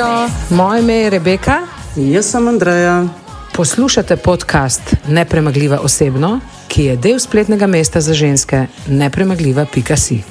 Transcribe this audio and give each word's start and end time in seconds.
Živijo, 0.00 0.28
moje 0.50 0.80
ime 0.80 0.94
je 0.94 1.10
Rebeka. 1.10 1.58
Jaz 1.96 2.30
sem 2.30 2.48
Andreja. 2.48 3.04
Poslušate 3.52 4.16
podcast 4.16 4.82
Nepremagljiva 5.08 5.80
osebno, 5.82 6.40
ki 6.68 6.84
je 6.84 6.96
del 6.96 7.18
spletnega 7.18 7.66
mesta 7.66 8.00
za 8.00 8.14
ženske 8.14 8.66
nepremagljiva.si. 8.86 10.22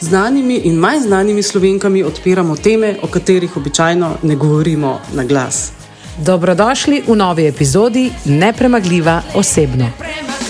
Znanimi 0.00 0.56
in 0.64 0.74
manj 0.74 1.00
znanimi 1.00 1.42
slovenkami 1.42 2.02
odpiramo 2.02 2.56
teme, 2.56 2.96
o 3.02 3.06
katerih 3.06 3.56
običajno 3.56 4.14
ne 4.22 4.36
govorimo 4.36 5.00
na 5.12 5.24
glas. 5.24 5.72
Dobrodošli 6.18 7.02
v 7.06 7.16
novi 7.16 7.46
epizodi 7.46 8.10
Nepremagljiva 8.24 9.22
osebno. 9.34 9.90
Premagljiva, 9.98 10.47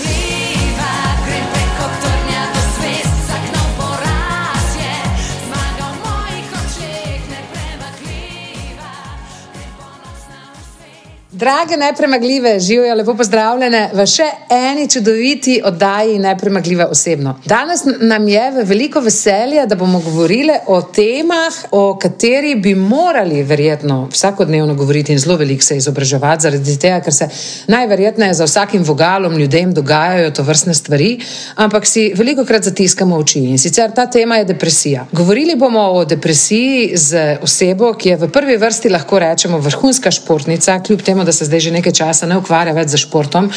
Drage 11.39 11.77
nepremagljive, 11.77 12.59
živijo 12.59 12.95
lepo 12.95 13.13
pozdravljene 13.15 13.89
v 13.93 14.05
še 14.05 14.25
eni 14.51 14.89
čudoviti 14.91 15.61
oddaji 15.65 16.17
Nepremagljiva 16.19 16.87
osebno. 16.91 17.37
Danes 17.45 17.85
nam 18.01 18.25
je 18.27 18.41
v 18.51 18.65
veliko 18.67 18.99
veselje, 18.99 19.63
da 19.65 19.75
bomo 19.79 20.01
govorili 20.03 20.57
o 20.67 20.81
temah, 20.81 21.61
o 21.71 21.95
katerih 21.97 22.57
bi 22.59 22.73
morali 22.75 23.43
verjetno 23.43 24.09
vsakodnevno 24.11 24.75
govoriti 24.75 25.13
in 25.15 25.19
zelo 25.19 25.37
veliko 25.39 25.63
se 25.63 25.77
izobraževati, 25.77 26.43
zaradi 26.43 26.75
tega, 26.79 26.99
ker 27.05 27.15
se 27.15 27.29
najverjetneje 27.67 28.33
za 28.33 28.43
vsakim 28.49 28.83
vogalom 28.83 29.37
ljudem 29.37 29.71
dogajajo 29.73 30.31
to 30.31 30.43
vrstne 30.43 30.73
stvari, 30.73 31.21
ampak 31.55 31.87
si 31.87 32.09
veliko 32.15 32.45
krat 32.45 32.67
zatiskamo 32.67 33.15
oči. 33.15 33.45
In 33.53 33.57
sicer 33.57 33.95
ta 33.95 34.09
tema 34.11 34.41
je 34.41 34.49
depresija. 34.51 35.07
Govorili 35.11 35.55
bomo 35.55 35.87
o 36.01 36.03
depresiji 36.05 36.91
z 36.97 37.23
osebo, 37.41 37.93
ki 37.93 38.09
je 38.09 38.19
v 38.25 38.31
prvi 38.31 38.57
vrsti 38.57 38.89
lahko 38.89 39.19
rečemo 39.19 39.63
vrhunska 39.63 40.11
športnica, 40.11 40.79
kljub 40.83 41.01
temu, 41.01 41.28
da 41.29 41.33
se 41.33 41.45
zdaj 41.45 41.59
že 41.59 41.71
nekaj 41.77 41.93
časa 42.01 42.27
ne 42.27 42.37
ukvarja 42.41 42.73
več 42.73 42.95
z 42.95 43.03
športom, 43.05 43.51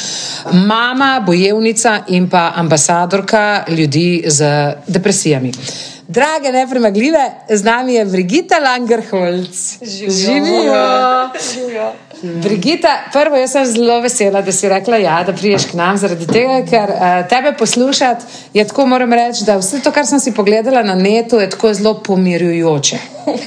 mama, 0.68 1.12
bojevnica 1.26 2.02
in 2.12 2.28
pa 2.28 2.50
ambasadorka 2.60 3.64
ljudi 3.68 4.24
z 4.26 4.52
depresijami. 4.86 5.52
Drage 6.12 6.52
nepremagljive, 6.52 7.24
z 7.50 7.64
nami 7.64 7.94
je 7.94 8.04
Brigita 8.04 8.58
Langerholz. 8.58 9.78
Živijo. 9.82 11.30
Brigita, 12.22 12.88
prvo, 13.12 13.36
jaz 13.36 13.50
sem 13.50 13.66
zelo 13.66 14.00
vesela, 14.00 14.42
da 14.42 14.52
si 14.52 14.68
rekla, 14.68 14.96
ja, 14.96 15.22
da 15.24 15.32
priješ 15.32 15.64
k 15.64 15.74
nam, 15.74 15.96
zaradi 15.96 16.26
tega, 16.26 16.60
ker 16.64 16.90
uh, 16.90 16.98
tebe 17.28 17.52
poslušati 17.52 18.24
je 18.54 18.64
tako, 18.64 18.86
moram 18.86 19.12
reči, 19.12 19.44
da 19.44 19.56
vse 19.56 19.80
to, 19.80 19.90
kar 19.90 20.06
sem 20.06 20.20
si 20.20 20.32
pogledala 20.32 20.82
na 20.82 20.94
netu, 20.94 21.36
je 21.36 21.50
tako 21.50 21.74
zelo 21.74 21.94
pomirjujoče. 21.96 22.98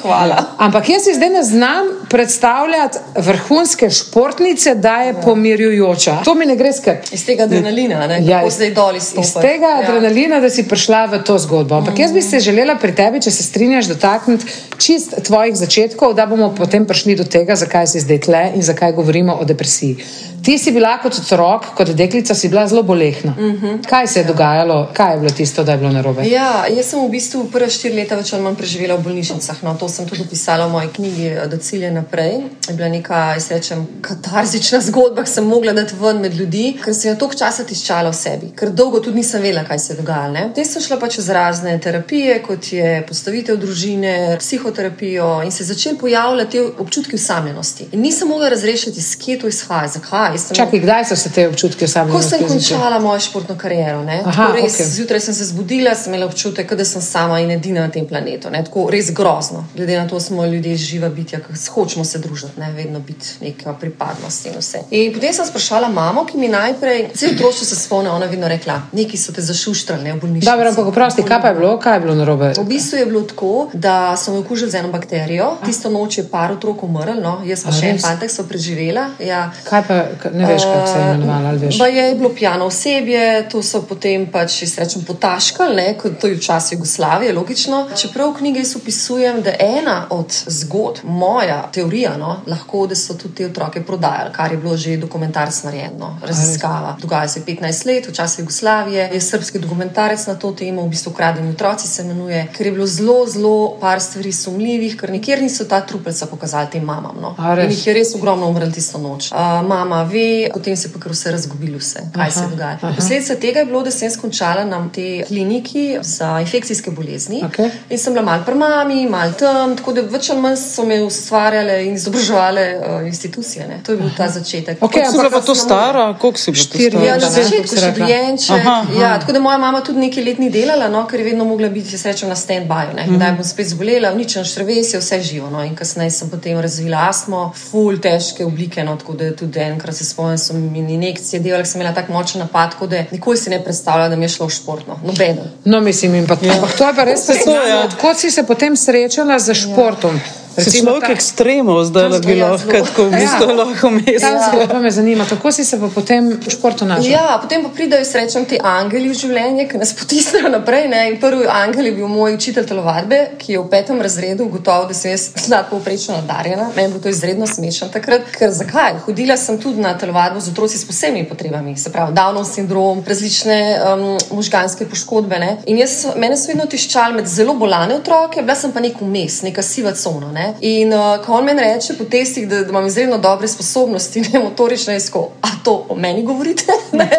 Hvala. 0.02 0.44
Ampak 0.58 0.90
jaz 0.90 1.04
si 1.04 1.14
zdaj 1.14 1.30
ne 1.30 1.44
znam 1.44 1.88
predstavljati 2.10 2.98
vrhunske 3.18 3.90
športnice, 3.90 4.76
da 4.76 4.96
je 4.98 5.14
pomirjujoča. 5.16 6.18
To 6.24 6.36
mi 6.36 6.46
ne 6.46 6.56
gre 6.56 6.74
skrb. 6.74 6.98
Iz 7.12 7.26
tega 7.26 7.44
adrenalina, 7.44 8.08
ne? 8.08 8.20
Ja, 8.24 8.38
Kako 8.38 8.48
iz- 8.48 8.54
zdaj 8.54 8.72
dol 8.72 8.96
izstopaš. 8.96 9.28
Iz 9.28 9.34
tega 9.36 9.66
Ja. 9.68 9.80
adrenalina, 9.80 10.40
da 10.40 10.50
si 10.50 10.64
prišla 10.64 11.06
v 11.08 11.24
to 11.24 11.38
zgodbo. 11.38 11.76
Ampak 11.76 12.00
jaz 12.00 12.12
bi 12.12 12.22
se 12.22 12.40
želela 12.40 12.55
pri 12.82 12.96
tebi, 12.96 13.22
če 13.22 13.32
se 13.32 13.44
strinjaš, 13.44 13.90
dotakniti 13.92 14.46
čist 14.78 15.16
tvojih 15.24 15.56
začetkov, 15.56 16.14
da 16.14 16.26
bomo 16.26 16.54
potem 16.56 16.86
prišli 16.86 17.16
do 17.16 17.24
tega, 17.24 17.56
zakaj 17.56 17.88
si 17.88 18.00
zdaj 18.00 18.20
tle 18.20 18.44
in 18.56 18.62
zakaj 18.62 18.96
govorimo 18.96 19.38
o 19.42 19.46
depresiji. 19.46 19.98
Ti 20.46 20.58
si 20.62 20.70
bila 20.72 20.92
kot 21.02 21.16
otrok, 21.18 21.72
kot 21.74 21.90
deklica, 21.98 22.36
si 22.38 22.50
bila 22.50 22.68
zelo 22.68 22.84
bolehna. 22.84 23.34
Uh 23.38 23.46
-huh. 23.62 23.86
Kaj 23.90 24.08
se 24.08 24.20
je 24.20 24.24
dogajalo, 24.24 24.90
kaj 24.94 25.14
je 25.14 25.20
bilo 25.20 25.32
tisto, 25.32 25.64
da 25.64 25.72
je 25.72 25.78
bilo 25.78 25.92
narobe? 25.92 26.28
Ja, 26.30 26.66
jaz 26.70 26.86
sem 26.86 27.06
v 27.06 27.10
bistvu 27.10 27.48
prve 27.54 27.70
štiri 27.70 27.96
leta 27.96 28.16
več 28.16 28.34
ali 28.34 28.44
manj 28.44 28.56
preživela 28.56 28.96
v 28.96 29.04
bolnišnicah. 29.04 29.64
No, 29.64 29.74
to 29.80 29.90
sem 29.90 30.06
tudi 30.08 30.22
opisala 30.22 30.68
v 30.68 30.72
moji 30.72 30.88
knjigi 30.96 31.26
eh, 31.28 31.48
Do 31.48 31.58
cilja 31.58 31.92
naprej. 31.92 32.34
Je 32.68 32.74
bila 32.74 32.90
neka, 32.90 33.34
jaz 33.34 33.52
rečem, 33.52 33.88
katarzična 34.02 34.80
zgodba, 34.80 35.24
ki 35.24 35.30
sem 35.30 35.46
mogla 35.46 35.74
dati 35.74 35.94
ven 36.02 36.22
med 36.22 36.34
ljudi, 36.34 36.78
ker 36.84 36.94
sem 36.94 37.12
jo 37.12 37.16
toliko 37.16 37.38
časa 37.38 37.64
tiščala 37.64 38.10
v 38.10 38.16
sebi, 38.16 38.52
ker 38.56 38.70
dolgo 38.70 39.00
tudi 39.00 39.18
nisem 39.18 39.42
vedela, 39.42 39.64
kaj 39.64 39.80
se 39.80 39.94
dogaja. 39.94 40.48
Potem 40.48 40.66
sem 40.66 40.82
šla 40.82 40.98
pa 40.98 41.08
čez 41.08 41.30
razne 41.30 41.80
terapije, 41.80 42.44
kot 42.48 42.74
je 42.74 43.06
postavitev 43.08 43.58
družine, 43.58 44.38
psihoterapijo 44.40 45.42
in 45.46 45.52
se 45.52 45.64
začeli 45.64 45.98
pojavljati 45.98 46.52
te 46.52 46.62
občutki 46.80 47.16
osamljenosti. 47.16 47.88
In 47.92 48.02
nisem 48.02 48.28
mogla 48.28 48.50
razrešiti, 48.50 49.00
iz 49.00 49.16
kje 49.26 49.40
to 49.40 49.48
izhaja, 49.48 49.88
zakaj. 49.88 50.38
Sem 50.38 50.56
Čakaj, 50.56 50.80
kdaj 50.80 51.06
so 51.06 51.16
se 51.16 51.30
te 51.32 51.48
občutki 51.48 51.80
Ko 51.80 51.86
osamljenosti 51.86 52.30
sem 52.30 52.40
začele? 52.40 52.60
končala 52.60 53.00
mojo 53.00 53.20
športno 53.20 53.56
kariero, 53.58 54.04
ne, 54.04 54.22
Aha, 54.26 54.32
tako 54.32 54.56
res, 54.56 54.74
okej. 54.74 54.86
zjutraj 54.86 55.20
sem 55.20 55.34
se 55.34 55.46
zbudila, 55.46 55.96
sem 55.96 56.14
imela 56.14 56.26
občutek, 56.30 56.74
da 56.74 56.86
sem 56.86 57.02
sama 57.02 57.40
in 57.40 57.52
edina 57.52 57.82
na 57.82 57.90
tem 57.92 58.08
planetu. 58.08 58.50
Ne, 58.50 58.64
tako 58.64 58.90
res 58.92 59.12
grozno. 59.12 59.66
Glede 59.76 59.98
na 59.98 60.08
to, 60.08 60.20
smo 60.20 60.46
ljudje 60.46 60.76
živa 60.76 61.10
bitja, 61.10 61.40
ki 61.40 61.54
hočemo 61.74 62.06
se 62.06 62.20
družiti, 62.20 62.60
ne, 62.60 62.72
vedno 62.74 63.00
biti 63.00 63.28
neka 63.42 63.74
pripadnost 63.74 64.46
in 64.46 64.54
vse. 64.60 64.80
In 64.92 65.14
potem 65.14 65.34
sem 65.34 65.46
sprašala 65.46 65.90
mamo, 65.90 66.26
ki 66.26 66.38
mi 66.38 66.48
najprej, 66.48 67.10
vse 67.14 67.32
otroštvo 67.34 67.66
se 67.66 67.76
spomnim, 67.76 68.12
ona 68.12 68.26
vedno 68.26 68.48
rekla, 68.48 68.82
neki 68.92 69.18
so 69.18 69.34
te 69.34 69.42
zašuštrali, 69.42 70.04
ne 70.04 70.14
v 70.14 70.20
bolnišnici. 70.22 70.46
Dobro, 70.52 70.70
ampak 70.70 70.86
oprosti, 70.88 71.24
kaj 71.24 71.42
pa 71.42 71.48
je 71.48 71.56
bilo, 71.56 71.80
kaj 71.80 71.96
je 71.96 72.00
bilo 72.00 72.16
narobe? 72.26 72.54
V 72.58 72.66
bistvu 72.66 72.98
je 72.98 73.06
bilo 73.06 73.22
tako, 73.22 73.70
da 73.74 74.18
so 74.18 74.34
me 74.34 74.40
okužili 74.40 74.72
z 74.72 74.76
eno 74.76 74.92
bakterijo. 74.92 75.58
Tisto 75.66 75.90
noč 75.90 76.18
je 76.18 76.26
par 76.30 76.52
otrok 76.52 76.84
umrl, 76.84 77.22
no, 77.22 77.42
jaz 77.46 77.64
pa 77.64 77.70
A 77.70 77.78
še 77.78 77.92
en 77.94 78.00
res? 78.00 78.06
fantek 78.06 78.32
so 78.32 78.44
preživela. 78.50 79.10
Ja. 79.20 79.52
Kaj 79.70 79.84
pa, 79.88 80.00
ne 80.34 80.48
veš, 80.50 80.66
kako 80.66 80.88
se 80.88 81.00
je 81.00 81.06
imenovala, 81.06 81.50
ali 81.50 81.62
veš? 81.66 81.80
Pa 81.80 81.88
je 81.88 82.06
bilo 82.16 82.30
pijano 82.30 82.66
osebje, 82.66 83.26
to 83.52 83.62
so 83.64 83.84
potem 83.86 84.26
pač, 84.32 84.58
rečem, 84.78 85.06
potaškali, 85.06 85.88
kot 86.02 86.20
to 86.22 86.28
je 86.28 86.40
v 86.40 86.42
času 86.42 86.76
Jugoslavije, 86.76 87.34
logično. 87.34 87.86
Čeprav 87.96 88.34
v 88.34 88.38
knjigi 88.42 88.64
jaz 88.64 88.76
opisujem, 88.76 89.42
da 89.46 89.54
ena 89.60 89.98
od 90.10 90.34
zgodb, 90.48 91.06
moja 91.06 91.62
teorija, 91.74 92.16
no, 92.18 92.42
lahko, 92.48 92.86
da 92.88 92.96
so 92.98 93.14
tudi 93.20 93.36
te 93.36 93.50
otroke 93.50 93.84
prodajali, 93.86 94.34
kar 94.34 94.52
je 94.52 94.58
bilo 94.58 94.78
že 94.78 94.98
dokumentarc 94.98 95.64
narejeno, 95.64 96.18
raziskava. 96.26 96.96
Dogaja 97.02 97.28
se 97.28 97.42
15 97.46 97.86
let, 97.88 98.08
v 98.08 98.14
času 98.14 98.42
Jugoslavije, 98.42 99.10
je 99.14 99.22
srpski 99.22 99.60
dokumentarec 99.60 100.28
na 100.28 100.36
to 100.36 100.52
temo, 100.52 100.86
v 100.86 100.90
bistvu 100.90 101.12
ukradeni 101.12 101.50
otroci 101.50 101.88
se 101.88 102.02
imenuje, 102.02 102.15
ker 102.58 102.66
je 102.66 102.72
bilo 102.72 102.86
zelo, 102.86 103.26
zelo 103.28 103.78
par 103.82 104.02
stvari 104.02 104.32
sumljivih, 104.32 104.98
ker 104.98 105.12
nikjer 105.12 105.42
niso 105.42 105.66
ta 105.66 105.82
trupelca 105.82 106.26
pokazali 106.26 106.70
tem 106.72 106.84
mamam. 106.84 107.18
No. 107.22 107.36
Jih 107.70 107.88
je 107.88 107.94
res 107.94 108.16
ogromno 108.16 108.48
umrl 108.50 108.72
tisto 108.72 109.00
noč. 109.02 109.32
Uh, 109.32 109.62
mama 109.68 110.04
ve, 110.04 110.50
potem 110.54 110.76
se 110.78 110.88
je 110.88 110.94
pa 110.94 111.00
kar 111.00 111.12
vse 111.12 111.32
razgubilo, 111.32 111.80
vse, 111.82 112.06
kaj 112.14 112.28
aha, 112.28 112.32
se 112.32 112.48
dogaja. 112.52 112.78
aha. 112.82 112.94
Posledica 112.98 113.36
tega 113.36 113.64
je 113.64 113.66
bilo, 113.66 113.84
da 113.84 113.92
sem 113.92 114.08
jaz 114.08 114.18
končala 114.22 114.66
na 114.66 114.82
tej 114.94 115.24
kliniki 115.28 115.86
za 116.02 116.40
infekcijske 116.42 116.92
bolezni. 116.92 117.42
Okej. 117.46 117.70
In 117.90 118.02
sem 118.02 118.14
bila 118.14 118.26
malo 118.26 118.44
pri 118.46 118.56
mami, 118.56 119.00
malo 119.10 119.34
tam, 119.40 119.76
tako 119.78 119.94
da 119.98 120.06
več 120.16 120.30
ali 120.34 120.42
manj 120.42 120.58
so 120.62 120.86
me 120.86 121.02
ustvarjale 121.04 121.82
in 121.86 121.96
izobraževale 122.00 122.66
uh, 122.80 123.08
institucije. 123.08 123.68
Ne. 123.68 123.82
To 123.86 123.96
je 123.96 124.02
bil 124.02 124.12
ta 124.18 124.30
začetek. 124.30 124.80
Si 124.80 124.86
ampak 124.86 125.12
bila 125.14 125.30
pa 125.30 125.42
to 125.42 125.56
stara? 125.56 126.06
Koliko 126.22 126.40
si 126.40 126.52
bila 126.52 126.64
Štiri 126.64 126.92
stara? 126.92 127.06
Ja, 127.06 127.18
na 127.18 127.28
leta, 127.28 127.44
začetku 127.44 127.80
še 127.80 127.92
dojenček. 128.00 128.60
Aha, 128.60 128.76
aha. 128.82 129.00
Ja, 129.02 129.12
tako 129.20 129.36
da 129.38 129.40
moja 129.40 129.58
mama 129.58 129.82
tudi 129.86 130.00
nekaj 130.00 130.24
let 130.24 130.40
ni 130.40 130.50
delala, 130.50 130.90
no, 130.90 131.06
ker 131.10 131.20
je 131.20 131.26
vedno 131.32 131.46
mogla 131.46 131.70
biti, 131.70 131.98
rečem, 132.06 132.30
na 132.30 132.36
stand-by. 132.36 132.94
Mhm. 132.94 133.12
Mm. 133.12 133.16
Kdaj 133.16 133.32
bom 133.36 133.44
spet 133.44 133.68
zbolela, 133.68 134.12
uničen 134.14 134.46
šrves, 134.46 134.94
je 134.94 135.00
vse 135.00 135.22
živo. 135.22 135.50
No. 135.50 135.64
In 135.64 135.76
kasneje 135.76 136.12
sem 136.12 136.30
potem 136.30 136.60
razvila 136.60 137.08
astmo, 137.10 137.52
full 137.72 138.00
težke 138.02 138.46
oblike. 138.46 138.84
No, 138.84 138.96
tako 138.98 139.14
da 139.14 139.32
tudi 139.36 139.60
enkrat 139.60 139.96
se 139.96 140.06
spomnim, 140.06 140.38
so 140.38 140.54
mi 140.54 140.80
injekcije 140.80 141.40
delali, 141.40 141.64
ker 141.64 141.72
sem 141.72 141.82
imela 141.82 141.96
tako 141.96 142.14
močen 142.14 142.42
napad, 142.42 142.72
tako 142.72 142.88
da 142.88 143.04
nikoli 143.12 143.38
si 143.38 143.50
ne 143.50 143.64
predstavljala, 143.64 144.10
da 144.10 144.16
mi 144.16 144.26
je 144.26 144.30
šlo 144.30 144.50
športno. 144.50 145.00
Nobeno. 145.04 145.42
No, 145.66 145.82
mislim, 145.82 146.16
in 146.16 146.28
pa, 146.28 146.38
ja. 146.42 146.54
ampak 146.54 146.78
to 146.78 146.88
je 146.88 146.96
pa 146.96 147.04
res 147.04 147.26
To 147.26 147.32
je 147.32 147.38
to, 147.38 147.46
fascinantno. 147.46 147.70
ja. 147.70 147.86
Odkot 147.86 148.18
si 148.18 148.32
se 148.32 148.44
potem 148.44 148.76
srečala 148.78 149.40
z 149.40 149.54
športom? 149.54 150.16
Recimo 150.16 150.45
človek 150.58 151.02
ta- 151.02 151.12
ekstremov, 151.12 151.84
zdaj 151.84 152.10
da 152.10 152.20
bi 152.20 152.38
Ja, 152.38 152.50
lahko, 152.50 152.72
tako 152.72 153.04
v 153.04 153.12
bistvu 153.12 153.52
lahko 153.54 153.82
Ta 153.82 153.90
mesec. 153.92 154.42
zgodba 154.46 154.80
me 154.80 154.92
zanima, 154.92 155.26
kako 155.26 155.52
si 155.52 155.66
se 155.66 155.80
pa 155.80 155.88
potem 155.90 156.30
v 156.38 156.50
športu 156.50 156.86
našla? 156.86 157.10
Ja, 157.10 157.40
potem 157.42 157.64
pa 157.64 157.70
pridejo, 157.70 158.06
srečam, 158.06 158.46
ti 158.46 158.60
angeli 158.62 159.10
v 159.10 159.14
življenje, 159.16 159.68
ki 159.68 159.78
nas 159.78 159.94
potisnejo 159.94 160.50
naprej. 160.50 160.88
Ne? 160.88 161.10
In 161.10 161.20
prvi 161.20 161.48
angel 161.48 161.86
je 161.86 161.92
bil 161.92 162.08
moj 162.08 162.34
učitelj 162.34 162.66
telovadbe, 162.66 163.32
ki 163.38 163.52
je 163.52 163.60
v 163.60 163.68
petem 163.68 164.02
razredu 164.02 164.46
ugotovil, 164.46 164.88
da 164.88 164.94
sem 164.94 165.12
jaz 165.12 165.24
nadpovprečno 165.48 166.16
nadarjena. 166.16 166.70
Meni 166.70 166.82
je 166.82 166.90
bilo 166.90 167.00
to 167.00 167.10
izredno 167.10 167.48
smešno 167.48 167.88
takrat. 167.90 168.22
Ker 168.32 168.52
zakaj? 168.52 169.00
Hodila 169.02 169.38
sem 169.38 169.58
tudi 169.58 169.80
na 169.80 169.94
telovadbo 169.96 170.40
z 170.40 170.50
otroci 170.50 170.78
s 170.78 170.86
posebnimi 170.86 171.26
potrebami, 171.26 171.78
se 171.78 171.90
pravi, 171.90 172.14
Downov 172.14 172.46
sindrom, 172.46 173.04
različne 173.06 173.60
um, 173.78 174.06
možganske 174.32 174.86
poškodbe. 174.86 175.40
Ne? 175.40 175.58
In 175.66 175.78
jaz, 175.78 175.92
mene 176.16 176.38
so 176.38 176.48
vedno 176.48 176.66
tiščali 176.66 177.14
med 177.14 177.28
zelo 177.28 177.54
bolane 177.56 177.96
otroke, 177.96 178.42
bila 178.42 178.56
sem 178.56 178.72
pa 178.72 178.80
nek 178.80 179.02
vmes, 179.02 179.42
neka 179.42 179.62
siva 179.64 179.92
cona. 179.94 180.32
Ne? 180.32 180.45
In 180.62 180.94
uh, 180.94 181.26
ko 181.26 181.34
on 181.34 181.46
meni 181.46 181.62
reče 181.62 181.98
po 181.98 182.06
testih, 182.06 182.48
da, 182.50 182.62
da 182.64 182.70
imam 182.70 182.88
izredno 182.88 183.18
dobre 183.18 183.48
sposobnosti, 183.48 184.22
ne 184.34 184.40
motorične, 184.40 184.94
jaz 184.94 185.10
ko, 185.10 185.30
a 185.42 185.48
to 185.64 185.86
o 185.90 185.96
meni 185.96 186.24
govorite? 186.24 186.72
Ne? 186.96 187.10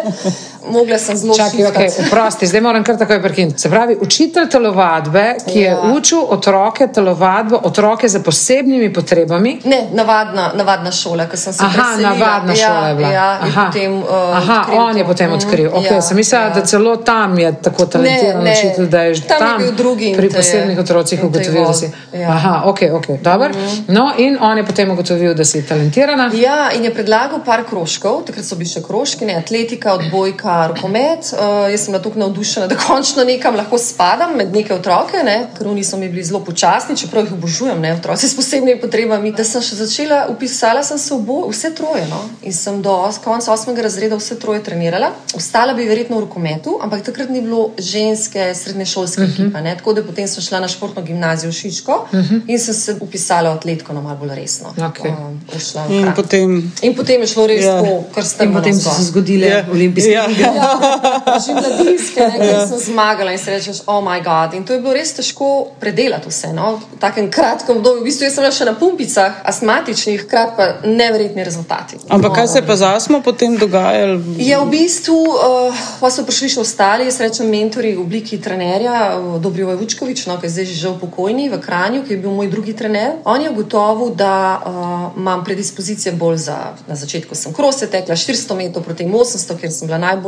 Mogla 0.69 0.97
sem 0.97 1.17
zelo 1.17 1.35
Čakaj, 1.35 1.65
okay, 1.65 1.89
oprosti, 2.01 2.47
zdaj 2.47 2.61
moram 2.61 2.83
kar 2.83 2.97
takoj 2.97 3.21
prekiniti. 3.21 3.59
Se 3.59 3.69
pravi, 3.69 3.97
učitelj 4.01 4.49
telovadbe, 4.49 5.23
ki 5.45 5.59
ja. 5.59 5.71
Je 5.71 5.93
učil 5.93 6.19
otroke 6.29 6.87
telovadbo, 6.89 7.59
otroke 7.63 8.09
z 8.09 8.19
posebnimi 8.19 8.89
potrebami. 8.91 9.59
Ne, 9.65 9.87
navadna, 9.91 10.51
navadna 10.55 10.91
šola, 10.91 11.25
ki 11.25 11.37
sem 11.37 11.53
se 11.53 11.63
Aha, 11.63 11.73
preselila. 11.73 12.09
navadna 12.09 12.53
ja, 12.53 12.67
šola 12.67 12.87
je 12.87 12.95
bila. 12.95 13.11
Ja, 13.11 13.39
Aha, 13.41 13.65
potem, 13.67 13.93
uh, 13.93 14.07
Aha 14.33 14.59
on 14.73 14.97
je 14.97 15.03
to. 15.03 15.07
potem 15.07 15.27
Mm, 15.27 15.33
odkril. 15.33 15.69
Okay, 15.71 15.93
ja, 15.93 16.01
sem 16.01 16.17
mislila, 16.17 16.41
ja. 16.43 16.49
da 16.49 16.61
celo 16.63 16.95
tam 16.97 17.39
je 17.39 17.55
tako 17.57 17.85
talentiran 17.87 18.37
Ne, 18.37 18.43
ne, 18.43 18.51
učitelj, 18.53 18.87
da 18.87 19.01
je 19.01 19.13
že 19.13 19.21
tam 19.23 19.51
je 19.51 19.57
bil 19.59 19.73
drugi 19.73 20.13
pri 20.13 20.29
te 20.29 20.33
je- 20.33 20.37
posebnih 20.37 20.79
otrocih 20.79 21.19
je 21.19 21.25
ugotovil, 21.25 21.63
da 21.63 21.73
si. 21.73 21.91
Ja. 22.13 22.29
Aha, 22.29 22.61
ok, 22.65 22.79
ok, 22.93 23.05
dobro. 23.21 23.49
No, 23.87 24.11
in 24.17 24.37
on 24.41 24.57
je 24.57 24.65
potem 24.65 24.91
ugotovil, 24.91 25.33
da 25.33 25.45
si 25.45 25.61
talentirana. 25.63 26.31
Ja, 26.35 26.71
in 26.71 26.83
je 26.83 26.93
predlagal 26.93 27.39
par 27.41 27.63
krožkov, 27.63 28.23
takrat 28.23 28.45
so 28.45 28.55
bili 28.55 28.69
še 28.69 28.81
krožki, 28.81 29.25
ne, 29.25 29.35
atletika, 29.35 29.93
odbojka, 29.93 30.56
rokomet. 30.67 31.21
Uh, 31.33 31.69
jaz 31.71 31.81
sem 31.85 31.91
bila 31.93 32.03
tako 32.03 32.19
navdušena, 32.19 32.67
da 32.67 32.75
končno 32.75 33.23
nekam 33.23 33.55
lahko 33.55 33.77
spadam 33.77 34.35
med 34.37 34.53
neke 34.55 34.73
otroke, 34.73 35.21
ne, 35.23 35.47
ker 35.57 35.67
oni 35.67 35.83
so 35.83 35.97
mi 35.97 36.09
bili 36.09 36.23
zelo 36.23 36.39
počasni, 36.39 36.97
čeprav 36.97 37.23
jih 37.25 37.33
obožujem, 37.33 37.81
ne, 37.81 37.93
otroci 37.93 38.27
s 38.27 38.35
posebnimi 38.35 38.81
potrebami. 38.81 39.31
Da 39.31 39.43
sem 39.43 39.61
še 39.61 39.75
začela, 39.75 40.25
upisala 40.29 40.83
sem 40.83 40.97
se 40.97 41.13
v 41.13 41.19
bo, 41.21 41.37
vse 41.51 41.69
troje, 41.75 42.07
no, 42.09 42.21
in 42.41 42.53
sem 42.53 42.81
do 42.81 42.91
os- 43.05 43.19
konca 43.23 43.53
osmega 43.53 43.81
razreda 43.81 44.15
vse 44.15 44.39
troje 44.39 44.63
trenirala. 44.63 45.11
Ostala 45.35 45.73
bi 45.73 45.85
verjetno 45.85 46.17
v 46.17 46.25
rokometu, 46.25 46.79
ampak 46.81 47.03
takrat 47.05 47.29
ni 47.29 47.41
bilo 47.41 47.71
ženske 47.77 48.55
srednješolske 48.55 49.21
uh 49.21 49.27
-huh. 49.27 49.33
ekipe, 49.33 49.61
ne, 49.61 49.75
tako 49.77 49.93
da 49.93 50.03
potem 50.03 50.27
sem 50.27 50.43
šla 50.43 50.59
na 50.59 50.67
športno 50.67 51.01
gimnazijo 51.01 51.49
v 51.49 51.53
Šiško 51.53 52.07
uh 52.11 52.19
-huh. 52.19 52.41
in 52.47 52.59
sem 52.59 52.73
se 52.73 52.95
upisala 53.01 53.49
v 53.49 53.53
atletiko, 53.57 53.93
no, 53.93 54.01
malo 54.01 54.15
bolj 54.15 54.35
resno. 54.35 54.73
Okej. 54.89 55.11
Um, 55.11 55.41
prišla 55.51 55.87
v 55.87 55.91
In 55.91 56.13
potem 56.15 56.71
In 56.81 56.95
potem 56.95 57.21
je 57.21 57.27
šlo 57.27 57.47
res 57.47 57.65
Ja. 57.65 57.81
to, 57.83 58.03
kar 58.15 58.23
ste 58.25 58.43
In 58.43 58.53
potem 58.53 58.73
so 58.79 58.89
se 58.89 59.03
zgodile 59.03 59.47
Ja. 59.47 59.65
olimpijske 59.71 60.11
Ja. 60.11 60.27
igre. 60.41 61.39
Že 61.45 61.53
mladinske, 61.53 62.21
ne, 62.39 62.47
ja. 62.47 62.67
sem 62.67 62.79
zmagala 62.79 63.31
in 63.31 63.39
si 63.41 63.49
rečeš, 63.51 63.81
oh 63.87 64.01
moj 64.03 64.21
bog. 64.23 64.53
In 64.53 64.65
to 64.65 64.73
je 64.73 64.81
bilo 64.81 64.93
res 64.93 65.13
težko 65.17 65.67
predelati 65.79 66.29
vse. 66.29 66.53
No? 66.53 66.77
V 66.77 66.99
takem 66.99 67.29
kratkem 67.31 67.77
obdobju, 67.77 68.01
v 68.01 68.07
bistvu 68.09 68.29
sem 68.29 68.43
bila 68.43 68.53
še 68.53 68.67
na 68.67 68.75
pumpicah, 68.77 69.41
astmatičnih, 69.47 70.23
hkrati 70.25 70.53
pa 70.57 70.65
neverjetni 70.85 71.43
rezultati. 71.43 71.99
Ampak 72.09 72.41
kaj 72.41 72.47
se 72.47 72.59
je 72.59 72.67
pa 72.67 72.75
z 72.75 72.89
astmo 72.89 73.21
potem 73.25 73.57
dogajalo? 73.57 74.19
Je 74.37 74.57
v 74.57 74.67
bistvu, 74.71 75.17
uh, 75.17 75.85
pa 76.01 76.11
so 76.13 76.25
prišli 76.27 76.53
še 76.57 76.61
ostali, 76.63 77.07
jaz 77.09 77.19
rečem, 77.23 77.49
mentori 77.49 77.95
v 77.95 78.03
obliki 78.03 78.39
trenerja, 78.41 79.17
uh, 79.17 79.37
Dobrijo 79.41 79.75
Vučkovič, 79.77 80.25
no, 80.29 80.39
ki 80.41 80.49
je 80.49 80.53
zdaj 80.55 80.65
že 80.71 80.77
žal 80.81 80.95
pokojni 80.99 81.49
v 81.51 81.61
Kranju, 81.61 82.03
ki 82.05 82.15
je 82.15 82.21
bil 82.21 82.33
moj 82.33 82.49
drugi 82.51 82.75
trener. 82.77 83.19
On 83.25 83.41
je 83.41 83.49
ugotovil, 83.51 84.13
da 84.17 84.33
uh, 84.57 85.19
imam 85.19 85.43
predispozicije 85.45 86.15
bolj 86.17 86.37
za, 86.49 86.57
na 86.87 86.95
začetku 86.95 87.35
sem 87.35 87.53
krose 87.53 87.87
tekla 87.91 88.15
400 88.15 88.57
metrov 88.57 88.85
proti 88.85 89.05
800, 89.05 89.57
ker 89.61 89.71
sem 89.71 89.89
bila 89.89 89.99
najbolj, 90.01 90.26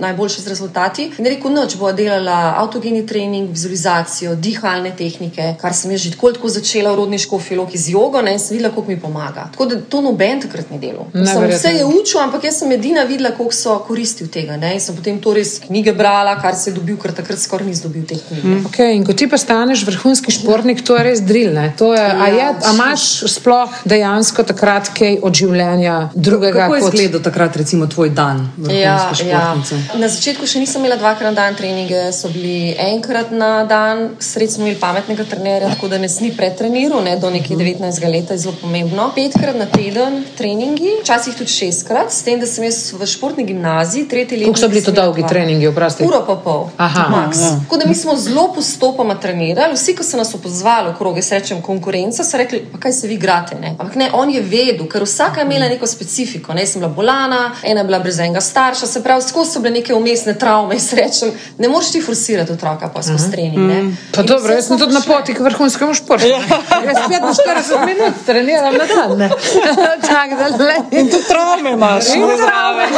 najboljša 0.00 0.42
z 0.42 0.48
rezultati. 0.48 1.08
In 1.18 1.26
rekel, 1.26 1.52
noč 1.52 1.76
bo 1.80 1.92
delala 1.92 2.54
avtogeni 2.58 3.06
trening, 3.06 3.50
vizualizacijo, 3.50 4.34
dihalne 4.34 4.92
tehnike, 4.96 5.54
kar 5.60 5.74
sem 5.74 5.90
jaz 5.90 6.00
že 6.06 6.14
tako, 6.16 6.32
tako 6.32 6.48
začela 6.48 6.92
v 6.92 7.00
rodniško 7.02 7.38
filoki 7.38 7.78
z 7.78 7.94
jogo, 7.94 8.22
ne, 8.22 8.34
in 8.36 8.42
sem 8.42 8.56
videla, 8.56 8.70
kako 8.74 8.84
mi 8.88 9.00
pomaga. 9.00 9.48
Tako 9.52 9.66
da 9.70 9.80
to 9.80 10.00
noben 10.00 10.40
takrat 10.40 10.70
ni 10.70 10.78
delal. 10.78 11.06
Sem 11.12 11.46
vse 11.50 11.74
je 11.76 11.84
učil, 11.84 12.20
ampak 12.20 12.44
jaz 12.44 12.58
sem 12.62 12.72
edina 12.72 13.04
videla, 13.08 13.34
koliko 13.36 13.54
so 13.54 13.78
koristi 13.86 14.26
tega. 14.32 14.56
Ne? 14.56 14.74
In 14.74 14.80
sem 14.80 14.96
potem 14.96 15.20
to 15.22 15.34
res 15.36 15.58
knjige 15.66 15.94
brala, 15.96 16.34
kar 16.42 16.56
se 16.58 16.70
je 16.70 16.76
dobil, 16.76 16.96
ker 17.00 17.14
takrat 17.16 17.38
skoraj 17.38 17.66
nisem 17.66 17.88
dobil 17.88 18.06
teh 18.08 18.20
knjig. 18.28 18.44
Mm. 18.44 18.66
Okay, 18.70 18.96
in 18.96 19.06
ko 19.06 19.14
ti 19.16 19.28
postaneš 19.30 19.84
vrhunski 19.86 20.34
športnik, 20.34 20.82
to 20.86 20.96
je 20.98 21.06
res 21.06 21.22
drill. 21.22 21.52
ne. 21.52 21.72
To 21.78 21.92
je, 21.94 22.00
a, 22.00 22.26
je, 22.32 22.48
a 22.48 22.72
imaš 22.74 23.06
sploh 23.36 23.82
dejansko 23.84 24.44
takrat 24.48 24.90
kaj 24.96 25.18
od 25.22 25.34
življenja 25.36 25.96
drugega 26.14 26.66
Kako 26.66 26.74
je 26.74 26.80
kot 26.80 26.94
izgledal 26.94 27.22
takrat, 27.24 27.56
recimo, 27.56 27.86
tvoj 27.86 28.12
dan 28.16 28.46
vrhunske 28.56 29.14
športnice? 29.14 29.31
Ja. 29.32 29.98
Na 29.98 30.08
začetku 30.08 30.46
še 30.46 30.60
nisem 30.62 30.82
imela 30.82 30.96
dvakrat 31.00 31.30
na 31.30 31.34
dan 31.36 31.56
treninge, 31.58 32.00
so 32.12 32.30
bili 32.32 32.74
enkrat 32.78 33.32
na 33.32 33.64
dan, 33.68 34.16
sred 34.20 34.52
smo 34.52 34.66
imeli 34.66 34.78
pametnega 34.80 35.24
trenerja, 35.28 35.72
tako 35.74 35.88
da 35.92 35.98
nas 36.02 36.18
ni 36.20 36.32
pretreniral, 36.36 37.02
ne, 37.04 37.16
do 37.20 37.30
nekih 37.30 37.56
19 37.58 38.08
let 38.12 38.30
je 38.30 38.38
zelo 38.44 38.54
pomembno. 38.60 39.10
Petkrat 39.16 39.56
na 39.58 39.66
teden 39.70 40.22
treningi, 40.38 40.98
včasih 41.02 41.36
tudi 41.38 41.52
šestkrat, 41.52 42.12
s 42.12 42.26
tem, 42.26 42.40
da 42.40 42.48
sem 42.50 42.66
jaz 42.66 42.80
v 42.96 43.08
športni 43.08 43.46
gimnaziji, 43.48 44.08
tretji 44.08 44.40
let. 44.40 44.50
Koliko 44.50 44.64
so 44.64 44.70
bili 44.72 44.84
to 44.84 44.94
dolgi 44.96 45.24
treningi, 45.28 45.68
oprosti? 45.70 46.04
Uro 46.06 46.22
pa 46.26 46.36
pol. 46.44 46.68
Aha, 46.76 47.08
max. 47.12 47.42
ja. 47.42 47.52
Tako 47.64 47.80
da 47.82 47.88
mi 47.88 47.94
smo 47.94 48.16
zelo 48.16 48.48
postopoma 48.54 49.14
trenirali, 49.20 49.74
vsi, 49.74 49.96
ki 49.96 50.04
so 50.06 50.20
nas 50.20 50.34
opozvali 50.34 50.92
okrog, 50.92 51.16
jaz 51.16 51.32
rečem 51.32 51.62
konkurenca, 51.62 52.24
so 52.24 52.40
rekli, 52.40 52.62
pa 52.72 52.80
kaj 52.82 52.92
se 52.92 53.08
vi 53.08 53.14
igrate. 53.14 53.58
Ne? 53.60 53.74
Ampak 53.78 53.96
ne, 53.96 54.10
on 54.12 54.30
je 54.30 54.42
vedel, 54.42 54.86
ker 54.90 55.06
vsaka 55.06 55.40
je 55.40 55.46
imela 55.46 55.68
neko 55.68 55.86
specifiko. 55.86 56.54
Ne? 56.54 56.66
Jaz 56.66 56.74
sem 56.74 56.82
bila 56.82 56.92
bolana, 56.92 57.42
ena 57.62 57.80
je 57.80 57.88
bila 57.90 57.98
brez 58.02 58.18
enega 58.18 58.40
starša, 58.40 58.86
se 58.86 59.02
pravi, 59.02 59.21
skozi 59.22 59.52
so 59.52 59.60
bile 59.60 59.74
neke 59.78 59.94
umestne 59.94 60.34
travme. 60.38 60.74
Jaz 60.74 60.92
rečem, 60.92 61.30
ne 61.58 61.68
moreš 61.68 61.90
ti 61.92 62.02
forsirati 62.02 62.52
otroka 62.52 62.88
pa 62.94 63.02
skozi 63.02 63.30
trening. 63.30 63.58
ne. 63.68 63.94
Pa 64.14 64.20
In 64.20 64.26
dobro, 64.26 64.52
jaz 64.54 64.66
sem 64.66 64.76
smo 64.76 64.86
tudi 64.86 64.94
na 64.94 65.00
poti 65.06 65.34
k 65.34 65.40
vrhunskemu 65.40 65.94
športu. 65.94 66.26
Jaz 66.26 66.98
45 67.08 67.86
minut 67.86 68.14
treniram 68.26 68.74
na 68.74 68.84
dan. 68.94 69.18
ne. 69.18 69.30
Tako 70.08 70.36
da 70.36 70.64
le. 70.64 70.74
In 70.90 71.10
tudi 71.10 71.24
travme 71.28 71.70
imaš. 71.70 72.04
In 72.14 72.20
ne? 72.20 72.36
travme. 72.36 72.84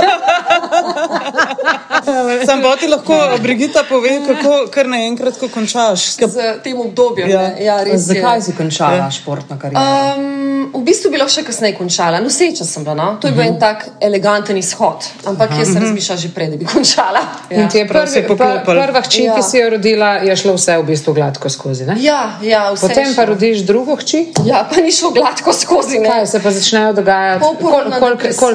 Sam 2.46 2.62
pa 2.62 2.76
ti 2.76 2.88
lahko, 2.88 3.14
Brigita, 3.42 3.84
pove, 3.88 4.20
kako 4.26 4.66
kar 4.72 4.86
naenkrat, 4.88 5.38
ko 5.40 5.48
končaš. 5.48 6.00
Z 6.16 6.36
tem 6.64 6.80
obdobjem. 6.80 7.30
Ja. 7.30 7.42
Ja. 7.42 7.50
Ja, 7.64 7.76
res. 7.84 8.00
Zakaj 8.08 8.42
si 8.42 8.52
končala 8.56 9.10
športno 9.10 9.56
kariero? 9.60 9.80
Um, 9.80 10.70
v 10.74 10.82
bistvu 10.84 11.10
bi 11.12 11.18
lahko 11.20 11.32
še 11.32 11.44
kasneje 11.46 11.76
končala, 11.78 12.20
noseča 12.24 12.64
sem 12.68 12.84
bila. 12.84 12.94
No? 12.94 13.08
To 13.20 13.28
je 13.30 13.36
bil 13.36 13.44
en 13.46 13.56
tak 13.60 13.86
eleganten 14.04 14.56
izhod, 14.60 15.06
ampak 15.28 15.54
jaz 15.58 15.72
sem 15.72 15.82
razmišljala 15.82 16.13
že 16.16 16.28
prej, 16.28 16.46
da 16.46 16.56
bi 16.56 16.64
končala. 16.74 17.20
In 17.50 17.68
ti 17.68 17.78
je 17.78 17.86
Prav 17.86 18.06
se 18.06 18.22
prvi, 18.22 18.28
pr, 18.28 18.36
poklopilo. 18.36 18.82
prva 18.82 19.00
hči, 19.02 19.22
Ja. 19.22 19.34
ki 19.34 19.42
si 19.44 19.58
jo 19.58 19.70
rodila, 19.70 20.10
je 20.18 20.34
šlo 20.34 20.54
vse 20.54 20.76
v 20.76 20.84
bistvu 20.84 21.12
gladko 21.12 21.48
skozi. 21.48 21.84
Ne? 21.84 21.94
Ja, 21.98 22.20
ja, 22.40 22.70
vse 22.70 22.80
Potem 22.82 23.14
pa 23.14 23.24
rodiš 23.24 23.58
drugo 23.60 23.96
hči. 23.96 24.32
Ja, 24.44 24.64
pa 24.64 24.80
ni 24.80 24.90
šlo 24.90 25.10
gladko 25.10 25.52
skozi. 25.52 25.98
Ne. 25.98 26.08
Kaj 26.08 26.26
se 26.26 26.38
pa 26.38 26.50
začnejo 26.50 26.92
dogajati? 26.94 27.44
Koliko 27.44 27.78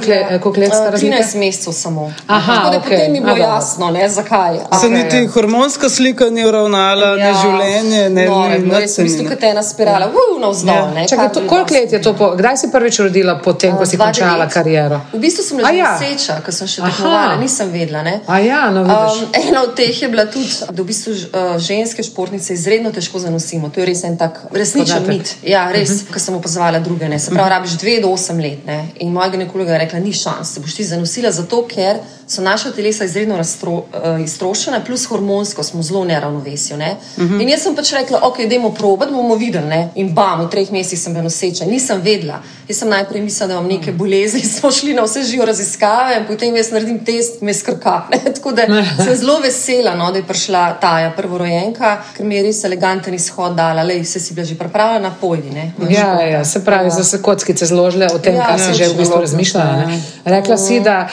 let, 0.05 0.27
koliko 0.37 0.59
let 0.59 0.69
sta 0.69 0.85
Eh, 0.85 0.91
razlika? 0.91 1.15
13 1.17 1.35
mesecev 1.37 1.73
samo. 1.73 2.13
Aha, 2.27 2.53
Tako 2.55 2.69
da 2.69 2.77
okej. 2.77 2.89
potem 2.91 3.11
mi 3.11 3.17
je 3.17 3.21
bilo 3.21 3.33
A, 3.33 3.37
dobro. 3.37 3.51
jasno, 3.51 3.89
ne, 3.89 4.09
zakaj. 4.09 4.55
Se 4.55 4.63
Ampak- 4.71 4.91
niti 4.93 5.27
hormonska 5.27 5.89
slika 5.89 6.25
ni 6.27 6.45
uravnala, 6.45 7.15
ne 7.17 7.33
življenje, 7.35 8.09
ne 8.09 8.25
no, 8.25 8.39
ni 8.41 8.49
nič. 8.49 8.63
nič 8.63 8.73
Res, 8.75 8.91
se 8.91 9.01
v 9.01 9.05
ni. 9.05 9.09
bistvu, 9.09 9.29
kot 9.29 9.43
ena 9.43 9.63
spirala, 9.63 9.99
ja. 10.01 10.11
navzdol. 10.39 10.69
Ja. 10.69 10.91
ne, 10.91 11.03
Čakaj, 11.03 11.17
kar 11.19 11.33
to, 11.33 11.41
bi 11.41 11.47
koliko 11.47 11.65
bilo 11.67 11.81
let 11.81 11.91
je 11.91 12.01
to, 12.01 12.13
po, 12.13 12.31
kdaj 12.31 12.57
si 12.57 12.67
prvič 12.69 12.99
rodila, 12.99 13.35
potem, 13.37 13.71
ko 13.73 13.85
si 13.85 13.93
2009. 13.93 13.99
končala 13.99 14.47
kariero? 14.47 15.01
V 15.13 15.19
bistvu 15.19 15.43
sem 15.43 15.57
bila 15.57 15.69
A 15.69 15.71
že 15.71 15.77
ja. 15.77 15.91
noseča, 15.91 16.33
ker 16.41 16.53
sem 16.53 16.67
še 16.67 16.81
Aha. 16.81 16.89
tekmovala, 16.89 17.35
nisem 17.49 17.71
vedela. 17.71 18.03
Ne? 18.03 18.19
A 18.27 18.39
ja, 18.39 18.69
no 18.71 18.83
vidiš. 18.83 19.21
Um, 19.21 19.47
ena 19.47 19.63
od 19.63 19.75
teh 19.75 20.01
je 20.01 20.09
bila 20.09 20.25
tudi, 20.25 20.53
da 20.69 20.83
v 20.83 20.85
bistvu 20.85 21.11
uh, 21.11 21.57
ženske 21.57 22.03
športnice 22.03 22.53
izredno 22.53 22.91
težko 22.91 23.19
zanosimo. 23.19 23.69
To 23.73 23.81
je 23.81 23.87
res 23.89 24.03
en 24.03 24.17
tak 24.17 24.39
resničen 24.53 25.03
Podatek. 25.03 25.17
mit. 25.17 25.35
Ja, 25.43 25.71
res, 25.71 25.89
uh 25.89 25.95
-huh. 25.95 26.13
ker 26.13 26.21
sem 26.21 26.35
opazovala 26.35 26.79
druge. 26.79 27.09
Ne. 27.09 27.19
Se 27.19 27.31
pravi, 27.31 27.49
rabiš 27.49 27.71
dve 27.71 27.99
do 28.01 28.09
osem 28.09 28.39
let. 28.39 28.65
Ne. 28.65 28.87
In 28.99 29.11
moja 29.11 29.29
ginekologa 29.29 29.73
je 29.73 29.79
rekla, 29.79 29.99
ni 29.99 30.13
šans, 30.13 30.53
se 30.53 30.59
boš 30.59 30.75
ti 30.75 30.83
zanosila 30.83 31.31
zato, 31.31 31.67
ker 31.67 31.97
so 32.27 32.41
naša 32.41 32.71
telesa 32.71 33.05
izredno 33.05 33.37
raztro, 33.37 33.71
uh, 33.71 34.23
iztrošena, 34.23 34.83
plus 34.85 35.05
hormonsko 35.05 35.63
smo 35.63 35.83
zelo 35.83 36.05
neravnovesju. 36.05 36.77
Ne. 36.77 36.95
Uh 37.17 37.23
-huh. 37.23 37.41
In 37.41 37.49
jaz 37.49 37.61
sem 37.61 37.75
pač 37.75 37.91
rekla, 37.91 38.19
ok, 38.23 38.39
idemo 38.39 38.71
probat, 38.71 39.11
bomo 39.11 39.35
videli. 39.35 39.67
Ne. 39.67 39.89
In 39.95 40.13
bam, 40.13 40.45
v 40.45 40.49
treh 40.49 40.71
mesecih 40.71 40.99
sem 40.99 41.13
bila 41.13 41.23
noseča. 41.23 41.65
Nisem 41.65 42.01
vedela. 42.01 42.41
Jaz 42.69 42.77
sem 42.77 42.89
najprej 42.89 43.21
mislila, 43.21 43.47
da 43.47 43.53
imam 43.53 43.67
neke 43.67 43.91
bolezni, 43.91 44.41
smo 44.59 44.71
šli 44.71 44.93
na 44.93 45.01
vse 45.03 45.23
živo 45.23 45.45
raziskave, 45.45 46.19
in 46.19 46.25
potem 46.27 46.55
jaz 46.55 46.69
naredim 46.71 46.99
test, 47.05 47.41
me 47.41 47.53
skrka. 47.53 47.95
Ne. 48.11 48.33
Tako 48.33 48.51
da 48.51 48.65
sem 49.03 49.15
zelo 49.15 49.39
vesela, 49.39 49.95
no, 49.95 50.11
da 50.11 50.17
je 50.17 50.23
prišla 50.23 50.77
ta 50.81 51.11
prvorojenka, 51.15 51.95
ker 52.17 52.25
mi 52.25 52.35
je 52.35 52.43
res 52.43 52.63
eleganten 52.63 53.13
izhod 53.13 53.55
dala. 53.55 53.83
Lej, 53.83 54.03
vse 54.03 54.19
si 54.19 54.33
bila 54.33 54.45
že 54.45 54.57
pripravljena, 54.57 55.11
pojdi. 55.21 55.49
Ne, 55.49 55.71
Ja, 55.89 56.21
ja, 56.21 56.45
se 56.45 56.61
pravi, 56.65 56.89
da 56.97 57.03
se 57.03 57.21
kockice 57.21 57.65
zložile 57.65 58.07
o 58.13 58.19
tem, 58.19 58.35
Ja, 58.35 58.47
kar 58.47 58.59
si 58.59 58.73
že 58.73 58.89
v 58.89 58.97
bistvu 58.97 59.21
razmišljala. 59.21 59.85
ne. 59.85 60.01
Rekla 60.25 60.57
si, 60.57 60.79
da 60.79 61.07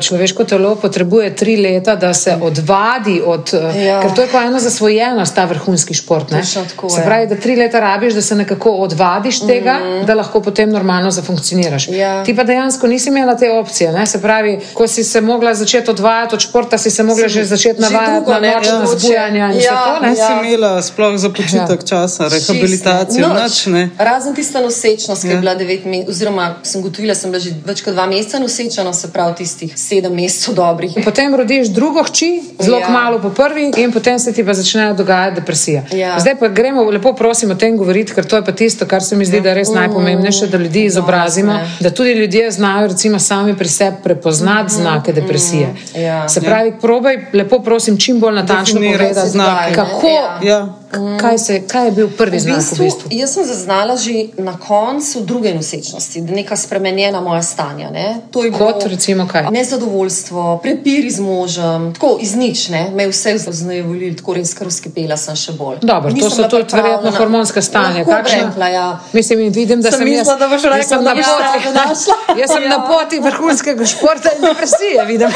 človeško 0.00 0.44
telo 0.44 0.76
potrebuje 0.76 1.36
tri 1.36 1.56
leta, 1.56 1.96
da 1.96 2.14
se 2.14 2.36
odvadi 2.40 3.22
od. 3.26 3.54
eh, 3.54 3.76
Ja. 3.78 4.02
Ker 4.02 4.14
to 4.14 4.22
je 4.22 4.28
pa 4.28 4.42
ena 4.42 4.58
zasvojenost, 4.60 5.34
ta 5.34 5.44
vrhunski 5.44 5.94
šport. 5.94 6.28
tako 6.68 6.88
Se 6.88 7.02
pravi, 7.02 7.26
da 7.26 7.36
tri 7.36 7.56
leta 7.56 7.80
rabiš, 7.80 8.14
da 8.14 8.22
se 8.22 8.34
nekako 8.34 8.70
odvadiš 8.72 9.40
tega, 9.40 9.76
da 10.06 10.14
lahko 10.14 10.40
potem 10.40 10.70
normalno 10.70 11.10
zafunkcioniraš. 11.10 11.88
Ja. 11.88 12.24
Ti 12.24 12.36
pa 12.36 12.44
dejansko 12.44 12.86
nisi 12.86 13.08
imela 13.08 13.36
te 13.36 13.50
opcije. 13.52 13.92
Ne? 13.92 14.06
Se 14.06 14.22
pravi, 14.22 14.58
ko 14.74 14.86
si 14.86 15.04
se 15.04 15.20
mogla 15.20 15.54
začeti 15.54 15.90
odvajati 15.90 16.34
od 16.34 16.40
športa, 16.40 16.78
si 16.78 16.90
se 16.90 17.02
mogla 17.02 17.28
že 17.28 17.44
začeti 17.44 17.80
navajati 17.80 18.30
na 18.70 18.86
zbujanja 18.88 19.46
in 19.46 19.58
vse 19.58 19.64
Ja, 19.64 19.84
to. 19.86 20.00
Ne? 20.02 20.10
Nisi 20.10 20.22
Ja. 20.22 20.40
imela 20.44 20.82
sploh 20.82 21.16
za 21.16 21.28
počitek 21.28 21.52
Ja. 21.72 21.86
časa, 21.86 22.24
rehabilitacijo, 22.24 23.26
Čisto 23.26 23.42
nič 23.44 23.66
ne. 23.68 23.90
Razen 23.98 24.34
tista 24.34 24.60
nosečnost, 24.60 25.22
ki 25.22 25.28
Ja. 25.28 25.32
je 25.32 25.38
bila 25.38 25.54
devet 25.54 25.84
mesecev, 25.84 26.10
oziroma 26.10 26.54
sem 26.62 26.82
gotovila, 26.82 27.14
sem 27.14 27.30
bila 27.30 27.40
že 27.40 27.50
več 27.64 27.82
kot 27.82 27.94
dva 27.94 28.06
meseca 28.06 28.38
noseča, 28.38 28.84
no 28.84 28.92
se 28.92 29.08
pravi, 29.08 29.34
tistih 29.36 29.72
sedem 29.76 30.14
mesecev 30.14 30.54
dobrih. 30.54 30.96
In 30.96 31.04
potem 31.04 31.34
rodiš 31.34 31.68
drugo 31.68 32.02
hči, 32.02 32.28
zelo 32.60 32.76
Ja. 32.76 32.82
ja. 32.82 32.90
malo 32.90 33.18
po 33.18 33.30
prvi, 33.30 33.70
in 33.76 33.92
potem 33.92 34.18
se 34.18 34.32
ti 34.32 34.44
pa 34.44 34.54
začne 34.54 34.94
dogajati 34.94 35.34
depresija. 35.36 35.82
Ja. 35.92 36.16
Zdaj 36.20 36.36
pa 36.36 36.48
gremo, 36.50 36.82
lepo 36.84 37.12
prosim, 37.12 37.50
o 37.50 37.54
tem 37.54 37.76
govoriti, 37.76 38.14
ker 38.14 38.24
to 38.24 38.36
je 38.36 38.44
pa 38.44 38.52
tisto, 38.52 38.86
kar 38.86 39.02
se 39.02 39.16
mi 39.16 39.24
zdi, 39.24 39.40
da 39.40 39.48
je 39.48 39.54
res 39.54 39.68
najpomembnejše, 39.70 40.46
da 40.46 40.58
ljudi 40.58 40.84
izobrazimo, 40.84 41.52
ne. 41.52 41.70
da 41.80 41.90
tudi 41.90 42.12
ljudje 42.12 42.50
znajo, 42.50 42.86
recimo, 42.86 43.18
sami 43.20 43.56
pri 43.56 43.68
sebi 43.68 43.96
prepoznati 44.02 44.74
znake 44.74 45.12
depresije. 45.12 45.68
Ja. 45.96 46.28
Se 46.28 46.40
pravi, 46.40 46.72
probaj, 46.80 47.16
lepo 47.32 47.58
prosim, 47.60 47.98
čim 47.98 48.20
bolj 48.20 48.34
natančno 48.34 48.80
Definirati 48.80 49.04
povedati, 49.04 49.30
znake. 49.30 49.74
kako, 49.74 50.10
Ja. 50.42 50.74
Ja. 50.96 51.18
kaj, 51.20 51.38
se, 51.38 51.62
kaj 51.68 51.84
je 51.84 51.92
bil 51.92 52.08
prvi 52.16 52.36
V 52.36 52.40
znak 52.40 52.56
bistvu, 52.56 52.76
v 52.76 52.84
bistvu. 52.84 53.08
Jaz 53.10 53.34
sem 53.34 53.44
zaznala 53.44 53.96
že 53.96 54.12
na 54.38 54.56
koncu 54.58 55.20
druge 55.20 55.54
nosečnosti, 55.54 56.20
da 56.20 56.32
neka 56.34 56.56
spremenjena 56.56 57.20
moja 57.20 57.42
stanja. 57.42 57.90
Ne? 57.90 58.20
To 58.30 58.44
je 58.44 58.50
Kot 58.52 58.58
bilo 58.78 58.88
recimo 58.90 59.28
kaj? 59.28 59.50
Nezadovoljstvo, 59.50 60.58
prepiri 60.62 61.10
z 61.10 61.20
možem, 61.20 61.92
tako 61.94 62.18
iz 62.20 62.34
nič, 62.36 62.68
ne? 62.68 62.90
me 62.94 63.02
je 63.02 63.08
vse 63.08 63.38
znajovolili, 63.38 64.16
tako 64.16 64.34
res 64.34 64.54
kar 64.54 64.72
skipela 64.72 65.16
sem 65.16 65.36
še 65.36 65.52
bolj. 65.52 65.78
Dobro, 65.82 66.10
to 66.10 66.16
Nisem 66.16 66.30
so 66.30 66.36
bila 66.36 66.48
tudi 66.48 66.76
verjetno 66.76 67.10
hormonska 67.18 67.62
stanja. 67.62 68.04
Rekla, 68.06 68.68
ja. 68.68 68.86
Mislim, 69.12 69.38
vidim, 69.52 69.82
da 69.82 69.90
Sem 69.90 69.98
sem, 69.98 70.08
jaz, 70.12 70.26
da 70.38 70.48
boš 70.48 70.62
rekla, 70.62 70.96
da 70.96 71.02
na 71.02 71.14
boš 71.14 71.26
sebe 71.26 71.74
našla. 71.74 72.14
jaz 72.40 72.50
sem 72.50 72.62
na 72.68 72.76
Ja. 72.76 72.84
poti 72.88 73.18
vrhunskega 73.20 73.86
športa 73.86 74.28
in 74.36 74.42
depresije, 74.42 75.04
vidim. 75.06 75.28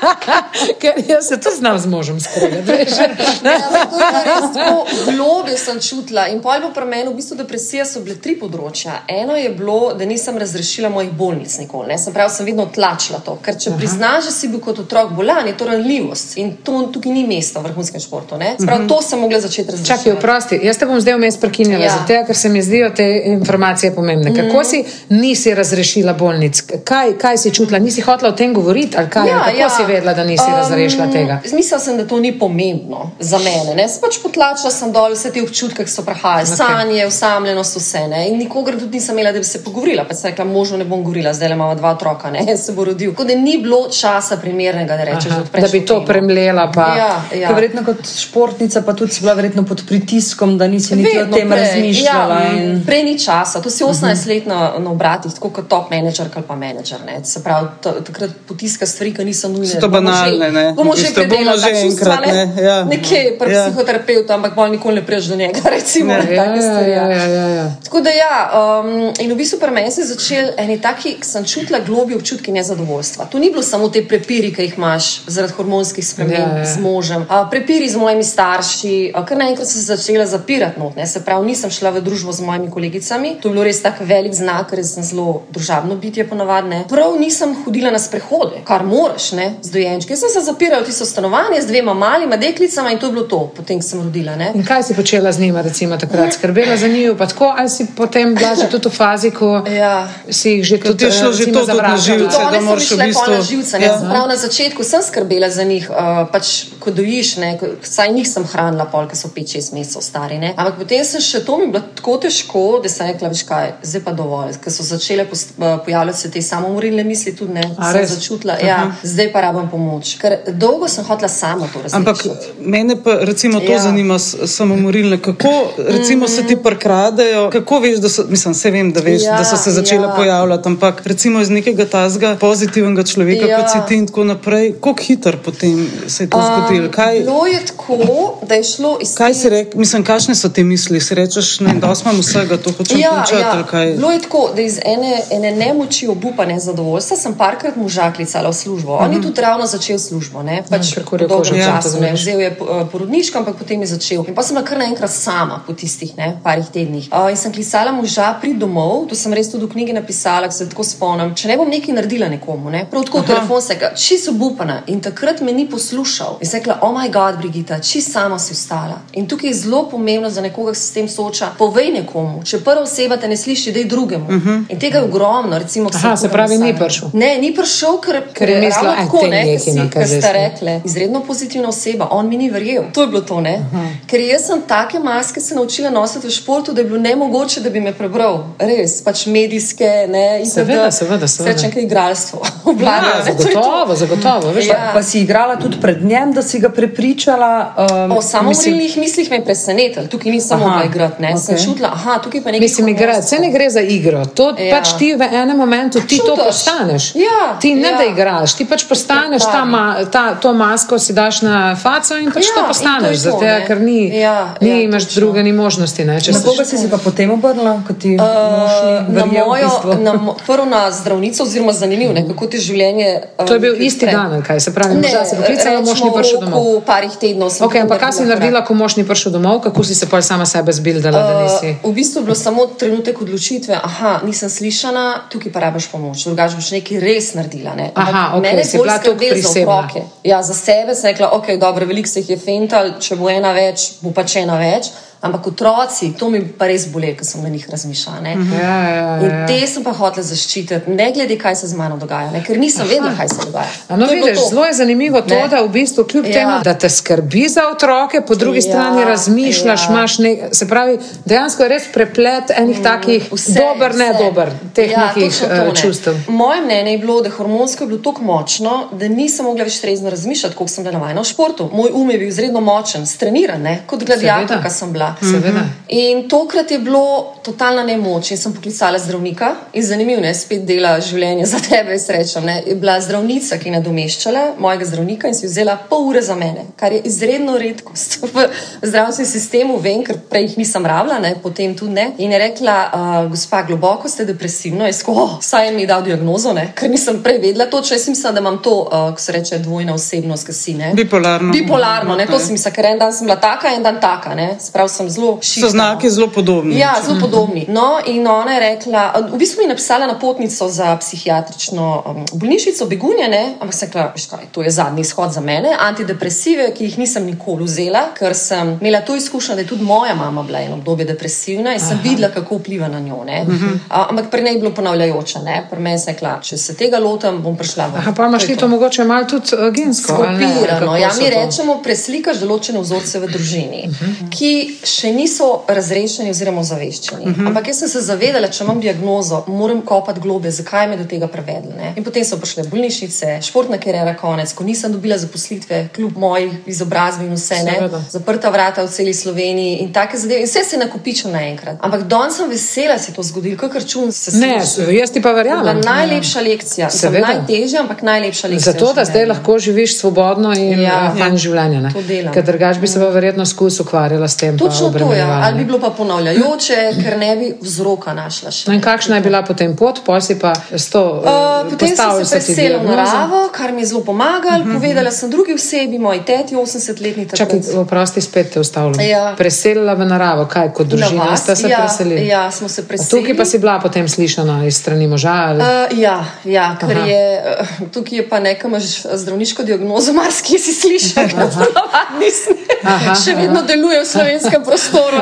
Ker 0.80 0.94
jaz 1.08 1.28
se 1.28 1.40
tudi 1.40 1.56
znam 1.56 1.78
z 1.78 1.86
možem 1.86 2.20
skregati. 2.20 2.70
Ja, 2.70 3.58
to 3.90 3.98
je 3.98 4.24
res 4.24 4.54
tako 4.72 5.12
globje 5.12 5.58
sem 5.58 5.80
čutila. 5.80 6.28
In 6.28 6.40
pol 6.42 6.60
bo 6.62 6.70
pri 6.74 6.84
meni 6.86 7.10
v 7.10 7.14
bistvu 7.16 7.36
depresija 7.36 7.84
so 7.84 8.00
bile 8.00 8.16
tri 8.16 8.34
področja. 8.40 8.92
Eno 9.08 9.36
je 9.36 9.48
bilo, 9.50 9.94
da 9.94 10.04
nisem 10.04 10.38
razrešila 10.38 10.88
mojih 10.88 11.10
bolnic 11.12 11.58
nikoli. 11.58 11.88
Ne? 11.88 11.98
Se 11.98 12.12
pravi, 12.12 12.30
sem 12.30 12.46
vedno 12.46 12.66
tlačila 12.74 13.18
to. 13.24 13.38
Ker 13.44 13.58
če 13.58 13.74
priznaš, 13.78 14.24
da 14.24 14.32
si 14.32 14.48
bil 14.48 14.60
kot 14.60 14.78
otrok 14.78 15.12
bolan, 15.16 15.46
je 15.46 15.56
to 15.56 15.66
ranljivost. 15.68 16.36
In 16.36 16.56
to 16.64 16.82
tukaj 16.92 17.12
ni 17.12 17.26
mesto 17.26 17.60
v 17.60 17.68
vrhunskem 17.70 18.00
športu. 18.00 18.36
Ne? 18.36 18.54
Se 18.58 18.66
pravi, 18.66 18.88
to 18.88 19.02
sem 19.02 19.20
mogla 19.20 19.40
začeti 19.40 19.70
razrešiti. 19.70 19.88
Čakaj, 19.88 20.12
oprosti, 20.12 20.60
jaz 20.62 20.78
te 20.78 20.86
bom 20.86 21.00
zdaj 21.00 21.14
vmes 21.14 21.36
prekinila, 21.36 21.82
Ja. 21.82 21.90
zato 21.90 22.22
ker 22.26 22.36
se 22.36 22.48
mi 22.48 22.62
zdijo 22.62 22.90
te 22.90 23.06
informacije 23.26 23.94
pomembne. 23.94 24.34
Kako 24.34 24.64
si 24.64 24.84
nisi 25.08 25.54
razrešila 25.54 26.12
bolnic? 26.12 26.62
Kaj, 26.84 27.16
kaj 27.18 27.38
si 27.38 27.54
čutila? 27.54 27.78
Nisi 27.78 28.00
hotela 28.00 28.28
o 28.28 28.36
tem 28.36 28.54
govoriti? 28.54 28.96
Ali 28.96 29.10
kaj? 29.10 29.28
Ja, 29.28 29.38
Kako 29.44 29.58
ja. 29.58 29.68
si 29.68 29.82
vedela, 29.84 30.14
da 30.14 30.24
nisi 30.24 30.44
um, 30.46 30.54
razrešila 30.54 31.06
tega? 31.12 31.40
Mislila 31.52 31.80
sem, 31.80 31.96
da 31.96 32.06
to 32.06 32.20
ni 32.20 32.38
pomembno 32.38 33.10
za 33.20 33.38
mene. 33.38 33.74
Ne? 33.74 33.88
Sem 33.88 34.00
Pač 34.02 34.18
potlačila 34.22 34.61
sem 34.70 34.92
dol 34.92 35.12
vse 35.12 35.30
te 35.30 35.42
občutke, 35.42 35.84
ki 35.84 35.90
so 35.90 36.02
prihajali, 36.02 36.44
okay. 36.44 36.56
sanje, 36.56 37.06
usamljenost, 37.06 37.76
vse. 37.76 38.08
Ne? 38.08 38.28
In 38.28 38.38
nikogar 38.38 38.74
tudi 38.74 38.94
nisem 38.94 39.14
imela, 39.14 39.32
da 39.32 39.38
bi 39.38 39.44
se 39.44 39.58
pogovorila. 39.60 40.04
Pa 40.04 40.14
sem 40.14 40.30
rekla, 40.30 40.44
možno 40.46 40.76
ne 40.76 40.84
bom 40.84 41.02
govorila, 41.02 41.32
zdaj 41.32 41.48
le 41.48 41.54
imamo 41.54 41.74
dva 41.74 41.90
otroka, 41.90 42.30
ne 42.30 42.56
se 42.56 42.72
bo 42.72 42.84
rodil. 42.84 43.10
Tako 43.10 43.24
da 43.24 43.34
ni 43.36 43.58
bilo 43.58 43.88
časa 43.90 44.36
primernega, 44.36 44.96
da 44.96 45.04
rečeš, 45.04 45.30
Aha, 45.30 45.42
da 45.52 45.60
da 45.60 45.68
bi 45.68 45.80
to 45.82 45.94
temo. 45.94 46.06
premlela. 46.06 46.70
Pa. 46.70 46.86
Ja, 46.88 47.10
Ja. 47.32 47.38
ja. 47.38 47.52
Verjetno 47.52 47.84
kot 47.84 48.06
športnica, 48.08 48.82
pa 48.82 48.92
tudi 48.92 49.12
si 49.12 49.20
bila 49.20 49.34
verjetno 49.34 49.62
pod 49.64 49.82
pritiskom, 49.86 50.58
da 50.58 50.66
nisi 50.66 50.96
niti 50.96 51.18
o 51.18 51.26
tem 51.26 51.48
prej. 51.48 51.60
razmišljala. 51.60 52.34
Ja, 52.36 52.52
in... 52.54 52.82
Prej 52.84 53.02
ni 53.04 53.18
časa, 53.18 53.60
to 53.60 53.70
si 53.70 53.84
18 53.84 54.02
let 54.26 54.46
na, 54.46 54.72
na 54.78 54.90
obratih, 54.90 55.32
tako 55.32 55.50
kot 55.50 55.68
top 55.68 55.90
menedžer 55.90 56.26
ali 56.32 56.44
pa 56.44 56.54
menedžer. 56.56 56.98
Ne. 57.02 57.24
Se 57.24 57.42
pravi, 57.42 57.66
to- 57.80 58.00
takrat 58.02 58.30
potiska 58.46 58.86
stvari, 58.86 59.12
ki 59.12 59.24
niso 59.24 59.48
nujne. 59.48 59.66
So 59.66 59.80
to 59.80 59.88
Bomo 59.88 60.10
že- 60.10 60.16
banalne, 60.16 60.50
ne. 60.50 60.72
Bomo 60.72 60.96
že 60.96 61.10
bomo 61.28 61.56
že 61.56 61.62
ta 61.62 61.70
čustva, 61.78 62.12
enkrat, 62.14 62.26
ne, 62.26 62.62
ja. 62.62 62.84
Nekje 62.84 63.36
pri 63.38 63.52
Ja. 63.52 63.64
psihoterapeutu, 63.64 64.32
ampak 64.42 64.56
bolj 64.56 64.70
nikoli 64.70 64.94
ne 64.94 65.06
priješ 65.06 65.24
do 65.24 65.36
njega. 65.36 65.60
Recimo, 65.76 66.12
Ja, 66.12 66.22
take 66.22 66.56
ja, 66.56 66.62
stvari, 66.62 66.90
ja, 66.90 67.06
ja, 67.10 67.24
ja, 67.26 67.48
ja. 67.48 67.66
Tako 67.84 68.00
da 68.00 68.10
ja, 68.10 68.50
um, 68.82 69.12
in 69.20 69.32
v 69.32 69.36
bistvu 69.36 69.58
pri 69.58 69.70
meni 69.70 69.90
se 69.90 70.00
je 70.00 70.06
začel 70.06 70.50
eni 70.56 70.80
taki, 70.80 71.16
sem 71.22 71.44
čutila 71.44 71.80
globi 71.86 72.14
občutki 72.14 72.52
nezadovoljstva. 72.52 73.24
To 73.30 73.38
ni 73.38 73.50
bilo 73.50 73.62
samo 73.62 73.88
te 73.88 74.04
prepiri, 74.08 74.52
ki 74.54 74.62
jih 74.62 74.78
imaš 74.78 75.22
zaradi 75.26 75.52
hormonskih 75.56 76.06
sprememb 76.06 76.56
Ja, 76.56 76.58
ja. 76.58 76.66
z 76.66 76.80
možem, 76.80 77.26
a, 77.28 77.44
prepiri 77.50 77.88
z 77.88 77.96
mojimi 77.96 78.24
starši, 78.24 79.12
a, 79.14 79.24
kar 79.26 79.38
naenkrat 79.38 79.68
sem 79.68 79.80
se 79.80 79.96
začela 79.96 80.26
zapirati 80.26 80.80
not, 80.80 80.96
ne. 80.96 81.06
se 81.06 81.24
pravi, 81.24 81.46
nisem 81.46 81.70
šla 81.70 81.90
v 81.90 82.00
družbo 82.00 82.32
z 82.32 82.40
mojimi 82.40 82.70
kolegicami. 82.70 83.36
To 83.42 83.48
je 83.48 83.52
bilo 83.52 83.64
res 83.64 83.82
tak 83.82 84.00
velik 84.00 84.34
znak, 84.34 84.70
ker 84.70 84.84
sem 84.86 85.04
zelo 85.04 85.42
družabno 85.50 85.96
bitje 85.96 86.26
ponavadi. 86.28 86.82
Prav 86.88 87.16
nisem 87.20 87.54
hodila 87.64 87.90
na 87.90 87.98
sprehode, 87.98 88.62
kar 88.64 88.84
moraš, 88.86 89.32
ne, 89.32 89.54
z 89.62 89.70
dojenčki. 89.70 90.12
Jaz 90.12 90.20
sem 90.20 90.30
se 90.30 90.40
zapirala 90.46 90.82
v 90.82 90.86
tisto 90.86 91.04
stanovanje 91.04 91.62
z 91.62 91.66
dvema 91.66 91.94
malima 91.94 92.36
deklicama 92.36 92.92
in 92.92 92.98
to 92.98 93.06
je 93.06 93.12
bilo 93.12 93.26
to, 93.26 93.40
potem 93.56 93.82
sem 93.82 94.02
rodila. 94.02 94.31
Ne. 94.34 94.52
In 94.54 94.64
kaj 94.64 94.82
si 94.82 94.94
počela 94.94 95.32
z 95.32 95.38
njima, 95.38 95.60
recimo 95.60 95.96
takrat? 95.96 96.32
Skrbela 96.32 96.76
za 96.76 96.88
njih, 96.88 97.10
pa 97.18 97.26
tako, 97.26 97.54
ali 97.56 97.68
si 97.68 97.86
potem 97.88 98.34
bila 98.34 98.54
že 98.54 98.68
tudi 98.68 98.88
v 98.88 98.92
fazi, 98.92 99.30
ko 99.30 99.64
Ja. 99.68 100.08
si 100.30 100.50
jih 100.50 100.64
že 100.64 100.78
Ker 100.78 100.90
tudi 100.90 101.04
je 101.04 101.12
šlo 101.12 101.28
eh, 101.28 101.32
že 101.32 101.44
to 101.46 101.60
tudi 101.60 101.82
na 101.82 101.96
živce, 101.98 102.38
da 102.52 102.60
moraš 102.60 102.90
v 102.90 102.98
bistvu- 102.98 103.30
na 103.30 103.40
živce. 103.42 103.78
Ne? 103.78 103.86
Ja. 103.86 103.92
Ja. 103.92 104.10
Prav 104.10 104.28
na 104.28 104.36
začetku 104.36 104.82
sem 104.82 105.02
skrbela 105.02 105.50
za 105.50 105.64
njih, 105.64 105.90
uh, 105.90 105.96
pač, 106.28 106.46
ko 106.78 106.90
dojiš, 106.90 107.36
ne, 107.36 107.58
ko, 107.58 107.66
saj 107.82 108.12
njih 108.12 108.28
sem 108.28 108.44
hranila, 108.44 108.84
pol, 108.84 109.08
ki 109.08 109.16
so 109.16 109.28
5-6 109.28 109.72
mesecev 109.72 110.02
stari. 110.02 110.38
Ne? 110.38 110.54
Ampak 110.56 110.74
potem 110.76 111.04
sem 111.04 111.20
še 111.20 111.40
to 111.40 111.58
mi 111.58 111.66
bilo 111.66 111.82
tako 111.92 112.16
težko, 112.18 112.80
da 112.82 112.88
sem 112.88 113.06
rekla, 113.06 113.28
veš 113.28 113.42
kaj, 113.42 113.72
zdaj 113.82 114.02
pa 114.02 114.12
dovolj. 114.12 114.56
Ker 114.56 114.72
so 114.72 114.82
začele 114.84 115.22
uh, 115.22 115.36
pojavljati 115.84 116.18
se 116.18 116.30
te 116.30 116.42
samomorilne 116.42 117.04
misli, 117.04 117.32
tudi 117.32 117.52
ne. 117.52 117.64
A, 117.78 117.92
Sem 117.92 118.00
res? 118.00 118.10
začutila, 118.10 118.56
ja, 118.58 118.78
zdaj 119.02 119.32
pa 119.32 119.40
rabim 119.40 119.68
pomoč. 119.68 120.16
Ker 120.16 120.32
dolgo 120.48 120.88
sem 120.88 121.04
hotela 121.04 121.28
sama 121.28 121.68
to 121.68 121.82
razumeti. 121.82 121.94
Ampak 121.94 122.18
mene 122.58 122.96
pa 122.96 123.14
recimo 123.22 123.60
to 123.60 123.66
Ja. 123.66 123.72
ja. 123.72 123.78
zanima, 123.80 124.18
samomorilne. 124.46 125.18
Kako 125.18 125.48
recimo 125.78 126.28
se 126.28 126.42
ti 126.42 126.56
prkradejo, 126.56 127.50
kako 127.50 127.78
veš, 127.78 127.98
da 127.98 128.08
so, 128.08 128.24
mislim, 128.28 128.54
vse 128.54 128.70
vem, 128.70 128.92
da 128.92 129.00
veš, 129.00 129.22
Ja, 129.22 129.36
da 129.38 129.44
so 129.44 129.56
se 129.56 129.70
začele 129.70 130.02
ja. 130.02 130.14
pojavljati, 130.16 130.68
ampak 130.68 131.02
recimo 131.04 131.40
iz 131.40 131.50
nekega 131.50 131.84
tazga 131.86 132.36
pozitivnega 132.40 133.02
človeka, 133.02 133.46
Ja. 133.46 133.56
kot 133.56 133.70
si 133.70 133.78
ti 133.88 133.94
in 133.94 134.06
tako 134.06 134.24
naprej, 134.24 134.72
koliko 134.80 135.02
hitro 135.02 135.38
potem 135.44 135.86
se 136.06 136.24
je 136.24 136.30
to 136.30 136.38
zgodilo? 136.40 136.90
Kaj, 136.90 137.20
Bilo 137.20 137.46
je 137.46 137.66
tako, 137.66 137.96
da 138.42 138.54
je 138.54 138.64
šlo 138.64 138.98
iz 139.02 139.14
kaj 139.14 139.34
si 139.34 139.48
rekel, 139.48 139.78
mislim, 139.78 140.04
kakšne 140.04 140.34
so 140.34 140.48
te 140.48 140.64
misli? 140.64 141.00
Si 141.00 141.14
rečeš, 141.14 141.60
ne, 141.60 141.74
da 141.74 141.92
imam 142.02 142.20
vsega, 142.20 142.56
to 142.56 142.72
hočem 142.72 143.00
Ja, 143.00 143.10
končati, 143.10 143.76
ja. 143.76 143.96
Bilo 143.96 144.10
je 144.10 144.20
tako, 144.20 144.50
da 144.56 144.62
iz 144.62 144.78
ene, 144.78 145.22
ene 145.30 145.50
nemoči, 145.52 146.08
obupa, 146.08 146.44
nezadovoljstva 146.44 147.16
sem 147.16 147.34
parkrat 147.34 147.76
moža 147.76 148.12
klicala 148.12 148.50
v 148.50 148.54
službo. 148.54 148.92
On 148.92 149.12
je 149.12 149.22
tudi 149.22 149.40
ravno 149.40 149.66
začel 149.66 149.98
službo, 149.98 150.42
ne? 150.42 150.62
pač 150.70 150.96
Ja, 150.96 151.02
po 151.10 151.16
dolgem 151.16 151.38
kožo, 151.38 151.54
času. 151.54 152.00
Ne? 152.00 152.12
Vzel 152.12 152.40
je 152.40 152.50
eh, 152.50 152.56
porodniško, 152.92 153.38
ampak 153.38 153.56
potem 153.56 153.80
je 153.80 153.86
začel. 153.86 154.11
In 154.28 154.34
pa 154.34 154.42
sem 154.42 154.56
bila 154.56 154.66
kar 154.66 154.78
naenkrat 154.78 155.10
sama 155.10 155.62
po 155.66 155.72
tistih 155.72 156.16
ne, 156.16 156.36
parih 156.44 156.66
tednih. 156.72 157.08
Uh, 157.12 157.30
in 157.30 157.36
sem 157.36 157.52
klicala 157.52 157.92
moža 157.92 158.32
pri 158.40 158.54
domov, 158.54 159.08
to 159.08 159.14
sem 159.14 159.32
res 159.32 159.50
tudi 159.50 159.66
v 159.66 159.72
knjigi 159.72 159.92
napisala, 159.92 160.50
se 160.50 160.68
tako 160.68 160.84
spomnim. 160.84 161.34
Če 161.34 161.48
ne 161.48 161.56
bom 161.56 161.68
nekaj 161.70 161.94
naredila 161.94 162.28
nekomu, 162.28 162.70
ne? 162.70 162.84
prav 162.90 163.04
tako 163.04 163.22
telefon 163.22 163.62
se 163.62 163.74
ga, 163.80 163.92
čisto 163.96 164.30
obupana. 164.30 164.82
In 164.86 165.00
takrat 165.00 165.40
me 165.40 165.52
ni 165.52 165.66
poslušal. 165.70 166.38
In 166.40 166.46
sem 166.46 166.60
rekla, 166.60 166.78
oh 166.82 166.92
moj 166.92 167.10
bog, 167.12 167.36
Brigita, 167.38 167.80
čisto 167.80 168.12
sama 168.12 168.38
si 168.38 168.52
ostala. 168.52 169.00
In 169.12 169.28
tukaj 169.28 169.50
je 169.50 169.54
zelo 169.54 169.88
pomembno 169.90 170.30
za 170.30 170.40
nekoga, 170.40 170.72
ki 170.72 170.78
se 170.78 170.86
s 170.86 170.92
tem 170.92 171.08
sooča. 171.08 171.52
Povej 171.58 171.92
nekomu, 171.92 172.42
če 172.44 172.60
prva 172.64 172.82
oseba 172.82 173.16
te 173.16 173.28
ne 173.28 173.36
sliši, 173.36 173.72
da 173.72 173.78
je 173.78 173.84
drugemu. 173.84 174.24
Uh 174.24 174.34
-huh. 174.34 174.64
In 174.68 174.80
tega 174.80 174.98
je 174.98 175.04
ogromno. 175.04 175.58
Recimo, 175.58 175.90
Aha, 175.94 176.16
se 176.16 176.28
pravi, 176.28 176.58
ni 176.58 176.76
prišel. 176.78 177.08
Ne, 177.12 177.38
ni 177.38 177.54
prišel, 177.54 178.00
ker, 178.00 178.22
Ker 178.32 178.48
je 178.48 178.60
mislil, 178.60 178.84
ravno 178.84 179.00
"Aj, 179.00 179.06
tako, 179.06 179.26
ne, 179.26 179.44
ker 179.90 180.06
ste 180.06 180.20
si." 180.20 180.32
rekli. 180.32 180.80
Izredno 180.84 181.20
pozitivna 181.20 181.68
oseba, 181.68 182.08
on 182.10 182.28
mi 182.28 182.36
ni 182.36 182.50
verjel. 182.50 182.84
To 182.92 183.00
je 183.00 183.06
bilo 183.06 183.20
to, 183.20 183.40
ne? 183.40 183.54
Uh 183.54 183.78
-huh. 183.78 183.88
Ker 184.04 184.20
jaz 184.20 184.42
sem 184.42 184.62
take 184.62 184.98
maske 185.00 185.40
se 185.40 185.54
naučila 185.54 185.90
nositi 185.90 186.26
v 186.26 186.32
športu, 186.32 186.72
da 186.72 186.80
je 186.80 186.86
bilo 186.86 186.98
nemogoče, 187.00 187.60
da 187.60 187.70
bi 187.70 187.80
me 187.80 187.92
prebral. 187.92 188.44
Res, 188.60 189.00
pač 189.00 189.26
medijske, 189.26 189.88
ne. 190.06 190.42
Seveda, 190.46 190.90
seveda, 190.90 191.28
seveda. 191.28 191.52
Srečen, 191.52 191.78
igralstvo. 191.78 192.42
Ja, 192.62 192.70
Obvladal, 192.70 193.02
ne, 193.18 193.24
to 193.26 193.30
je 193.32 193.36
to. 193.36 193.42
zagotovo, 193.44 193.94
zagotovo. 193.96 194.52
Veš, 194.52 194.66
Ja. 194.66 194.74
ja. 194.76 194.90
Pa 194.94 195.02
si 195.02 195.20
igrala 195.20 195.56
tudi 195.56 195.76
pred 195.80 196.04
njem, 196.04 196.32
da 196.32 196.42
si 196.42 196.58
ga 196.58 196.68
prepričala. 196.70 197.74
Um, 198.04 198.12
O 198.12 198.22
samomorilnih 198.22 198.96
mislih 198.96 199.30
me 199.30 199.36
je 199.36 199.44
presenetilo, 199.44 200.06
tukaj 200.06 200.32
nisem 200.32 200.56
Aha, 200.56 200.68
mogla 200.68 200.84
igrati. 200.84 201.22
Okay. 201.22 201.38
Sem 201.38 201.56
čutila, 201.58 201.88
aha, 201.90 202.18
tukaj 202.18 202.40
pa 202.40 202.48
nekaj. 202.48 202.60
Mislim, 202.60 202.88
igra, 202.88 203.06
hormonsko. 203.08 203.26
vse 203.26 203.38
ne 203.38 203.50
gre 203.50 203.70
za 203.70 203.80
igro. 203.82 204.24
To 204.26 204.48
Ja. 204.50 204.64
ja. 204.64 204.76
pač 204.76 204.88
ti 204.98 205.14
v 205.14 205.22
enem 205.24 205.56
momentu 205.56 206.00
ti 206.02 206.18
to 206.18 206.24
Čutiš. 206.28 206.44
postaneš. 206.44 207.14
Ja, 207.16 207.56
ti 207.58 207.74
ne 207.74 207.88
ja. 207.88 207.96
da 207.98 208.04
igraš, 208.04 208.54
ti 208.54 208.64
pač 208.64 208.84
postaneš 208.84 209.42
ta, 209.44 209.62
ta, 210.06 210.34
to 210.36 210.52
masko, 210.54 210.98
si 210.98 211.12
daš 211.12 211.42
na 211.42 211.76
faco 211.76 212.16
in 212.16 212.30
pač 212.30 212.44
Ja, 212.44 212.50
to 212.50 212.60
in 212.60 212.62
to 212.62 212.68
postaneš. 212.68 213.10
je 213.10 213.24
to, 213.24 213.30
Zato, 213.30 213.42
ne. 213.42 213.64
ker 213.66 213.80
ni, 213.80 213.91
Ja, 214.14 214.54
ni 214.60 214.68
ja, 214.70 214.76
imaš 214.78 215.04
točno. 215.04 215.20
druge 215.20 215.42
ni 215.42 215.52
možnosti. 215.54 216.04
Ne, 216.04 216.14
Na 216.14 216.20
se- 216.20 216.32
koga 216.42 216.64
si 216.64 216.78
se 216.78 216.90
pa 216.90 216.98
potem 216.98 217.30
obrnila, 217.30 217.82
ko 217.82 217.92
ti 217.94 218.08
uh, 218.10 218.20
Na 218.20 219.04
verjel 219.24 219.44
v 219.44 219.46
mojo, 219.46 219.66
bistvu? 219.66 219.94
na, 220.00 220.12
mo- 220.14 220.36
prvo 220.38 220.64
na 220.66 220.90
zdravnico, 220.90 221.42
oziroma 221.42 221.72
zanimivo, 221.74 222.12
ne, 222.12 222.26
kako 222.26 222.46
ti 222.46 222.58
življenje. 222.58 223.08
To 223.38 223.52
je 223.52 223.60
bil 223.60 223.72
um, 223.72 223.80
isti 223.82 224.00
pre- 224.02 224.12
dan, 224.12 224.42
kaj 224.42 224.60
se 224.60 224.70
pravi, 224.72 224.94
Ne, 224.96 225.08
si 225.24 225.36
poklicala, 225.36 225.80
mož 225.80 226.00
ni 226.00 226.10
prišel 226.12 226.36
v 226.36 226.40
domov. 226.40 226.54
roku 226.54 226.80
parih 226.82 227.14
tednov 227.14 227.50
sem 227.50 227.66
Okay, 227.66 227.80
ampak 227.80 228.00
kaj 228.00 228.12
si 228.12 228.22
naredila 228.24 228.62
ko 228.62 228.74
mož 228.74 228.96
ni 228.96 229.04
prišel 229.04 229.32
domov, 229.32 229.60
kako 229.60 229.82
si 229.82 229.94
se 229.94 230.06
pol 230.06 230.22
sama 230.22 230.46
sebe 230.46 230.72
zbildala, 230.72 231.18
da 231.20 231.32
nisi? 231.42 231.76
Uh, 231.78 231.90
v 231.90 231.94
bistvu 231.94 232.20
je 232.20 232.24
bilo 232.24 232.34
samo 232.36 232.66
trenutek 232.68 233.16
odločitve, 233.18 233.74
aha, 233.74 234.20
nisem 234.22 234.48
slišana, 234.48 235.04
tukaj 235.28 235.50
pa 235.50 235.60
rabiš 235.60 235.88
pomoč, 235.88 236.24
drugače 236.24 236.56
boš 236.56 236.70
nekaj 236.72 237.00
res 237.00 237.34
naredila. 237.34 237.74
Ne? 237.74 237.90
Aha, 237.94 238.28
okej, 238.30 238.40
mene 238.42 238.60
je 238.60 238.64
si 238.64 238.76
bila 238.76 238.98
skrbelo 238.98 239.36
za 239.38 239.50
otroke. 239.52 240.00
Ja, 240.22 240.42
za 240.42 240.54
sebe 240.54 240.94
sem 240.94 241.10
rekla, 241.10 241.30
ok, 241.30 241.46
dobro, 241.56 241.86
veliko 241.86 242.08
se 242.08 242.20
jih 242.20 242.30
je 242.30 242.38
fental, 242.38 242.90
če 242.98 243.16
bo 243.16 243.28
ena 243.28 243.52
več, 243.52 243.81
bo 244.02 244.12
pač 244.16 244.36
ena 244.42 244.58
več. 244.60 244.90
Ampak 245.22 245.46
otroci, 245.46 246.12
to 246.12 246.28
mi 246.28 246.42
pa 246.48 246.66
res 246.66 246.86
boli, 246.86 247.12
ker 247.14 247.24
sem 247.24 247.42
na 247.42 247.48
njih 247.48 247.68
razmišljala. 247.70 248.20
ne. 248.20 248.32
Ja, 248.52 248.58
ja, 248.58 248.88
ja, 248.90 249.18
In 249.18 249.30
ja. 249.30 249.46
te 249.46 249.66
sem 249.66 249.84
pa 249.84 249.92
hotela 249.92 250.24
zaščititi, 250.24 250.90
ne 250.90 251.12
glede, 251.12 251.36
kaj 251.38 251.56
se 251.56 251.66
z 251.68 251.74
mano 251.74 251.96
dogaja, 251.96 252.30
ne? 252.30 252.40
ker 252.42 252.58
nisem 252.58 252.86
vedela, 252.86 253.12
kaj 253.14 253.28
se 253.28 253.36
dogaja. 253.42 253.70
A 253.88 253.96
No, 253.96 254.06
vidiš, 254.08 254.34
to. 254.36 254.48
zelo 254.48 254.64
je 254.64 254.72
zanimivo 254.74 255.20
to, 255.22 255.34
Ne. 255.36 255.48
da 255.48 255.60
v 255.60 255.68
bistvu 255.70 256.04
kljub 256.04 256.26
Ja. 256.26 256.32
temu, 256.32 256.52
da 256.64 256.74
te 256.74 256.90
skrbi 256.90 257.48
za 257.48 257.68
otroke, 257.68 258.20
po 258.22 258.34
drugi 258.34 258.58
Ja, 258.58 258.62
strani 258.64 259.04
razmišljaš, 259.04 259.80
ja. 259.80 259.90
imaš 259.90 260.18
ne, 260.18 260.32
se 260.52 260.68
pravi, 260.68 260.98
dejansko 261.24 261.62
je 261.62 261.68
res 261.68 261.82
preplet 261.92 262.50
enih 262.52 262.82
takih 262.82 263.22
Mm, 263.22 263.34
Vse, 263.34 263.52
dober, 263.54 263.94
ne 263.94 264.10
vse. 264.10 264.18
dober, 264.20 264.50
teh 264.74 264.90
ja, 264.90 265.06
nekih 265.06 265.38
to, 265.38 265.46
ne. 265.64 265.74
čustev. 265.76 266.14
Moje 266.28 266.60
mnenje 266.60 266.90
je 266.90 266.98
bilo, 266.98 267.20
da 267.20 267.30
hormonsko 267.30 267.84
je 267.84 267.88
bilo 267.88 268.00
tako 268.02 268.22
močno, 268.24 268.72
da 268.92 269.08
nisem 269.08 269.44
mogla 269.44 269.64
več 269.64 269.78
trezno 269.78 270.10
razmišljati, 270.10 270.56
koliko 270.56 270.70
sem 270.70 270.84
bila 270.84 270.94
navajena 270.94 271.20
v 271.20 271.24
športu. 271.26 271.70
Moj 271.72 271.90
um 271.92 272.10
je 272.10 272.18
bil 272.18 272.28
izredno 272.28 272.60
močen, 272.62 273.06
streniran, 273.06 273.62
ne? 273.62 273.78
kot 273.86 274.02
gladiatorka 274.02 274.70
sem 274.70 274.92
bila. 274.92 275.11
Seveda. 275.20 275.64
In 275.88 276.28
tokrat 276.28 276.70
je 276.70 276.78
bilo 276.78 277.34
totalna 277.44 277.82
nemoč. 277.84 278.30
In 278.30 278.38
sem 278.38 278.54
poklicala 278.54 278.98
zdravnika 278.98 279.54
in 279.72 279.82
zanimivo 279.82 280.22
je, 280.24 280.34
spet 280.34 280.64
dela 280.66 280.94
življenje 281.00 281.46
za 281.46 281.58
tebe, 281.60 281.98
srečam. 281.98 282.44
Ne? 282.44 282.62
Je 282.66 282.74
bila 282.74 282.98
zdravnica, 283.00 283.58
ki 283.58 283.68
je 283.68 283.74
nadomeščala 283.76 284.44
mojega 284.62 284.88
zdravnika 284.88 285.28
in 285.28 285.36
si 285.36 285.46
vzela 285.46 285.76
pol 285.90 286.08
ure 286.08 286.22
za 286.22 286.36
mene, 286.38 286.64
kar 286.76 286.92
je 286.92 287.02
izredno 287.10 287.58
redkost 287.58 288.18
v 288.34 288.46
zdravstvenem 288.82 289.30
sistemu. 289.30 289.78
Vem, 289.82 290.04
ker 290.06 290.20
prej 290.30 290.48
jih 290.48 290.58
nisem 290.62 290.86
rabila, 290.86 291.18
ne? 291.22 291.34
potem 291.42 291.76
tudi 291.78 291.96
ne. 291.98 292.06
In 292.18 292.32
je 292.32 292.40
rekla, 292.40 292.76
uh, 292.92 293.18
gospa, 293.30 293.62
globoko 293.68 294.08
ste 294.08 294.26
depresivna. 294.28 294.88
Jaz 294.90 295.02
oh, 295.10 295.38
saj 295.42 295.68
je 295.68 295.76
mi 295.76 295.86
dal 295.86 296.04
diagnozo, 296.06 296.54
ne? 296.56 296.70
ker 296.76 296.90
nisem 296.90 297.22
prej 297.22 297.40
vedela 297.42 297.68
točno. 297.70 297.96
Jaz 297.96 298.06
sem 298.06 298.16
mislila, 298.16 298.32
da 298.32 298.44
imam 298.44 298.60
to, 298.62 298.76
uh, 298.86 299.10
ko 299.14 299.20
se 299.20 299.32
reče, 299.32 299.58
dvojna 299.58 299.94
osebnost, 299.94 300.46
ki 300.46 300.56
si 300.56 300.74
ne. 300.78 300.92
Bipolarno. 300.94 301.52
Bipolarno, 301.52 302.16
ne, 302.16 302.26
to 302.26 302.38
sem 302.38 302.56
mislila, 302.56 302.74
ker 302.74 302.90
en 302.92 302.98
dan 302.98 303.12
sem 303.12 303.26
bila 303.26 303.38
taka, 303.40 303.74
en 303.74 303.82
dan 303.82 304.00
taka, 304.00 304.34
ne. 304.38 304.48
Sprav 304.60 304.88
sem 304.88 305.01
zelo 305.08 305.38
šiška. 305.42 305.60
So 305.60 305.68
znaki 305.70 306.10
zelo 306.10 306.28
podobni. 306.28 306.78
Ja, 306.78 306.94
zelo 307.06 307.20
podobni. 307.20 307.64
No, 307.68 307.98
in 308.06 308.26
ona 308.26 308.52
je 308.52 308.60
rekla, 308.60 309.14
v 309.32 309.38
bistvu 309.38 309.58
mi 309.60 309.64
je 309.64 309.68
napisala 309.68 310.06
napotnico 310.06 310.68
za 310.68 310.96
psihiatrično 310.96 312.02
um, 312.06 312.24
bolnišnico 312.32 312.86
Begunje, 312.86 313.28
ne? 313.28 313.54
ampak 313.60 313.74
sem 313.74 313.88
rekla, 313.88 314.12
"Veš 314.16 314.26
kaj, 314.26 314.44
to 314.52 314.62
je 314.62 314.70
zadnji 314.70 315.00
izhod 315.00 315.32
za 315.32 315.40
mene. 315.40 315.76
Antidepresive, 315.80 316.74
ki 316.74 316.84
jih 316.84 316.98
nisem 316.98 317.24
nikoli 317.26 317.64
vzela, 317.64 318.00
ker 318.18 318.34
sem 318.34 318.78
imela 318.80 319.00
to 319.00 319.16
izkušnjo, 319.16 319.54
da 319.54 319.60
je 319.60 319.66
tudi 319.66 319.82
moja 319.84 320.14
mama 320.14 320.42
bila 320.42 320.60
eno 320.60 320.74
obdobje 320.74 321.04
depresivna 321.04 321.74
in 321.74 321.80
sem 321.80 322.00
videla, 322.02 322.28
kako 322.28 322.56
vpliva 322.56 322.88
na 322.88 323.00
njo. 323.00 323.24
ne. 323.24 323.46
A, 323.88 324.06
ampak 324.10 324.30
pri 324.30 324.42
njej 324.42 324.52
je 324.54 324.58
bilo 324.58 324.74
ponavljajoče. 324.74 325.38
ne. 325.38 325.66
Pri 325.70 325.80
meni 325.80 325.98
sem 325.98 326.14
rekla, 326.14 326.40
če 326.42 326.56
se 326.56 326.74
tega 326.76 326.98
lotam, 326.98 327.42
bom 327.42 327.56
prišla 327.56 327.86
v 327.86 327.96
Aha, 327.96 328.12
pa 328.16 328.26
imaš 328.26 328.46
ti 328.46 328.56
to 328.56 328.68
mogoče 328.68 329.04
malo 329.04 329.24
tudi 329.24 329.46
uh, 329.54 329.74
gensko. 329.74 330.12
Skopirano. 330.12 330.96
Ja, 330.96 331.10
mi 331.18 331.24
to? 331.24 331.30
rečemo, 331.30 331.80
preslikaš 331.82 332.40
določene 332.40 332.80
vzorce 332.80 333.20
v 333.20 333.26
družini, 333.32 333.82
ki 334.30 334.78
še 334.92 335.10
niso 335.10 335.46
razrešeni 335.68 336.30
oziroma 336.30 336.60
ozaveščeni. 336.60 337.34
Ampak 337.42 337.66
jaz 337.66 337.78
sem 337.78 337.88
se 337.88 338.00
zavedala, 338.02 338.48
če 338.48 338.64
imam 338.64 338.80
diagnozo, 338.80 339.44
moram 339.48 339.80
kopati 339.82 340.20
globe, 340.20 340.50
zakaj 340.52 340.86
me 340.86 340.96
do 340.96 341.04
tega 341.06 341.26
prevedlo. 341.28 341.72
ne. 341.72 341.92
In 341.96 342.04
potem 342.04 342.24
so 342.24 342.36
prišle 342.36 342.64
bolnišnice, 342.64 343.38
športna 343.42 343.78
karjera 343.78 344.14
konec, 344.16 344.52
ko 344.52 344.64
nisem 344.64 344.92
dobila 344.92 345.18
zaposlitve, 345.18 345.88
kljub 345.90 346.16
moji 346.16 346.50
izobrazbi 346.66 347.24
in 347.24 347.34
vse, 347.34 347.62
ne. 347.62 347.76
Zaprta 348.10 348.50
vrata 348.50 348.82
v 348.82 348.88
celi 348.88 349.14
Sloveniji 349.14 349.78
in 349.78 349.90
take 349.90 350.16
zadeve. 350.16 350.40
In 350.40 350.46
vse 350.46 350.64
se 350.64 350.76
je 350.76 350.80
nakopičilo 350.80 351.32
naenkrat. 351.32 351.76
Ampak 351.80 352.02
danes 352.04 352.36
sem 352.36 352.48
vesela, 352.48 352.92
da 352.92 352.98
se 352.98 353.10
je 353.10 353.14
to 353.14 353.22
zgodilo, 353.24 353.56
kot 353.58 353.74
račun 353.74 354.12
se 354.12 354.36
Ne, 354.36 354.60
sliši. 354.62 354.94
jaz 354.94 355.10
ti 355.10 355.20
pa 355.20 355.28
Bila 355.28 355.34
verjamem. 355.34 355.80
najlepša 355.82 356.40
lekcija, 356.42 356.86
Mislim, 356.86 357.00
Seveda. 357.02 357.26
najtežja, 357.28 357.80
ampak 357.80 358.02
najlepša 358.02 358.48
lekcija. 358.48 358.72
Zato, 358.72 358.92
da 358.92 359.04
zdaj 359.04 359.26
lahko 359.26 359.58
živiš 359.60 359.96
svobodno 359.96 360.52
in 360.52 360.72
Ja. 360.72 360.78
ja, 360.82 361.14
fajn 361.16 361.36
življenje. 361.38 361.92
To 361.92 362.02
delam. 362.02 362.32
Ker 362.32 362.42
drugač 362.44 362.76
bi 362.78 362.86
se 362.86 362.98
pa 362.98 363.08
verjetno 363.08 363.46
skus 363.46 363.80
ukvarjala 363.80 364.28
s 364.28 364.36
tem. 364.36 364.56
Točno 364.82 364.98
to 364.98 365.04
obremenjevala, 365.04 365.44
Ali 365.46 365.58
bi 365.58 365.64
bilo 365.64 365.78
pa 365.80 365.90
ponavljajoče, 365.90 366.78
ker 367.02 367.18
ne 367.18 367.36
bi 367.36 367.54
vzroka 367.60 368.14
našla 368.14 368.50
še. 368.50 368.70
No 368.70 368.74
in 368.74 368.80
kakšna 368.80 369.16
je 369.16 369.22
bila 369.22 369.42
potem 369.42 369.76
pot, 369.76 370.00
pol 370.04 370.20
si 370.20 370.38
pa 370.38 370.52
s 370.70 370.90
to 370.90 371.02
Uh, 371.22 371.70
potem 371.70 371.96
sem 371.96 372.24
se 372.24 372.34
preselila 372.36 372.78
v 372.82 372.86
naravo, 372.86 373.48
kar 373.52 373.72
mi 373.72 373.82
je 373.82 373.86
zelo 373.86 374.00
pomagalo. 374.04 374.64
Uh 374.64 374.70
-huh. 374.70 374.74
Povedala 374.74 375.10
sem 375.10 375.30
drugi 375.30 375.54
osebi, 375.54 375.98
moji 375.98 376.20
teti, 376.20 376.54
80-letni 376.54 377.28
Čakaj, 377.36 377.60
takrat. 377.60 377.74
oprosti, 377.76 378.20
spet 378.20 378.50
te 378.50 378.60
ustavljam. 378.60 379.00
Ja. 379.00 379.34
Preselila 379.38 379.94
v 379.94 380.04
naravo, 380.04 380.46
kaj 380.46 380.72
kot 380.72 380.86
Na 380.86 380.96
družina 380.96 381.24
vas, 381.24 381.40
sta 381.40 381.56
se 381.56 381.68
ja, 381.68 381.78
preselili. 381.78 382.26
Ja, 382.26 382.50
smo 382.50 382.68
se 382.68 382.88
preselili. 382.88 383.22
Tukaj 383.22 383.36
pa 383.36 383.44
si 383.44 383.58
bila 383.58 383.80
potem 383.80 384.08
slišana 384.08 384.66
iz 384.66 384.76
strani 384.76 385.06
moža. 385.06 385.32
Ali? 385.32 385.60
Uh, 385.60 385.98
ja, 385.98 386.24
ja, 386.44 386.76
ker 386.80 386.98
Aha. 386.98 387.06
je 387.06 387.42
uh, 387.60 387.90
tukaj 387.92 388.18
je 388.18 388.28
pa 388.28 388.40
nekaj, 388.40 388.68
imaš 388.68 389.02
zdravniško 389.14 389.62
diagnozo, 389.62 390.12
marsikaj 390.12 390.58
si 390.58 390.72
slišal, 390.72 391.24
navadni 391.36 392.30
smo. 392.44 392.56
Aha, 392.84 393.14
Še 393.14 393.34
vedno 393.34 393.62
deluje 393.62 394.00
v 394.00 394.06
slovenskem 394.06 394.61
prostoru. 394.64 395.16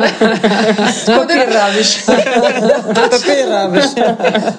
Tako 1.07 1.25
da- 1.25 1.35
Papir 1.35 1.53
rabiš. 1.53 1.91
Papir 3.11 3.49
rabiš. 3.49 3.85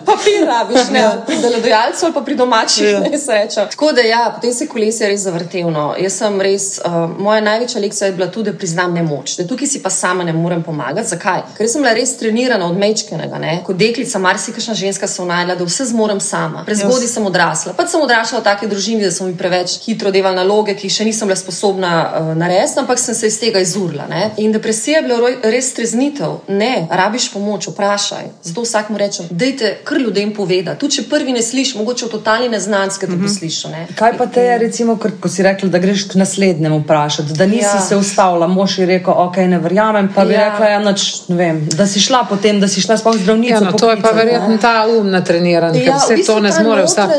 Papir 0.06 0.48
rabiš, 0.48 0.90
ne, 0.92 1.04
pri 1.26 1.38
delodajalcu 1.38 2.06
ali 2.06 2.14
pa 2.14 2.22
pri 2.22 2.36
domačih, 2.36 2.84
Ja. 2.84 3.00
ne 3.00 3.18
sreča. 3.20 3.66
Tako 3.66 3.92
da 3.92 4.02
ja, 4.02 4.32
potem 4.36 4.54
se 4.54 4.68
kolesje 4.68 5.08
res 5.08 5.20
zavrtevno. 5.20 5.96
Jaz 6.00 6.14
sem 6.14 6.42
res, 6.42 6.80
uh, 6.80 6.92
moja 7.20 7.42
največja 7.42 7.82
lekcija 7.82 8.08
je 8.08 8.14
bila 8.14 8.28
tudi, 8.28 8.52
da 8.52 8.58
priznam 8.58 8.94
nemoč, 8.94 9.36
da 9.38 9.48
tukaj 9.48 9.68
si 9.68 9.82
pa 9.84 9.90
sama 9.90 10.24
ne 10.24 10.34
morem 10.34 10.64
pomagati. 10.64 11.08
Zakaj? 11.08 11.42
Ker 11.58 11.70
sem 11.70 11.82
bila 11.82 11.94
res 11.94 12.18
trenirana 12.18 12.66
od 12.66 12.78
mečkenega, 12.78 13.38
ne? 13.38 13.62
kot 13.66 13.76
deklica, 13.76 14.20
marsikajšna 14.20 14.74
ženska 14.74 15.08
se 15.08 15.22
unajla, 15.22 15.56
da 15.56 15.64
vse 15.64 15.86
zmorem 15.86 16.20
sama. 16.20 16.64
Prezgodaj 16.66 17.08
sem 17.08 17.26
odrasla. 17.26 17.74
Pač 17.74 17.90
sem 17.90 18.02
odraščala 18.02 18.42
v 18.42 18.44
taki 18.44 18.68
družini, 18.68 19.04
da 19.04 19.12
so 19.12 19.24
mi 19.26 19.38
preveč 19.38 19.80
hitro 19.86 20.12
delali 20.12 20.36
naloge, 20.36 20.76
ki 20.76 20.88
jih 20.88 20.94
še 20.94 21.06
nisem 21.06 21.28
bila 21.28 21.36
sposobna 21.38 21.92
uh, 22.20 22.34
narediti, 22.36 22.80
ampak 22.80 23.00
sem 23.00 23.16
se 23.16 23.28
iz 23.28 23.40
tega 23.40 23.60
izurla. 23.60 24.06
Ne? 24.10 24.32
In 24.38 24.52
depresija 24.72 24.98
je 24.98 25.04
bila 25.04 25.30
res 25.44 25.70
streznitev. 25.72 26.32
Ne, 26.48 26.88
rabiš 26.92 27.32
pomoč, 27.34 27.68
vprašaj. 27.68 28.24
Zato 28.44 28.62
vsakmu 28.62 28.98
rečem, 28.98 29.26
dajte 29.32 29.78
kar 29.84 29.98
ljudem 29.98 30.34
povedati. 30.34 30.80
Tudi 30.80 30.96
če 30.96 31.04
prvi 31.10 31.32
ne 31.32 31.42
slišiš, 31.42 31.76
mogoče 31.76 32.06
v 32.06 32.10
totalni 32.10 32.50
neznanc, 32.50 32.98
ki 32.98 33.06
te 33.08 33.16
bo 33.16 33.28
slišal. 33.28 33.72
ne. 33.72 33.88
Kaj 33.96 34.18
pa 34.18 34.26
te 34.26 34.42
je, 34.42 34.58
recimo, 34.58 34.96
ker, 34.98 35.12
ko 35.20 35.30
si 35.30 35.44
rekla, 35.44 35.70
da 35.70 35.80
greš 35.80 36.08
k 36.08 36.16
naslednjemu 36.16 36.80
vprašati, 36.80 37.34
da 37.34 37.46
nisi 37.46 37.62
Ja. 37.62 37.76
ja. 37.76 37.82
se 37.82 37.96
ustavila, 37.96 38.48
mož 38.48 38.78
je 38.80 38.86
rekel, 38.86 39.14
ok, 39.18 39.38
ne 39.38 39.60
verjamem, 39.60 40.10
pa 40.16 40.26
bi 40.26 40.34
Ja. 40.34 40.40
ja. 40.40 40.50
rekla, 40.50 40.66
ja, 40.68 40.80
noč, 40.80 41.02
ne 41.28 41.36
vem, 41.36 41.66
da 41.68 41.88
si 41.88 42.00
šla 42.00 42.24
potem, 42.30 42.60
da 42.60 42.68
si 42.68 42.82
šla 42.82 42.98
sploh 42.98 43.18
zdravnico. 43.18 43.54
Ja, 43.54 43.60
no, 43.60 43.72
to 43.72 43.92
je 43.92 44.02
pa 44.02 44.12
verjetno 44.12 44.48
ne. 44.50 44.58
ta 44.58 44.86
um 44.90 45.10
natreniran, 45.10 45.74
ker 45.74 45.84
Ja, 45.84 45.98
vse 45.98 46.14
v 46.14 46.18
bistvu 46.18 46.34
to 46.34 46.40
ne 46.40 46.52
zmore 46.52 46.84
vsak. 46.84 47.10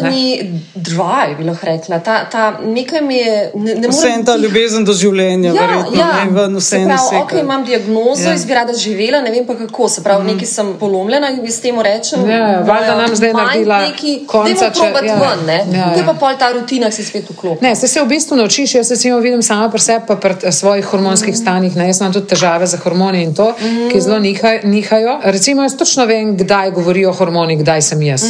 Drive, 0.74 1.36
bi 1.38 1.44
lahko 1.44 1.66
rekla. 1.66 1.98
Ta, 1.98 2.24
ta, 2.24 2.58
nekaj 2.64 3.00
mi 3.00 3.16
je. 3.16 3.50
Ne, 3.54 3.74
ne 3.74 3.88
Vse 3.88 4.08
en 4.08 4.24
ta 4.24 4.36
ljubezen 4.36 4.84
do 4.84 4.92
življenja, 4.92 5.52
verjetno, 5.52 5.90
ne 6.24 6.30
ven 6.40 6.56
vse 6.56 6.80
pravi, 6.84 6.98
seka. 7.08 7.41
Imam 7.42 7.64
diagnozo, 7.64 8.22
Ja. 8.22 8.32
ja. 8.32 8.46
bi 8.46 8.54
rada 8.54 8.72
živela, 8.74 9.20
ne 9.20 9.30
vem 9.30 9.46
pa 9.46 9.54
kako. 9.56 9.88
Se 9.88 10.02
pravi, 10.02 10.22
mm. 10.22 10.26
nekaj 10.26 10.46
sem 10.48 10.74
polomljena 10.80 11.30
in 11.30 11.44
jaz 11.44 11.60
temu 11.60 11.82
rečem. 11.82 12.24
Ja, 12.26 12.36
ja, 12.38 12.60
valjda 12.60 12.96
nam 12.96 13.16
zdaj 13.16 13.32
naredila 13.32 13.80
konca, 14.26 14.70
če- 14.70 14.82
ja, 14.84 15.04
ja. 15.04 15.14
ven, 15.16 15.46
ne. 15.46 15.58
ja, 15.68 15.78
Ja, 15.78 15.96
ja. 15.96 16.04
pa 16.06 16.14
pol 16.14 16.36
ta 16.38 16.52
rutina, 16.52 16.90
se 16.90 17.04
spet 17.04 17.30
vklopi. 17.30 17.62
Ne, 17.62 17.74
se, 17.76 17.88
se 17.88 18.00
v 18.00 18.06
bistvu 18.06 18.36
naučiš, 18.36 18.74
jaz 18.74 18.90
recimo 18.90 19.18
vidim 19.18 19.42
sama 19.42 19.68
pri 19.68 19.80
sebi, 19.80 20.04
pa 20.06 20.16
pri 20.16 20.34
eh, 20.42 20.52
svojih 20.52 20.84
hormonskih 20.86 21.36
stanjih. 21.36 21.76
Ne, 21.76 21.86
jaz 21.86 22.00
imam 22.00 22.12
tudi 22.12 22.26
težave 22.26 22.66
za 22.66 22.78
hormone 22.78 23.22
in 23.22 23.34
to, 23.34 23.52
ki 23.92 24.00
zelo 24.00 24.18
nihaj, 24.20 24.60
nihajo. 24.64 25.18
Recimo, 25.24 25.62
jaz 25.62 25.76
točno 25.76 26.06
vem, 26.06 26.36
kdaj 26.36 26.70
govorijo 26.70 27.12
hormoni, 27.12 27.56
kdaj 27.56 27.82
sem 27.82 28.02
jaz. 28.02 28.24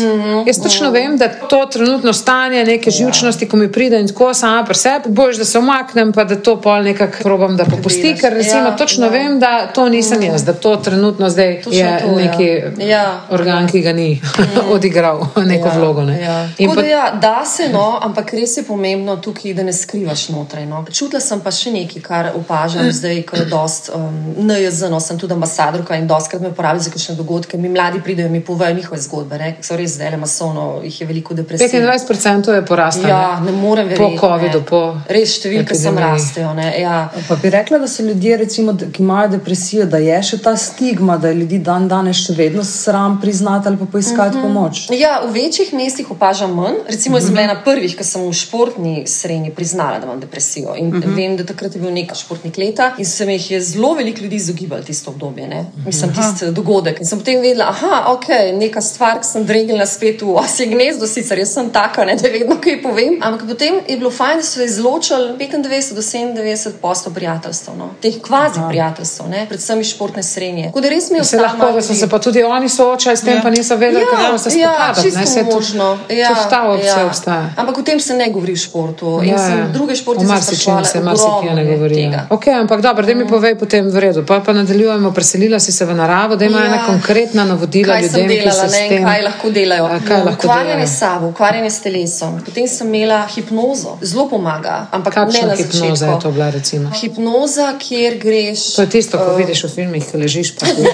Jaz 0.47 0.59
točno 0.59 0.91
vem, 0.91 1.17
da 1.17 1.29
to 1.29 1.67
trenutno 1.67 2.13
stanje 2.13 2.65
neke 2.65 2.91
živčnosti, 2.93 3.49
ko 3.49 3.57
mi 3.57 3.69
pride 3.69 4.01
in 4.01 4.09
tako 4.09 4.35
sama 4.35 4.65
pri 4.65 4.75
sebi, 4.77 5.09
boš, 5.09 5.37
da 5.37 5.45
se 5.45 5.59
omaknem, 5.59 6.13
pa 6.13 6.25
da 6.25 6.37
to 6.37 6.57
pol 6.59 6.83
nekako 6.83 7.23
probam, 7.23 7.57
da 7.57 7.65
popusti, 7.67 8.15
ker 8.15 8.33
recimo 8.33 8.63
Ja, 8.63 8.77
točno 8.77 9.02
ja. 9.05 9.13
vem, 9.13 9.39
da 9.39 9.67
to 9.69 9.89
nisem 9.89 10.23
jaz, 10.23 10.45
da 10.45 10.53
to 10.55 10.77
trenutno 10.79 11.29
zdaj 11.29 11.63
Točno 11.63 11.79
je 11.81 11.99
to, 12.01 12.07
ja. 12.09 12.15
neki 12.17 12.49
Ja. 12.81 13.21
organ, 13.31 13.69
ki 13.69 13.81
ga 13.81 13.93
ni 13.93 14.21
odigral 14.71 15.27
neko 15.45 15.69
Ja, 15.69 15.75
vlogo. 15.75 16.03
Ne. 16.03 16.21
Ja. 16.21 16.49
Pot- 16.61 16.77
Da, 16.77 16.83
ja, 16.83 17.11
da 17.13 17.45
se, 17.47 17.69
no, 17.69 17.99
ampak 18.03 18.33
res 18.33 18.57
je 18.57 18.63
pomembno 18.63 19.17
tukaj, 19.19 19.55
da 19.55 19.63
ne 19.63 19.73
skrivaš 19.73 20.29
notraj. 20.29 20.67
No. 20.67 20.85
Čutila 20.91 21.21
sem 21.21 21.41
pa 21.41 21.51
še 21.53 21.71
nekaj, 21.73 22.03
kar 22.03 22.31
opažam 22.35 22.93
zdaj, 22.93 23.23
ko 23.23 23.37
je 23.37 23.45
dost 23.47 23.91
um, 23.91 24.09
NJZ, 24.39 24.89
no, 24.89 25.01
sem 25.01 25.19
tudi 25.19 25.33
ambasadorka 25.33 25.97
in 25.97 26.07
dostkrat 26.07 26.43
me 26.43 26.49
uporabljajo 26.49 26.83
za 26.83 26.91
kakšne 26.91 27.15
dogodke. 27.15 27.57
Mi 27.57 27.69
mladi 27.69 28.01
pridejo 28.01 28.27
in 28.27 28.33
mi 28.33 28.41
povejo 28.43 28.75
njihove 28.75 29.01
zgodbe, 29.01 29.39
ne, 29.39 29.57
so 29.61 29.77
res 29.77 29.91
zdaj 29.93 30.11
le 30.11 30.17
masovno, 30.19 30.63
jih 30.83 31.01
je 31.01 31.07
veliko 31.07 31.35
depresij. 31.35 31.69
25% 31.69 32.51
je 32.53 32.65
poraslo. 32.65 33.09
Ja, 33.09 33.41
ne 33.41 33.53
morem 33.53 33.89
verjeti. 33.89 34.17
Po 34.17 34.21
COVID-u, 34.21 34.59
ne. 34.59 34.65
po 34.65 34.81
Res 35.09 35.37
številke 35.37 35.73
epidemiji. 35.73 36.03
rastejo. 36.03 36.55
Ne, 36.55 36.81
ja. 36.81 36.97
Pa 37.29 37.37
bi 37.37 37.51
rekla, 37.51 37.79
da 37.79 37.89
so 37.89 38.03
ljudje, 38.03 38.37
recimo, 38.39 38.73
ki 38.93 39.03
imajo 39.03 39.29
depresijo, 39.29 39.87
da 39.87 39.99
je 39.99 40.23
še 40.23 40.39
ta 40.43 40.57
stigma, 40.57 41.17
da 41.19 41.29
je 41.29 41.35
ljudi 41.35 41.59
dan 41.59 41.89
danes 41.89 42.25
še 42.27 42.37
vedno 42.37 42.65
sram 42.65 43.21
priznati 43.21 43.69
ali 43.69 43.77
pa 43.77 43.85
poiskati 43.93 44.37
mm 44.37 44.41
-hmm. 44.41 44.43
pomoč. 44.43 44.87
Ja, 44.91 45.21
v 45.27 45.33
večjih 45.33 45.73
mestih 45.75 46.11
opažam 46.11 46.55
manj. 46.55 46.77
Recimo, 46.89 47.17
jaz 47.17 47.25
sem 47.25 47.35
bila 47.35 47.45
ena 47.45 47.63
prvih, 47.65 47.97
ki 47.97 48.05
sem 48.05 48.29
v 48.29 48.33
športni 48.33 49.07
sreni 49.07 49.51
priznala, 49.51 49.99
da 49.99 50.07
imam 50.07 50.21
depresijo. 50.21 50.75
In 50.77 50.89
uh 50.89 50.95
-huh. 50.95 51.17
vem, 51.17 51.37
da 51.37 51.45
takrat 51.45 51.75
je 51.75 51.81
bil 51.81 51.93
nek 51.93 52.15
športnik 52.15 52.59
leta 52.59 52.93
in 52.99 53.05
se 53.05 53.27
mi 53.27 53.33
jih 53.33 53.51
je 53.51 53.61
zelo 53.61 53.95
veliko 53.95 54.21
ljudi 54.21 54.37
izogibalo 54.37 54.83
tisto 54.83 55.11
obdobje. 55.11 55.49
Ne? 55.49 55.67
Mislim, 55.87 56.15
tisti 56.15 56.51
dogodek. 56.51 57.01
In 57.01 57.07
sem 57.07 57.19
potem 57.19 57.41
vedela, 57.41 57.65
aha, 57.69 58.05
ok, 58.13 58.29
neka 58.59 58.81
stvar, 58.81 59.21
ki 59.21 59.27
sem 59.27 59.47
dregla 59.47 59.87
spet 59.87 60.23
v 60.23 60.37
osje 60.37 60.67
gnezdo, 60.67 61.07
sicer 61.07 61.39
jaz 61.39 61.55
sem 61.55 61.71
taka, 61.71 62.05
ne, 62.05 62.17
da 62.17 62.29
vedno 62.29 62.57
kaj 62.61 62.83
povem. 62.83 63.19
Ampak 63.21 63.47
potem 63.49 63.75
je 63.89 63.97
bilo 63.97 64.11
fajn, 64.11 64.37
da 64.37 64.43
so 64.43 64.63
izločili 64.63 65.37
95 65.39 65.95
do 65.95 66.03
97 66.03 66.79
posto 66.83 67.11
prijateljstev, 67.11 67.77
no? 67.79 67.91
teh 68.03 68.21
kvazi 68.23 68.61
prijateljstev. 68.69 68.82
Prijateljstev, 68.83 69.29
ne? 69.29 69.47
predvsem 69.49 69.81
iz 69.81 69.87
športne 69.89 70.23
srednje. 70.25 70.65
Tako 70.65 70.81
da 70.81 70.89
res 70.89 71.11
mi 71.11 71.19
je 71.19 71.25
Se 71.25 71.37
ostalo 71.37 71.43
lahko, 71.61 71.73
da 71.73 71.83
so 71.83 71.95
se 71.95 72.09
pa 72.09 72.19
tudi 72.19 72.43
oni 72.45 72.69
soočali 72.69 73.17
s 73.17 73.23
tem, 73.23 73.37
Ja. 73.37 73.43
pa 73.43 73.51
niso 73.51 73.77
vedeli, 73.77 74.05
kako 74.07 74.39
se 74.41 74.59
ja, 74.59 74.69
spopadati. 74.69 75.03
čisto 75.03 75.21
ne, 75.21 75.27
saj 75.27 75.43
tudi- 75.43 75.55
možno. 75.55 75.99
Ja, 76.11 76.29
Tudi 76.29 76.51
ta 76.51 76.63
opcija 76.65 77.07
obstaja. 77.07 77.51
Ampak 77.57 77.79
o 77.79 77.83
tem 77.83 78.01
se 78.01 78.15
ne 78.15 78.29
govori 78.29 78.53
v 78.53 78.59
športu. 78.59 79.21
In 79.23 79.29
Ja, 79.29 79.39
sem 79.39 79.59
ja. 79.59 79.69
druge 79.69 79.97
športe 79.97 80.25
marsičem 80.25 80.85
se 80.85 81.01
marsikje 81.01 81.55
ne 81.55 81.65
govori. 81.67 82.03
ja. 82.03 82.27
Ok, 82.31 82.47
ampak 82.49 82.81
dobro, 82.81 83.07
da 83.07 83.15
mi 83.15 83.27
povej 83.27 83.55
potem 83.57 83.89
v 83.89 83.99
redu. 83.99 84.25
Pa, 84.25 84.41
pa 84.41 84.53
nadaljujemo, 84.53 85.13
preselila 85.13 85.59
si 85.59 85.73
se 85.73 85.85
v 85.85 85.95
naravo, 85.95 86.37
da 86.37 86.45
ima 86.45 86.59
Ja. 86.59 86.67
ena 86.67 86.87
konkretna 86.87 87.45
navodila 87.45 87.95
kaj 87.95 88.03
ljudem, 88.03 88.29
delala, 88.29 88.51
ki 88.65 88.71
se 88.71 88.79
ne, 88.79 88.85
in 88.85 88.91
tem... 88.91 89.05
kaj 89.05 89.23
lahko 89.23 89.51
delajo. 89.51 89.85
A, 89.85 89.99
kaj 90.01 90.23
lahko 90.23 90.33
ukvarjanje 90.43 90.87
s 90.87 90.99
sabo, 90.99 91.29
ukvarjanje 91.29 91.71
s 91.71 91.81
telesom. 91.81 92.41
Potem 92.41 92.69
sem 92.69 92.87
imela 92.89 93.27
hipnozo, 93.27 93.99
zelo 94.03 94.29
pomaga, 94.29 94.87
ampak 94.91 95.17
ne 95.17 95.23
Kakšna 95.23 95.47
na 95.49 95.55
hipnoza 95.55 95.95
začetku. 95.97 96.17
je 96.17 96.21
to 96.21 96.31
bila, 96.31 96.51
recimo? 96.51 96.91
Hipnoza, 96.93 97.73
kjer 97.79 98.19
greš. 98.19 98.72
To 98.77 98.83
je 98.83 98.89
tisto, 98.89 99.19
ko 99.19 99.33
eh, 99.33 99.37
vidiš 99.37 99.65
v 99.65 99.69
filmih, 99.69 100.05
ki 100.11 100.17
ležiš 100.17 100.55
pa 100.59 100.67
ti. 100.67 100.87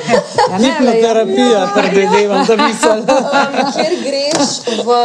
Ja, 0.48 0.58
ne, 0.58 0.68
le, 0.80 0.98
ja. 1.00 1.14
Hipnoterapija, 1.14 1.72
predvidevam, 1.74 2.46
da 2.46 2.56
bi 2.56 2.72
se. 2.72 2.92
Kjer 3.74 3.94
greš 4.04 4.52
v, 4.84 4.96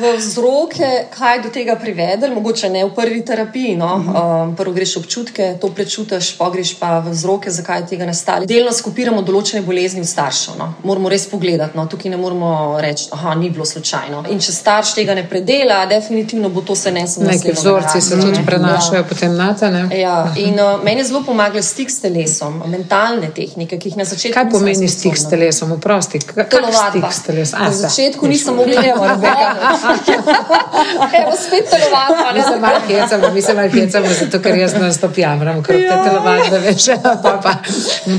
v 0.00 0.12
vzroke, 0.18 0.90
kaj 1.18 1.36
je 1.36 1.42
do 1.42 1.50
tega 1.50 1.76
privedlo, 1.76 2.34
mogoče 2.34 2.70
ne 2.70 2.84
v 2.84 2.90
prvi 2.94 3.24
terapiji. 3.24 3.76
No? 3.76 3.94
Um, 3.96 4.54
prvo 4.56 4.72
greš 4.72 4.96
občutke, 4.96 5.56
to 5.60 5.72
prečutiš, 5.74 6.36
pogreš 6.38 6.74
pa 6.78 6.98
v 6.98 7.10
vzroke, 7.10 7.50
zakaj 7.50 7.80
je 7.80 7.86
tega 7.94 8.06
nastalo. 8.06 8.46
Delno 8.46 8.72
skupiramo 8.72 9.22
določene 9.26 9.64
bolezni 9.66 10.04
v 10.04 10.08
staršev. 10.08 10.54
No? 10.60 10.70
Moramo 10.86 11.10
res 11.10 11.26
pogledati, 11.30 11.76
no? 11.78 11.86
tukaj 11.90 12.14
ne 12.14 12.20
moramo 12.20 12.78
reči, 12.80 13.08
da 13.10 13.34
ni 13.34 13.50
bilo 13.50 13.66
slučajno. 13.66 14.24
In 14.30 14.38
če 14.42 14.54
starš 14.54 14.94
tega 14.94 15.16
ne 15.18 15.26
predela, 15.28 15.82
definitivno 15.90 16.48
bo 16.52 16.62
to 16.62 16.76
se 16.78 16.92
neslo. 16.94 17.26
Neki 17.26 17.52
vzorci 17.52 18.00
se 18.00 18.20
tudi 18.20 18.46
prenašajo 18.46 19.04
potem 19.08 19.36
na 19.36 19.54
te. 19.58 19.70
ne? 19.70 19.88
Ja, 19.98 20.32
in 20.36 20.54
uh, 20.60 20.82
meni 20.84 21.00
je 21.00 21.10
zelo 21.10 21.22
pomagal 21.26 21.62
stik 21.62 21.90
s 21.90 22.00
telesom, 22.00 22.21
mentalne 22.66 23.30
tehnike, 23.34 23.78
ki 23.78 23.88
jih 23.88 23.96
na 23.96 24.04
začetku 24.04 24.34
Kaj 24.34 24.50
pomeni 24.50 24.88
stik 24.88 25.16
s 25.18 25.28
telesom? 25.30 25.76
Stik 26.02 26.34
Telovadba. 26.34 27.10
s 27.10 27.22
telesom? 27.22 27.60
Na 27.60 27.68
A, 27.68 27.72
se. 27.72 27.88
začetku 27.88 28.26
nisem 28.26 28.54
mogla 28.54 28.82
reči, 28.82 30.12
Evo, 31.20 31.32
spet 31.36 31.70
telovadba. 31.70 32.32
Mi 32.34 32.42
se 32.42 32.56
malo 32.60 32.80
hecamo, 32.88 33.30
mi 33.34 33.42
se 33.42 33.54
malo 33.54 33.68
hecamo, 33.68 34.06
zato 34.20 34.40
ker 34.42 34.58
jaz 34.58 34.74
nas 34.74 35.00
to 35.00 35.08
pijamram, 35.08 35.58
okrog 35.58 35.80
te 35.80 35.96
telovadbe, 36.04 36.58
veš, 36.58 36.86
pa 37.24 37.38
pa, 37.42 37.52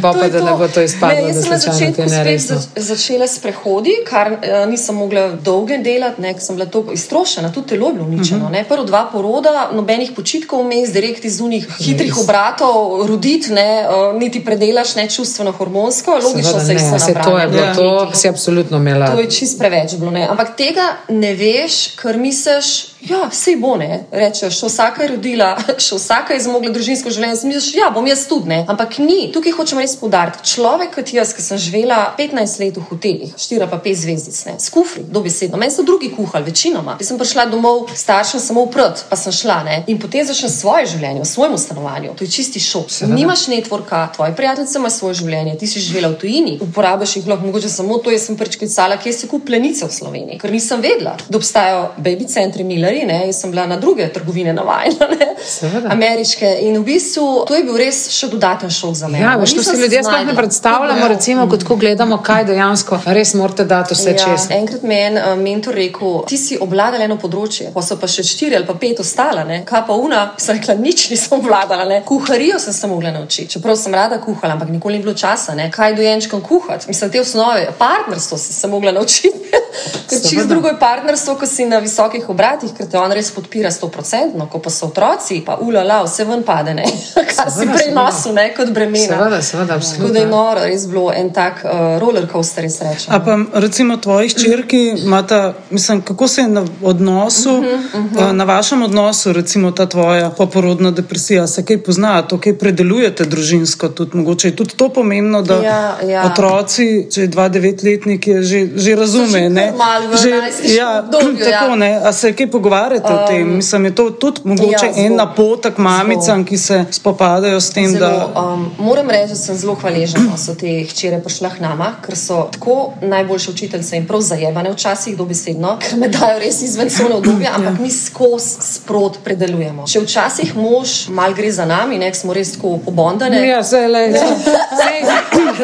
pa, 0.01 0.13
pa 0.13 0.27
da 0.27 0.43
ne 0.43 0.51
bo 0.57 0.67
to 0.67 0.81
izpadlo, 0.81 1.21
ne, 1.21 1.27
jaz 1.27 1.41
sem 1.43 1.51
na 1.51 1.57
začetku 1.57 2.09
spet 2.09 2.41
zač 2.41 2.67
začela 2.75 3.27
s 3.27 3.39
prehodi, 3.39 3.95
kar 4.07 4.31
uh, 4.31 4.63
nisem 4.69 4.95
mogla 4.95 5.27
dolge 5.31 5.77
delati, 5.83 6.21
ne, 6.21 6.33
ker 6.33 6.43
sem 6.43 6.57
bila 6.57 6.69
tako 6.71 6.93
iztrošena, 6.93 7.51
tudi 7.53 7.73
telo 7.73 7.89
je 7.89 7.93
bilo 7.93 8.05
uničeno. 8.05 8.45
Uh 8.45 8.51
-huh. 8.51 8.63
Prvo 8.67 8.83
dva 8.83 9.09
poroda, 9.11 9.69
nobenih 9.73 10.11
počitkov 10.15 10.63
vmes, 10.63 10.91
direkt 10.93 11.25
iz 11.25 11.41
unih 11.41 11.67
hitrih 11.79 12.17
obratov, 12.17 13.07
roditi, 13.07 13.53
ne, 13.53 13.85
uh, 13.95 14.19
niti 14.19 14.45
predelaš, 14.45 14.95
ne 14.95 15.09
čustveno, 15.09 15.51
hormonsko, 15.51 16.11
logično 16.11 16.59
se 16.59 16.73
jih 16.73 16.81
ne, 16.91 16.99
se 16.99 17.05
se 17.05 17.13
to 17.23 17.37
je 17.39 17.47
bilo, 17.47 17.61
Ja. 17.63 17.73
to 17.75 18.11
si 18.13 18.29
absolutno 18.29 18.77
imela. 18.77 19.07
To 19.11 19.19
je 19.19 19.29
čist 19.31 19.59
preveč 19.59 19.95
bilo. 19.95 20.11
Ne? 20.11 20.27
Ampak 20.29 20.55
tega 20.57 20.97
ne 21.09 21.33
veš, 21.35 21.95
ker 22.01 22.17
misliš, 22.17 22.92
ja, 23.09 23.29
sej 23.31 23.55
bo 23.59 23.75
ne. 23.77 24.05
Rečeš, 24.11 24.63
vsaka 24.63 25.03
je 25.03 25.09
rodila, 25.15 25.53
še 25.85 25.97
vsaka 25.97 26.33
je 26.33 26.43
zmogla 26.45 26.71
družinsko 26.73 27.11
življenje. 27.13 27.47
Misliš, 27.47 27.73
ja, 27.77 27.89
bom 27.93 28.07
jaz 28.07 28.25
tudi 28.29 28.51
ne. 28.51 28.59
Ampak 28.69 28.99
ni. 29.03 29.31
Tukaj 29.33 29.55
hočem 29.57 29.81
res 29.83 29.95
poudariti. 29.99 30.43
Človek 30.53 30.95
kot 30.97 31.13
jaz, 31.15 31.33
ki 31.35 31.43
sem 31.45 31.59
živela 31.61 32.13
15 32.17 32.61
let 32.63 32.79
v 32.79 32.85
hotelih, 32.89 33.33
4 33.37 33.69
pa 33.71 33.79
5 33.83 34.01
zvezdic, 34.03 34.39
ne, 34.49 34.55
s 34.59 34.71
kufri, 34.73 35.03
dobesedno. 35.03 35.59
Meni 35.59 35.75
so 35.75 35.85
drugi 35.85 36.11
kuhali, 36.13 36.47
večinoma. 36.47 36.97
Jaz 37.01 37.11
sem 37.11 37.19
prišla 37.19 37.47
domov, 37.51 37.89
staršem 37.97 38.41
samo 38.43 38.65
uprt, 38.67 39.05
pa 39.09 39.19
sem 39.19 39.35
šla 39.35 39.59
ne. 39.67 39.77
In 39.91 39.99
potem 40.01 40.25
začnem 40.27 40.51
svoje 40.51 40.91
življenje 40.93 41.23
v 41.23 41.29
svojem 41.29 41.57
stanovanju. 41.59 42.15
To 42.19 42.27
je 42.27 42.31
čisti 42.31 42.61
šok. 42.63 42.91
Seveda. 42.93 43.17
Nimaš 43.17 43.47
networka, 43.51 44.05
tvoji 44.15 44.35
prijatelji 44.37 44.79
imajo 44.79 44.95
svoje 44.95 45.19
življenje, 45.21 45.57
ti 45.59 45.67
si 45.67 45.83
živela 45.83 46.11
v 46.13 46.19
tujini, 46.21 46.57
uporabiš 46.63 47.17
jih 47.17 47.27
lahko 47.27 47.47
mogoče 47.49 47.69
samo 47.69 47.97
to. 48.03 48.13
Jaz 48.13 48.27
sem 48.29 48.37
prvič 48.37 48.59
klicala, 48.61 48.97
kje 49.01 49.13
se 49.13 49.29
kup 49.31 49.45
plenice 49.47 49.87
v 49.87 49.93
Sloveniji, 49.93 50.39
ker 50.41 50.53
nisem 50.53 50.81
vedela, 50.83 51.15
da 51.27 51.39
obstajajo 51.39 51.85
baby 51.97 52.27
centri 52.29 52.63
Milleri, 52.93 53.05
ne, 53.05 53.25
jaz 53.25 53.41
sem 53.41 53.51
bila 53.51 53.65
na 53.67 53.77
druge 53.77 54.07
trgovine 54.13 54.53
navajena, 54.53 55.07
ne, 55.19 55.22
Seveda. 55.39 55.89
ameriške. 55.89 56.57
In 56.61 56.77
v 56.77 56.83
bistvu 56.85 57.45
to 57.47 57.55
je 57.55 57.63
bil 57.63 57.77
res 57.77 58.09
še 58.09 58.27
dodaten 58.27 58.69
šok 58.69 58.93
za 58.95 59.07
mene. 59.07 59.23
Ja, 59.23 59.35
veš, 59.35 59.53
to 59.53 59.63
si 59.63 59.77
ljudje 59.77 60.03
sploh 60.03 60.25
ne 60.25 60.35
predstavljamo, 60.35 60.99
Ja. 60.99 61.07
recimo, 61.07 61.49
kot 61.49 61.63
ko 61.63 61.75
gledamo, 61.75 62.17
kaj 62.17 62.45
dejansko 62.45 62.99
res 63.05 63.33
morate 63.33 63.65
dati 63.65 63.93
vse 63.93 64.09
Ja, 64.09 64.17
čez. 64.17 64.47
enkrat 64.51 64.83
mi 64.83 64.95
je 64.95 65.07
en 65.07 65.17
uh, 65.17 65.37
mentor 65.37 65.73
rekel, 65.73 66.23
ti 66.27 66.37
si 66.37 66.57
obvladala 66.59 67.03
eno 67.03 67.17
področje, 67.17 67.71
pa 67.73 67.81
so 67.81 67.97
pa 67.97 68.07
še 68.07 68.23
štiri 68.23 68.55
ali 68.55 68.65
pa 68.65 68.73
pet 68.75 68.99
ostala, 68.99 69.43
ne? 69.43 69.63
kaj 69.65 69.85
pa 69.87 69.93
una, 69.93 70.33
sem 70.37 70.55
rekla, 70.55 70.73
nič 70.75 71.09
nisem 71.09 71.37
obvladala, 71.37 71.85
ne? 71.85 72.01
kuharijo 72.03 72.59
sem 72.59 72.73
se 72.73 72.87
mogla 72.87 73.11
naučiti, 73.11 73.49
čeprav 73.49 73.75
sem 73.75 73.93
rada 73.93 74.17
kuhala, 74.19 74.53
ampak 74.53 74.69
nikoli 74.69 74.97
ni 74.97 75.03
bilo 75.03 75.13
časa, 75.13 75.55
ne? 75.55 75.71
kaj 75.71 75.95
dojenčkom 75.95 76.41
kuhati, 76.41 76.85
mislim, 76.87 77.11
te 77.11 77.21
osnove, 77.21 77.67
partnerstvo 77.77 78.37
sem 78.37 78.53
se 78.53 78.67
mogla 78.67 78.91
naučiti, 78.91 79.31
ker 80.09 80.19
čist 80.19 80.47
drugo 80.47 80.67
je 80.67 80.77
partnerstvo, 80.79 81.35
ko 81.35 81.45
si 81.45 81.65
na 81.65 81.79
visokih 81.79 82.29
obratih, 82.29 82.73
ker 82.77 82.87
te 82.87 82.97
on 82.97 83.11
res 83.11 83.31
podpira 83.31 83.71
100%, 83.71 84.49
ko 84.51 84.59
pa 84.59 84.69
so 84.69 84.87
otroci, 84.87 85.22
pa 85.45 85.57
ulala, 85.61 86.03
vse 86.03 86.25
ven 86.25 86.43
pade, 86.43 86.73
ne? 86.73 86.85
kar 87.35 87.49
si 87.51 87.59
Seveda, 87.59 87.73
prej 87.73 87.87
seveda. 87.87 88.01
nosil, 88.01 88.33
ne, 88.33 88.53
kot 88.57 88.69
bremena. 88.69 89.17
Seveda, 89.17 89.41
seveda, 89.41 89.79
Tako 89.79 90.07
da 90.07 90.19
je 90.19 90.25
absolutno. 90.25 90.37
noro, 90.37 90.65
res 90.65 90.87
bilo 90.87 91.11
en 91.15 91.33
tak 91.33 91.63
uh, 91.65 91.71
roller 92.01 92.27
coaster, 92.31 92.63
res 92.63 92.81
rečem. 92.81 93.13
A 93.13 93.19
pa 93.19 93.37
recimo 93.59 93.97
tvoji 93.97 94.29
hčerki 94.29 94.81
imata, 95.05 95.53
mislim, 95.69 96.01
kako 96.01 96.27
se 96.27 96.41
je 96.41 96.47
na 96.47 96.65
odnosu, 96.81 97.57
uh 97.57 97.63
-huh, 97.63 97.75
uh 97.75 98.11
-huh. 98.11 98.31
na 98.31 98.43
vašem 98.43 98.83
odnosu, 98.83 99.33
recimo 99.33 99.71
ta 99.71 99.85
tvoja 99.85 100.29
poporodna 100.29 100.91
depresija, 100.91 101.47
se 101.47 101.65
kaj 101.65 101.83
pozna, 101.83 102.21
to 102.21 102.37
kaj 102.37 102.57
predelujete 102.57 103.25
družinsko, 103.25 103.89
tudi 103.89 104.17
mogoče 104.17 104.47
je 104.47 104.55
tudi 104.55 104.75
to 104.75 104.89
pomembno, 104.89 105.41
da 105.41 105.63
Ja, 105.63 105.97
ja. 106.07 106.23
otroci, 106.25 107.07
če 107.11 107.21
je 107.21 107.27
dva 107.27 107.47
devetletnik, 107.49 108.27
je 108.27 108.43
že, 108.43 108.59
že 108.75 108.95
razume, 108.95 109.39
že 109.43 109.49
ne? 109.49 109.67
najstniškem 109.73 110.77
ja, 110.77 110.99
obdobju, 110.99 111.45
ja. 111.45 111.59
tako, 111.59 111.75
ne, 111.75 111.91
a 112.03 112.13
se 112.13 112.33
kaj 112.33 112.51
pogovarjate 112.51 113.13
um, 113.13 113.19
o 113.19 113.27
tem? 113.27 113.55
Mislim, 113.55 113.85
je 113.85 113.95
to 113.95 114.09
tudi 114.09 114.41
mogoče 114.43 114.85
ja, 114.85 114.91
ja, 114.95 115.05
en 115.05 115.12
zelo. 115.13 115.17
napotek 115.19 115.77
mamicam, 115.79 116.43
ki 116.43 116.57
se 116.57 116.85
spopadajo 116.91 117.57
s 117.57 117.69
tem, 117.69 117.87
Zelo, 117.87 118.07
da. 118.27 118.41
um, 118.43 118.71
moram 118.79 119.09
reči, 119.09 119.29
da 119.29 119.35
sem 119.37 119.55
zelo 119.55 119.75
hvaležna, 119.75 120.19
da 120.25 120.37
so 120.37 120.55
te 120.55 120.67
hčere 120.83 121.19
prišle 121.19 121.49
k 121.49 121.59
nama, 121.59 121.93
ker 121.99 122.17
so 122.17 122.49
tako 122.51 122.75
najboljše 123.03 123.51
učiteljice 123.51 123.95
in 123.95 124.07
prav 124.07 124.21
zajebane 124.21 124.71
včasih 124.71 125.17
dobesedno, 125.17 125.77
ker 125.79 125.97
me 125.97 126.07
dajo 126.09 126.39
res 126.39 126.61
izven 126.61 126.89
cone 126.89 127.15
obdobja, 127.15 127.53
ampak 127.57 127.79
mi 127.79 127.91
skozi 127.91 128.57
sprot 128.61 129.17
predelujemo. 129.23 129.85
Če 129.85 129.99
včasih 130.01 130.55
mož 130.55 131.07
mal 131.09 131.33
gre 131.33 131.51
za 131.51 131.65
nami, 131.65 131.97
nek 131.97 132.15
smo 132.15 132.33
res 132.33 132.51
tako 132.51 132.77
pobondane. 132.79 133.41
Ja, 133.47 133.61
zdaj 133.63 133.87
le. 133.87 134.03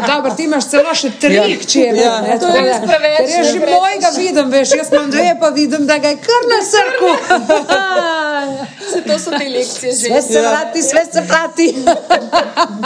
Dobro, 0.08 0.32
ti 0.32 0.44
imaš 0.44 0.68
celo 0.68 0.94
še 0.94 1.10
tri 1.12 1.34
Ja. 1.36 1.44
hčere. 1.56 1.98
Ja. 1.98 2.22
ne, 2.22 2.38
To 2.40 2.48
je 2.48 2.62
res 2.62 2.78
preveč, 2.80 3.30
jaz 3.30 3.48
že 3.48 3.60
mojega 3.62 4.10
vidim, 4.18 4.50
veš, 4.50 4.70
jaz 4.74 4.92
imam 4.92 5.10
dve, 5.10 5.36
pa 5.40 5.50
vidim, 5.50 5.86
da 5.86 5.98
ga 5.98 6.08
je 6.08 6.18
kar 6.20 6.44
na 6.48 6.60
srku. 6.64 7.10
Se, 8.94 9.02
to 9.02 9.20
so 9.20 9.32
te 9.32 9.50
lekcije 9.50 9.92
že. 9.92 9.98
Sve 9.98 10.22
se 10.22 10.42
vrati, 10.42 10.82
sve 10.82 11.06
se 11.14 11.22
vrati. 11.22 11.76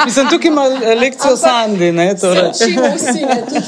Mislim, 0.06 0.30
tukaj 0.30 0.48
ima 0.48 0.64
lekcijo 1.02 1.38
Sandi, 1.38 1.92
ne? 1.92 2.16
Torej. 2.16 2.54
Se 2.54 2.66
učimo 2.66 2.88
vsi, 2.96 3.26
ne, 3.26 3.44
tudi 3.50 3.62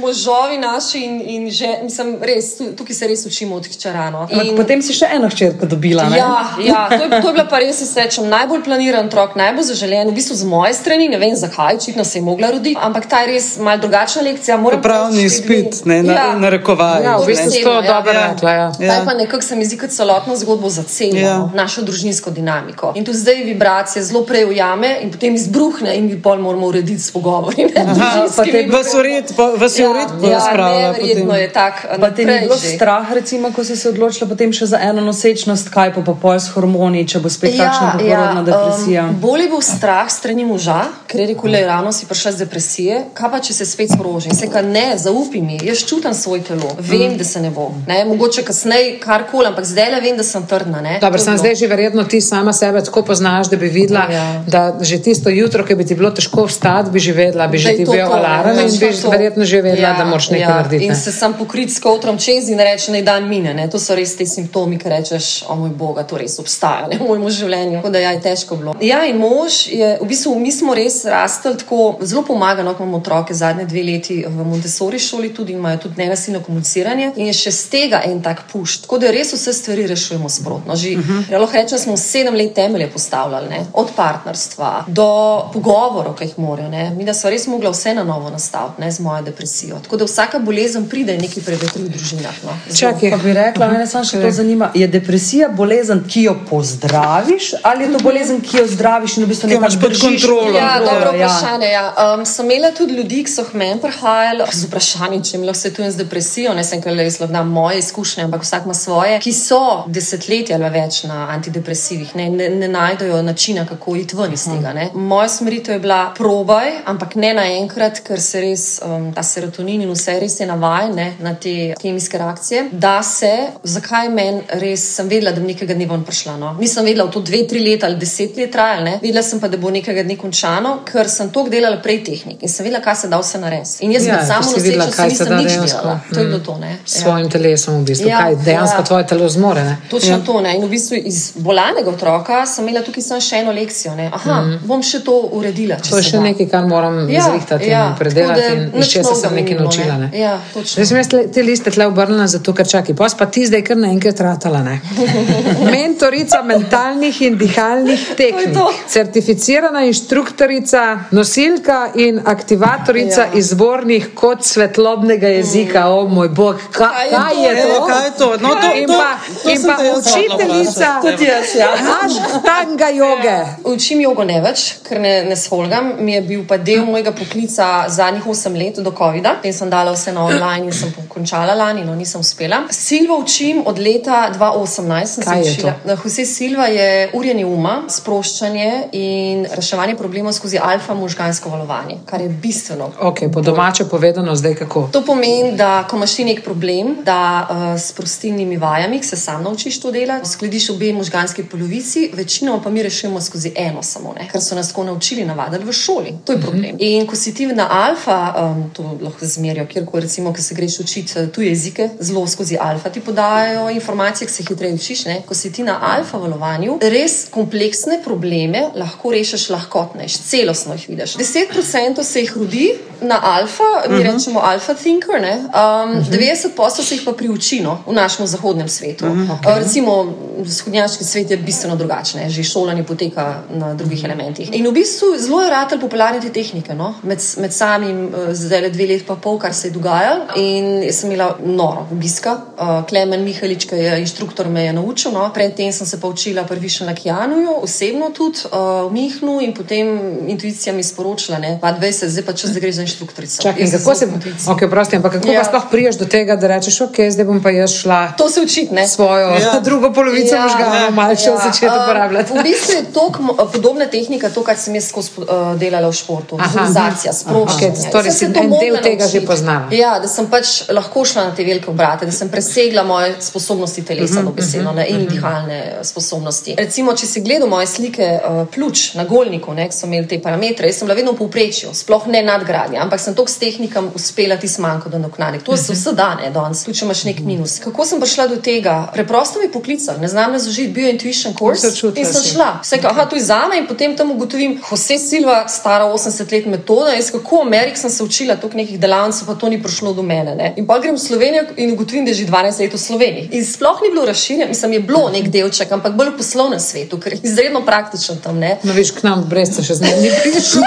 možovi 0.00 0.58
naši 0.58 0.98
in, 1.00 1.14
in 1.26 1.50
že, 1.50 1.78
mislim, 1.82 2.16
res, 2.22 2.56
tu- 2.56 2.72
tukaj 2.72 2.94
se 2.94 3.06
res 3.06 3.26
učimo 3.26 3.56
od 3.56 3.66
hčerano. 3.66 4.18
Ampak 4.22 4.56
potem 4.56 4.82
si 4.82 4.92
še 4.92 5.06
eno 5.10 5.28
hčerko 5.28 5.66
dobila. 5.66 6.04
Ne? 6.04 6.16
Ja, 6.16 6.32
ja 6.62 6.88
to, 6.88 6.94
je, 6.96 7.10
to 7.12 7.28
je 7.28 7.32
bila 7.32 7.44
pa 7.46 7.58
res, 7.58 7.80
jaz 7.80 7.96
rečem, 7.96 8.28
najbolj 8.28 8.62
planiran 8.62 9.06
otrok, 9.06 9.36
najbolj 9.36 9.64
zaželen, 9.64 10.08
v 10.08 10.14
bistvu 10.14 10.34
z 10.34 10.44
moje 10.46 10.74
strani, 10.74 11.08
ne 11.08 11.18
vem 11.18 11.36
zakaj, 11.36 11.76
očitno 11.76 12.04
se 12.04 12.18
je 12.18 12.22
mogla 12.22 12.50
roditi, 12.50 12.76
ampak 12.80 13.06
ta 13.06 13.20
je 13.20 13.26
res 13.28 13.58
mal 13.58 13.78
drugačna 13.78 14.22
lekcija. 14.22 14.58
Pravni 14.82 15.18
te 15.18 15.26
izpit, 15.26 15.84
ne, 15.84 16.02
na, 16.02 16.12
Ja. 16.12 16.26
narekovaj. 16.34 17.02
Ja, 17.02 17.16
v 17.16 17.26
bistvu 17.26 17.50
si 17.50 17.62
to 17.62 17.72
Ja. 17.72 17.82
dobro 17.84 18.12
Ja. 18.12 18.26
rekla. 18.28 18.50
Ja. 18.52 18.68
Ja. 18.78 18.88
Taj 18.90 19.04
pa 19.04 19.14
nekako 19.14 19.42
se 19.42 19.56
mi 19.56 19.64
zdi 19.64 19.76
kot 19.76 19.90
celotno 19.90 20.36
zgodbo 20.36 20.70
za 20.70 20.82
celo, 20.84 21.16
Ja. 21.16 21.28
ja. 21.28 21.50
našo 21.54 21.82
družinsko 21.82 22.30
dinamiko. 22.30 22.92
In 22.94 23.04
tu 23.04 23.12
zdaj 23.12 23.34
vibracije 23.44 24.02
zelo 24.02 24.22
prej 24.22 24.44
ujame 24.46 24.96
in 25.00 25.10
potem 25.10 25.34
izbruhne 25.34 25.92
in 25.92 26.06
mi 26.06 26.16
pol 26.18 26.38
moramo 26.38 26.66
urediti 26.66 26.98
s 26.98 27.10
pogovori. 27.10 27.64
ne, 27.66 27.84
družinskimi. 27.86 28.66
Vas 28.68 28.94
ured, 28.94 29.32
pa, 29.36 29.44
vas 29.54 29.78
je 29.78 29.88
ured 29.90 30.08
ja, 30.22 30.30
razpravlja. 30.38 30.92
neverjetno 30.92 31.36
je 31.36 31.48
tak. 31.52 31.86
Pa 32.00 32.10
te 32.10 32.24
ni 32.24 32.38
bilo 32.40 32.56
strah, 32.56 33.12
recimo, 33.12 33.52
ko 33.52 33.64
si 33.64 33.76
se 33.76 33.88
odločila 33.88 34.28
potem 34.30 34.52
še 34.52 34.66
za 34.66 34.78
eno 34.82 35.00
nosečnost, 35.04 35.70
kaj 35.74 35.94
pa 35.94 36.02
pa 36.06 36.14
pol 36.22 36.38
s 36.40 36.48
hormoni, 36.54 37.06
če 37.08 37.20
bo 37.20 37.28
spet 37.28 37.56
kakšna 37.58 37.92
poporodna 37.98 38.42
depresija. 38.46 39.04
Um, 39.08 39.16
bolj 39.20 39.42
je 39.42 39.48
bil 39.48 39.62
strah 39.62 40.10
strani 40.10 40.44
moža, 40.44 40.84
ker 41.06 41.20
je 41.20 41.26
rekel, 41.32 41.50
le 41.50 41.62
ravno 41.66 41.92
si 41.92 42.06
prišla 42.06 42.32
z 42.32 42.44
depresije. 42.44 43.00
Kaj 43.14 43.30
pa, 43.30 43.40
če 43.40 43.52
se 43.54 43.66
spet 43.66 43.90
sproži? 43.94 44.34
Se 44.36 44.48
ka 44.50 44.62
ne, 44.62 44.94
zaupi 44.98 45.40
mi, 45.42 45.58
jaz 45.62 45.84
čutim 45.88 46.14
svoje 46.14 46.42
telo, 46.50 46.70
vem, 46.78 47.12
mm. 47.12 47.18
da 47.18 47.24
se 47.24 47.40
ne 47.40 47.50
bo. 47.50 47.70
Ne? 47.88 48.04
Mogoče 48.04 48.42
kasneje 48.46 48.98
karkoli, 49.02 49.46
ampak 49.50 49.64
zdaj 49.64 49.90
le 49.94 50.00
vem, 50.00 50.16
da 50.16 50.22
sem 50.24 50.46
trdna. 50.46 50.80
ne. 50.80 50.98
Dobro, 51.00 51.18
sem 51.18 51.38
zdaj 51.38 51.54
že 51.54 51.66
verjetno 51.66 52.04
ti 52.04 52.20
sama 52.20 52.52
sebe 52.52 52.82
tako 52.84 53.02
poznaš, 53.02 53.48
da 53.50 53.56
bi 53.56 53.66
videla, 53.68 54.06
Ja. 54.10 54.42
da 54.46 54.60
že 54.80 54.98
tisto 55.02 55.30
jutro, 55.30 55.64
ki 55.64 55.74
bi 55.74 55.84
ti 55.86 55.94
bilo 55.94 56.10
težko 56.10 56.44
vstati, 56.46 56.90
bi 56.90 56.98
že 57.00 57.12
vedela, 57.12 57.46
bi 57.46 57.58
že 57.58 57.70
je 57.70 57.76
ti 57.76 57.84
bil 57.84 58.06
alarm 58.12 58.58
in 58.58 58.70
bi 58.80 58.88
verjetno 59.10 59.44
že 59.44 59.62
vedela, 59.62 59.79
vedela, 59.80 59.98
da 59.98 60.04
moraš 60.04 60.30
nekaj 60.30 60.54
narediti. 60.54 60.84
In 60.84 60.90
ne. 60.90 60.96
se 60.96 61.12
sam 61.12 61.34
pokrit 61.38 61.72
s 61.72 61.80
kotrom 61.80 62.18
čez 62.18 62.48
in 62.48 62.58
reče, 62.58 62.92
naj 62.92 63.02
dan 63.02 63.28
mine. 63.28 63.54
Ne? 63.54 63.68
To 63.70 63.78
so 63.78 63.94
res 63.94 64.16
ti 64.16 64.26
simptomi, 64.26 64.78
ki 64.78 64.88
rečeš, 64.88 65.30
o 65.48 65.56
moj 65.56 65.70
bog, 65.76 66.00
to 66.08 66.18
res 66.18 66.38
obstaja 66.38 66.88
ne? 66.90 66.98
v 66.98 67.08
mojem 67.08 67.28
življenju. 67.40 67.80
Tako 67.80 67.92
da 67.94 68.02
ja, 68.04 68.14
je 68.16 68.22
težko 68.24 68.56
bilo. 68.60 68.74
Ja, 68.84 69.02
in 69.08 69.18
mož 69.20 69.66
je, 69.68 69.92
v 70.00 70.08
bistvu, 70.08 70.34
mi 70.38 70.52
smo 70.52 70.74
res 70.76 71.02
rastli 71.04 71.54
tako 71.60 71.98
zelo 72.00 72.22
pomagano, 72.26 72.74
ko 72.74 72.84
imamo 72.84 73.00
otroke 73.00 73.34
zadnje 73.34 73.66
dve 73.70 73.84
leti 73.86 74.20
v 74.26 74.46
Montessori 74.46 74.98
šoli, 74.98 75.32
tudi 75.34 75.52
imajo 75.52 75.84
tudi 75.86 76.02
nenasilno 76.02 76.42
komuniciranje 76.46 77.12
in 77.16 77.30
je 77.30 77.36
še 77.36 77.52
z 77.54 77.68
tega 77.72 78.02
en 78.06 78.22
tak 78.22 78.44
puš. 78.52 78.80
Tako 78.84 79.00
da 79.02 79.12
res 79.14 79.32
vse 79.34 79.54
stvari 79.56 79.86
rešujemo 79.90 80.28
sprotno. 80.28 80.76
Že, 80.76 80.96
uh 80.96 81.04
-huh. 81.04 81.32
ja, 81.32 81.38
lahko 81.38 81.56
rečem, 81.56 81.78
smo 81.78 81.96
sedem 81.96 82.34
let 82.34 82.54
temelje 82.54 82.90
postavljali, 82.90 83.48
ne? 83.48 83.66
od 83.72 83.88
partnerstva 83.96 84.84
do 84.86 85.08
pogovorov, 85.52 86.14
ki 86.14 86.24
jih 86.24 86.38
morajo. 86.38 86.68
ne. 86.68 86.90
Mi 86.96 87.04
da 87.04 87.14
smo 87.14 87.30
res 87.30 87.46
mogli 87.46 87.70
vse 87.70 87.94
na 87.94 88.04
novo 88.04 88.30
nastaviti 88.30 88.80
ne? 88.80 88.90
z 88.90 89.00
mojo 89.00 89.22
depresijo. 89.22 89.69
Tako 89.78 89.96
da 89.96 90.04
vsaka 90.04 90.38
bolezen 90.38 90.88
pride 90.88 91.18
nekaj 91.18 91.42
prevetri 91.42 91.82
v 91.82 91.88
družinah. 91.88 92.34
No? 92.44 92.56
Čakaj, 92.76 93.10
Pa 93.10 93.16
bi 93.16 93.32
rekla, 93.32 93.68
mene 93.68 93.86
samo 93.86 94.04
še 94.04 94.20
to 94.22 94.30
zanima. 94.30 94.70
Je 94.74 94.88
depresija 94.88 95.48
bolezen, 95.48 96.02
ki 96.08 96.22
jo 96.22 96.34
pozdraviš, 96.50 97.52
ali 97.62 97.84
je 97.84 97.92
to 97.92 97.98
bolezen, 98.04 98.40
ki 98.40 98.58
jo 98.58 98.66
zdraviš 98.66 99.16
in 99.16 99.24
v 99.24 99.28
bistvu 99.28 99.50
imaš 99.50 99.78
pod 99.80 99.96
kontrolo. 100.00 100.56
Ja, 100.56 100.68
kontrolo, 100.78 100.90
dobro 100.92 101.12
vprašanje. 101.16 101.68
Ja. 101.70 101.84
Um, 102.14 102.26
sem 102.26 102.50
imela 102.50 102.70
tudi 102.76 102.94
ljudi, 102.94 103.22
ki 103.24 103.32
so 103.32 103.44
k 103.44 103.54
meni 103.54 103.80
prihajali 103.82 104.46
z 104.52 104.68
vprašanjem, 104.68 105.22
če 105.22 105.36
jim 105.36 105.46
lahko 105.48 105.60
svetujem 105.60 105.90
z 105.90 106.02
depresijo. 106.02 106.54
Ne 106.54 106.64
sem, 106.64 106.82
res 106.84 107.20
lahko 107.20 107.32
dam 107.34 107.50
moje 107.52 107.78
izkušnje, 107.78 108.24
ampak 108.24 108.44
vsak 108.46 108.68
ima 108.68 108.74
svoje, 108.74 109.18
ki 109.22 109.32
so 109.36 109.60
desetletja 109.86 110.58
ali 110.58 110.70
več 110.74 111.02
na 111.10 111.26
antidepresivih, 111.36 112.14
ne, 112.18 112.28
ne, 112.30 112.48
ne 112.62 112.68
najdejo 112.68 113.22
načina, 113.22 113.66
kako 113.68 113.96
iti 113.96 114.16
ven 114.16 114.32
iz 114.34 114.46
tega. 114.48 114.72
Ne. 114.76 114.90
Moja 114.94 115.28
smeritev 115.28 115.74
je 115.74 115.80
bila 115.84 116.00
probaj, 116.16 116.72
ampak 116.86 117.14
ne 117.20 117.34
naenkrat, 117.36 118.02
ker 118.06 118.20
se 118.20 118.40
res 118.40 118.66
um, 118.84 119.10
ta 119.14 119.22
serotonin 119.26 119.59
in 119.68 119.90
vse 119.90 120.20
res 120.20 120.40
je 120.40 120.46
navajen 120.46 120.94
ne, 120.94 121.14
na 121.20 121.34
te 121.34 121.74
kemijske 121.82 122.18
reakcije. 122.18 122.64
Da 122.72 123.02
se, 123.02 123.30
zakaj 123.62 124.08
meni 124.08 124.40
res 124.60 124.94
sem 124.96 125.08
vedela, 125.08 125.30
da 125.32 125.40
bom 125.40 125.46
nekega 125.46 125.74
dne 125.74 125.86
bom 125.86 126.04
prišla. 126.04 126.36
No. 126.36 126.52
Nisem 126.60 126.84
vedela, 126.84 127.04
v 127.04 127.12
to 127.12 127.20
dve, 127.20 127.46
tri 127.48 127.60
leta 127.60 127.86
ali 127.86 127.96
deset 127.96 128.36
let 128.36 128.50
trajalo, 128.52 128.84
ne. 128.84 128.98
vedela 129.02 129.22
sem 129.22 129.40
pa, 129.40 129.48
da 129.48 129.56
bo 129.56 129.70
nekega 129.70 130.02
dne 130.02 130.16
končano, 130.16 130.80
ker 130.84 131.08
sem 131.08 131.30
to 131.30 131.44
delala 131.48 131.76
prej 131.76 132.04
tehnik 132.04 132.42
in 132.42 132.48
sem 132.48 132.64
vedela, 132.64 132.80
kaj 132.80 132.96
se 132.96 133.08
da 133.08 133.18
vse 133.18 133.38
narediti. 133.38 133.84
In 133.84 133.92
jaz 133.92 134.06
Ja, 134.06 134.16
med 134.16 134.26
samo 134.26 134.56
videla, 134.56 134.86
kaj 134.90 135.10
se 135.10 135.24
da 135.24 135.36
dejansko. 135.36 135.66
delala. 135.78 136.00
To 136.14 136.20
je 136.20 136.26
bilo 136.26 136.38
Mm. 136.38 136.44
to. 136.44 136.58
Ne. 136.58 136.78
S 136.86 137.00
svojim 137.02 137.30
telesom, 137.30 137.74
v 137.74 137.84
bistvu, 137.84 138.08
Ja, 138.08 138.18
kaj 138.18 138.36
dejansko 138.36 138.76
ja. 138.76 138.84
tvoje 138.84 139.06
telo 139.06 139.28
zmore. 139.28 139.64
Ne? 139.64 139.76
Točno 139.90 140.10
ja. 140.10 140.18
to. 140.18 140.40
Ne? 140.40 140.56
In 140.56 140.64
v 140.64 140.68
bistvu 140.68 140.96
iz 140.96 141.32
bolanega 141.36 141.90
otroka 141.90 142.46
sem 142.46 142.68
imela 142.68 142.84
tukaj 142.84 143.02
samo 143.02 143.20
še 143.20 143.36
eno 143.36 143.52
lekcijo. 143.52 143.94
Ne? 143.94 144.10
Aha, 144.12 144.40
mm. 144.40 144.58
bom 144.64 144.82
še 144.82 145.00
to 145.00 145.28
uredila. 145.32 145.76
če 145.76 145.90
To 145.90 145.96
je 145.96 146.02
še 146.02 146.20
nekaj, 146.20 146.48
kar 146.48 146.66
moram 146.66 147.10
ja, 147.10 147.22
zrihtati 147.22 147.68
ja, 147.68 147.86
in 147.88 147.96
predelati, 147.98 148.52
in 148.74 148.80
iz 148.80 148.88
česa 148.88 149.14
sem 149.14 149.34
mi 149.34 149.44
nekaj 149.50 149.64
naučila. 149.64 149.96
Ne? 149.98 150.10
Ja, 150.14 150.40
točno. 150.54 150.74
Zdaj 150.74 150.86
sem 150.86 150.96
jaz 150.96 151.08
tle- 151.08 151.32
te 151.32 151.42
liste 151.42 151.70
tle 151.70 151.86
obrnila, 151.86 152.26
zato 152.26 152.52
ker 152.52 152.66
čakaj, 152.66 152.94
pa 152.96 153.06
pa 153.18 153.26
ti 153.26 153.46
zdaj 153.46 153.62
kar 153.62 153.76
naenkrat 153.76 154.20
ratala. 154.20 154.62
Ne? 154.62 154.80
Mentorica 155.72 156.42
mentalnih 156.42 157.22
in 157.22 157.38
dihalnih 157.38 158.00
tehnik, 158.16 158.54
to. 158.54 158.72
certificirana 158.88 159.84
inštruktorica, 159.84 160.98
nosilka 161.10 161.90
in 161.94 162.20
aktivatorica 162.24 163.20
Ja. 163.20 163.26
ja. 163.26 163.32
izvornih 163.34 164.08
kod 164.14 164.44
svetlobnega 164.44 165.28
jezika. 165.28 165.86
O 165.88 166.08
moj 166.08 166.28
bog, 166.28 166.56
ka, 166.72 166.88
Kaj 166.90 167.06
je 167.06 167.10
kaj 167.10 167.34
to? 167.34 167.48
je 167.48 167.74
to? 167.74 167.86
Kaj 167.86 168.04
je 168.06 168.12
to? 168.18 168.28
No, 168.40 168.48
to- 168.54 168.76
in 168.76 168.86
to- 168.86 168.92
pa, 168.92 169.10
to 169.44 169.50
in 169.50 169.62
pa 169.62 169.76
te 169.76 169.92
učiteljica. 169.92 171.00
Tudi 171.02 171.24
jaz, 171.24 171.54
ja. 171.54 171.68
Ashtanga 172.04 172.88
joge. 172.88 173.38
Učim 173.64 174.00
jogo 174.00 174.24
ne 174.24 174.40
več, 174.40 174.74
ker 174.88 175.00
ne, 175.00 175.24
ne 175.24 175.36
sfolgam. 175.36 175.92
Mi 175.98 176.12
je 176.12 176.20
bil 176.22 176.44
pa 176.44 176.56
del 176.58 176.84
mojega 176.84 177.12
poklica 177.12 177.84
zadnjih 177.88 178.24
8 178.26 178.56
let 178.56 178.76
do 178.76 178.90
COVID-a. 178.92 179.34
Potem 179.40 179.52
sem 179.52 179.70
dala 179.70 179.92
vse 179.92 180.12
na 180.12 180.24
online 180.24 180.66
in 180.66 180.72
sem 180.72 180.92
končala 181.08 181.54
lani, 181.54 181.80
no 181.84 181.94
nisem 181.94 182.20
uspela. 182.20 182.66
Silvo 182.70 183.16
učim 183.18 183.62
od 183.66 183.78
leta 183.78 184.28
2018. 184.36 185.06
sem 185.06 185.22
se 185.24 185.30
Kaj 185.30 185.42
je 185.42 185.52
učila. 185.52 185.72
to? 185.86 185.96
Jose 186.04 186.24
Silva 186.24 186.66
je 186.66 187.10
urjenje 187.14 187.46
uma, 187.46 187.82
sproščanje 187.88 188.88
in 188.92 189.46
reševanje 189.56 189.96
problemov 189.96 190.32
skozi 190.36 190.58
alfa 190.62 190.94
možgansko 190.94 191.48
valovanje, 191.48 191.96
kar 192.04 192.20
je 192.20 192.28
bistveno. 192.28 192.90
Okay, 193.00 193.32
po 193.32 193.40
domače 193.40 193.84
povedano, 193.84 194.36
zdaj 194.36 194.54
kako. 194.54 194.88
To 194.92 195.02
pomeni, 195.06 195.56
da 195.56 195.86
ko 195.88 195.96
imaš 195.96 196.14
ti 196.14 196.24
nek 196.24 196.44
problem, 196.44 196.98
da 197.04 197.48
uh, 197.48 197.80
s 197.80 197.92
prostilnimi 197.92 198.56
vajami, 198.56 199.02
se 199.02 199.16
sam 199.16 199.42
naučiš 199.42 199.80
to 199.80 199.90
delati, 199.90 200.28
skladiš 200.28 200.70
obe 200.70 200.92
možganski 200.92 201.44
polovici, 201.44 202.10
večinoma 202.12 202.60
pa 202.62 202.70
mi 202.70 202.82
rešujemo 202.82 203.20
skozi 203.20 203.54
eno 203.56 203.82
samo, 203.82 204.12
ne? 204.20 204.28
ker 204.28 204.44
so 204.44 204.54
nas 204.54 204.68
tako 204.68 204.84
naučili 204.84 205.24
navaditi 205.24 205.64
v 205.64 205.72
šoli. 205.72 206.14
To 206.24 206.32
je 206.32 206.40
problem. 206.40 206.76
In 206.78 207.06
ko 207.06 207.16
si 207.16 207.34
ti 207.34 207.46
na 207.46 207.68
alfa, 207.88 208.34
um, 208.36 208.70
to 208.76 208.98
lahko 209.00 209.29
zmerijo, 209.30 209.66
kjerkoli, 209.66 210.02
recimo, 210.02 210.32
ko 210.34 210.42
se 210.42 210.54
greš 210.54 210.80
učiti 210.80 211.18
eh, 211.18 211.28
tuje 211.32 211.48
jezike, 211.48 211.88
zelo 212.00 212.26
skozi 212.26 212.56
alfa 212.60 212.90
ti 212.90 213.00
podajo 213.00 213.70
informacije, 213.70 214.26
ki 214.26 214.32
se 214.32 214.44
hitreje 214.48 214.74
učiš. 214.74 215.04
Ne? 215.04 215.22
Ko 215.26 215.34
si 215.34 215.52
ti 215.52 215.62
na 215.62 215.78
alfa 215.96 216.18
valovanju, 216.18 216.78
res 216.82 217.26
kompleksne 217.30 218.00
probleme 218.04 218.66
lahko 218.74 219.12
rešiš 219.12 219.48
lahkotnež, 219.50 220.18
celostno 220.30 220.74
jih 220.74 220.88
vidiš. 220.88 221.16
10% 221.16 222.02
se 222.02 222.20
jih 222.20 222.36
rodi 222.36 222.70
na 223.02 223.20
alfa, 223.22 223.64
mi 223.88 223.94
uh 223.94 224.00
-huh. 224.00 224.12
rečemo 224.12 224.40
alfa 224.40 224.74
thinker, 224.74 225.20
ne? 225.22 225.36
um, 225.36 225.98
uh 225.98 226.06
-huh. 226.06 226.56
90% 226.56 226.82
se 226.82 226.94
jih 226.94 227.02
pa 227.04 227.12
priuči 227.12 227.60
no, 227.60 227.82
v 227.86 227.92
našem 227.92 228.26
zahodnem 228.26 228.68
svetu. 228.68 229.06
Uh 229.06 229.12
-huh. 229.12 229.28
okay. 229.28 229.52
uh, 229.52 229.58
recimo, 229.58 230.14
vzhodnjaški 230.38 231.04
svet 231.04 231.30
je 231.30 231.36
bistveno 231.36 231.76
drugačen, 231.76 232.30
že 232.30 232.44
šolanje 232.44 232.84
poteka 232.84 233.42
na 233.54 233.74
drugih 233.74 234.04
elementih. 234.04 234.48
In 234.52 234.66
v 234.66 234.72
bistvu 234.72 235.06
zelo 235.18 235.42
je 235.42 235.50
ratelj 235.50 235.80
popularne 235.80 236.20
te 236.20 236.28
tehnike, 236.28 236.74
no? 236.74 236.94
med, 237.02 237.18
med 237.36 237.52
samim, 237.52 238.04
uh, 238.04 238.34
zdaj 238.34 238.60
le 238.60 238.70
dve 238.70 238.86
leti 238.86 239.04
pa 239.10 239.16
pol, 239.18 239.38
kar 239.42 239.54
se 239.54 239.68
je 239.68 239.74
dogajalo. 239.74 240.28
In 240.38 240.86
sem 240.94 241.10
imela 241.10 241.34
noro 241.42 241.86
obiska. 241.90 242.36
Uh, 242.54 242.82
Klemen 242.86 243.24
Mihalič, 243.26 243.66
ki 243.66 243.78
je 243.80 243.96
inštruktor, 244.04 244.48
me 244.48 244.64
je 244.68 244.72
naučil. 244.76 245.10
No? 245.16 245.26
Predtem 245.34 245.72
sem 245.74 245.86
se 245.86 245.98
pa 246.00 246.08
učila 246.08 246.44
prvič 246.46 246.80
na 246.86 246.94
Kijanuju, 246.94 247.56
osebno 247.66 248.10
tudi 248.14 248.46
uh, 248.46 248.86
v 248.86 248.92
Mihnu 248.94 249.40
in 249.42 249.54
potem 249.54 249.90
intuicija 250.30 250.74
mi 250.76 250.84
sporočila, 250.86 251.40
da 251.40 251.74
20, 251.74 252.06
zdaj 252.06 252.24
pa 252.26 252.32
čas, 252.32 252.54
da 252.54 252.60
greš 252.60 252.74
za 252.78 252.86
inštruktorico. 252.86 253.42
Čakaj, 253.42 253.62
Jaz 253.62 253.72
kako 253.78 253.94
se, 253.94 254.08
intuicija. 254.14 254.54
okay, 254.54 254.70
prosti, 254.70 254.96
ampak 254.96 255.12
kako 255.12 255.28
ja. 255.28 255.32
Ja. 255.32 255.42
pa 255.42 255.48
sploh 255.48 255.66
priješ 255.70 255.98
do 255.98 256.06
tega, 256.06 256.36
da 256.36 256.46
rečeš, 256.54 256.80
ok, 256.86 257.02
zdaj 257.10 257.24
bom 257.24 257.42
pa 257.42 257.50
jaz 257.50 257.74
šla 257.82 258.12
To 258.18 258.28
se 258.30 258.40
učiti, 258.40 258.74
ne? 258.74 258.88
svojo 258.88 259.28
ja. 259.28 259.38
Ja. 259.40 259.60
drugo 259.68 259.92
polovico 259.92 260.34
ja, 260.34 260.42
možganov 260.42 260.94
malo 260.94 261.16
še 261.16 261.30
ja. 261.30 261.36
začeti 261.36 261.70
Um, 261.70 261.82
uporabljati. 261.82 262.32
V 262.32 262.42
bistvu 262.42 262.72
je 262.74 262.84
to 262.92 263.12
podobna 263.52 263.86
tehnika, 263.86 264.30
to, 264.30 264.42
kar 264.42 264.56
sem 264.56 264.74
jaz 264.74 264.88
skozi 264.88 265.10
uh, 265.16 265.54
delala 265.58 265.88
v 265.88 265.96
športu. 265.96 266.38
Aha. 266.38 266.48
Vizualizacija, 266.48 267.12
sproščanje. 267.12 267.70
Okej, 267.70 267.92
torej 267.92 268.14
si 268.14 268.24
en 268.26 268.34
del 268.34 268.48
mogla 268.50 268.80
tega 269.00 269.10
že 269.10 269.26
poznala. 269.26 269.68
Ja, 269.72 269.98
da 269.98 270.08
sem 270.08 270.26
pač 270.26 270.46
lahko 270.70 271.04
šla 271.04 271.24
na 271.24 271.34
te 271.34 271.44
velike 271.44 271.70
obrate, 271.70 272.06
da 272.06 272.12
sem 272.12 272.28
presegla 272.28 272.82
moje 272.84 273.14
sposobnosti 273.20 273.82
telesa, 273.82 274.20
Mhm, 274.20 274.26
dobesedno, 274.26 274.72
ne, 274.72 274.86
in 274.88 275.06
dihalne 275.06 275.58
eh, 275.72 275.84
sposobnosti. 275.84 276.54
Recimo, 276.58 276.92
če 276.92 277.06
si 277.06 277.20
gledal 277.20 277.48
moje 277.48 277.66
slike 277.66 278.02
uh, 278.14 278.46
pljuč 278.46 278.94
na 278.94 279.04
golniku, 279.04 279.54
ne, 279.54 279.68
ki 279.68 279.74
so 279.74 279.86
imeli 279.86 280.06
te 280.06 280.18
parametre, 280.18 280.66
jaz 280.66 280.76
sem 280.76 280.86
bila 280.86 280.96
vedno 280.96 281.12
v 281.12 281.18
povprečju, 281.18 281.70
sploh 281.74 282.06
ne 282.06 282.22
nadgradnja, 282.22 282.80
ampak 282.80 283.00
sem 283.00 283.14
toliko 283.14 283.30
s 283.30 283.38
tehnikam 283.38 283.90
uspela 283.94 284.36
ti 284.36 284.48
manjko 284.58 284.88
do 284.88 284.98
naknadek. 284.98 285.42
To 285.42 285.52
Mhm. 285.52 285.60
se 285.60 285.72
vse 285.72 285.92
dane 285.94 286.30
danes, 286.30 286.64
tudi 286.64 286.78
če 286.78 286.84
imaš 286.84 287.04
nek 287.04 287.20
minus. 287.20 287.58
Kako 287.58 287.84
sem 287.84 288.00
prišla 288.00 288.26
do 288.26 288.36
tega? 288.38 288.90
Preprosto 288.92 289.38
mi 289.38 289.48
poklical, 289.48 289.94
ne 290.00 290.08
znam 290.08 290.32
razložiti, 290.32 290.68
bil 290.70 290.84
je 290.84 290.92
intuition 290.92 291.34
course 291.34 291.66
in 291.66 292.04
sem 292.04 292.14
si. 292.14 292.28
šla. 292.28 292.60
Vse, 292.62 292.80
aha, 292.84 293.04
to 293.04 293.16
je 293.16 293.22
za 293.22 293.46
me 293.46 293.58
in 293.58 293.66
potem 293.66 293.96
tam 293.96 294.10
ugotovim, 294.10 294.60
Jose 294.62 294.98
Silva, 294.98 295.48
stara 295.48 295.84
80 295.86 296.32
let 296.32 296.46
metoda, 296.46 296.90
jaz 296.92 297.10
kako 297.10 297.36
v 297.36 297.40
Ameriki 297.42 297.78
sem 297.78 297.90
se 297.90 298.02
učila 298.02 298.36
toliko 298.36 298.56
nekih 298.56 298.80
delavnic, 298.90 299.22
pa 299.26 299.34
to 299.34 299.48
ni 299.48 299.62
prišlo 299.62 299.94
do 299.94 300.02
mene. 300.02 300.34
Ne? 300.34 300.54
In 300.58 300.66
pa 300.66 300.78
grem 300.82 300.98
v 300.98 301.02
Slovenijo 301.02 301.44
in 301.56 301.72
ugotovim, 301.72 302.04
da 302.04 302.10
je 302.10 302.22
že 302.22 302.26
12 302.26 302.60
let 302.60 302.74
v 302.74 302.78
Sloveniji. 302.78 303.28
In 303.38 303.46
sploh 303.46 303.78
ni 303.82 303.90
bilo 303.94 304.06
razširjeno, 304.06 304.48
mislim, 304.50 304.72
je 304.72 304.80
bilo 304.80 305.10
nek 305.10 305.30
delček, 305.30 305.72
ampak 305.72 305.94
bolj 305.94 306.10
v 306.14 306.18
poslovnem 306.18 306.60
svetu, 306.60 306.98
ker 306.98 307.14
je 307.14 307.22
izredno 307.22 307.62
praktičen 307.62 308.18
tam. 308.18 308.38
Ne? 308.42 308.58
No, 308.66 308.74
viš, 308.74 308.90
k 308.98 309.06
nam 309.06 309.22
brez 309.30 309.54
se 309.54 309.62
še 309.62 309.78
zdaj 309.78 310.00
ni 310.02 310.10
prišlo. 310.10 310.66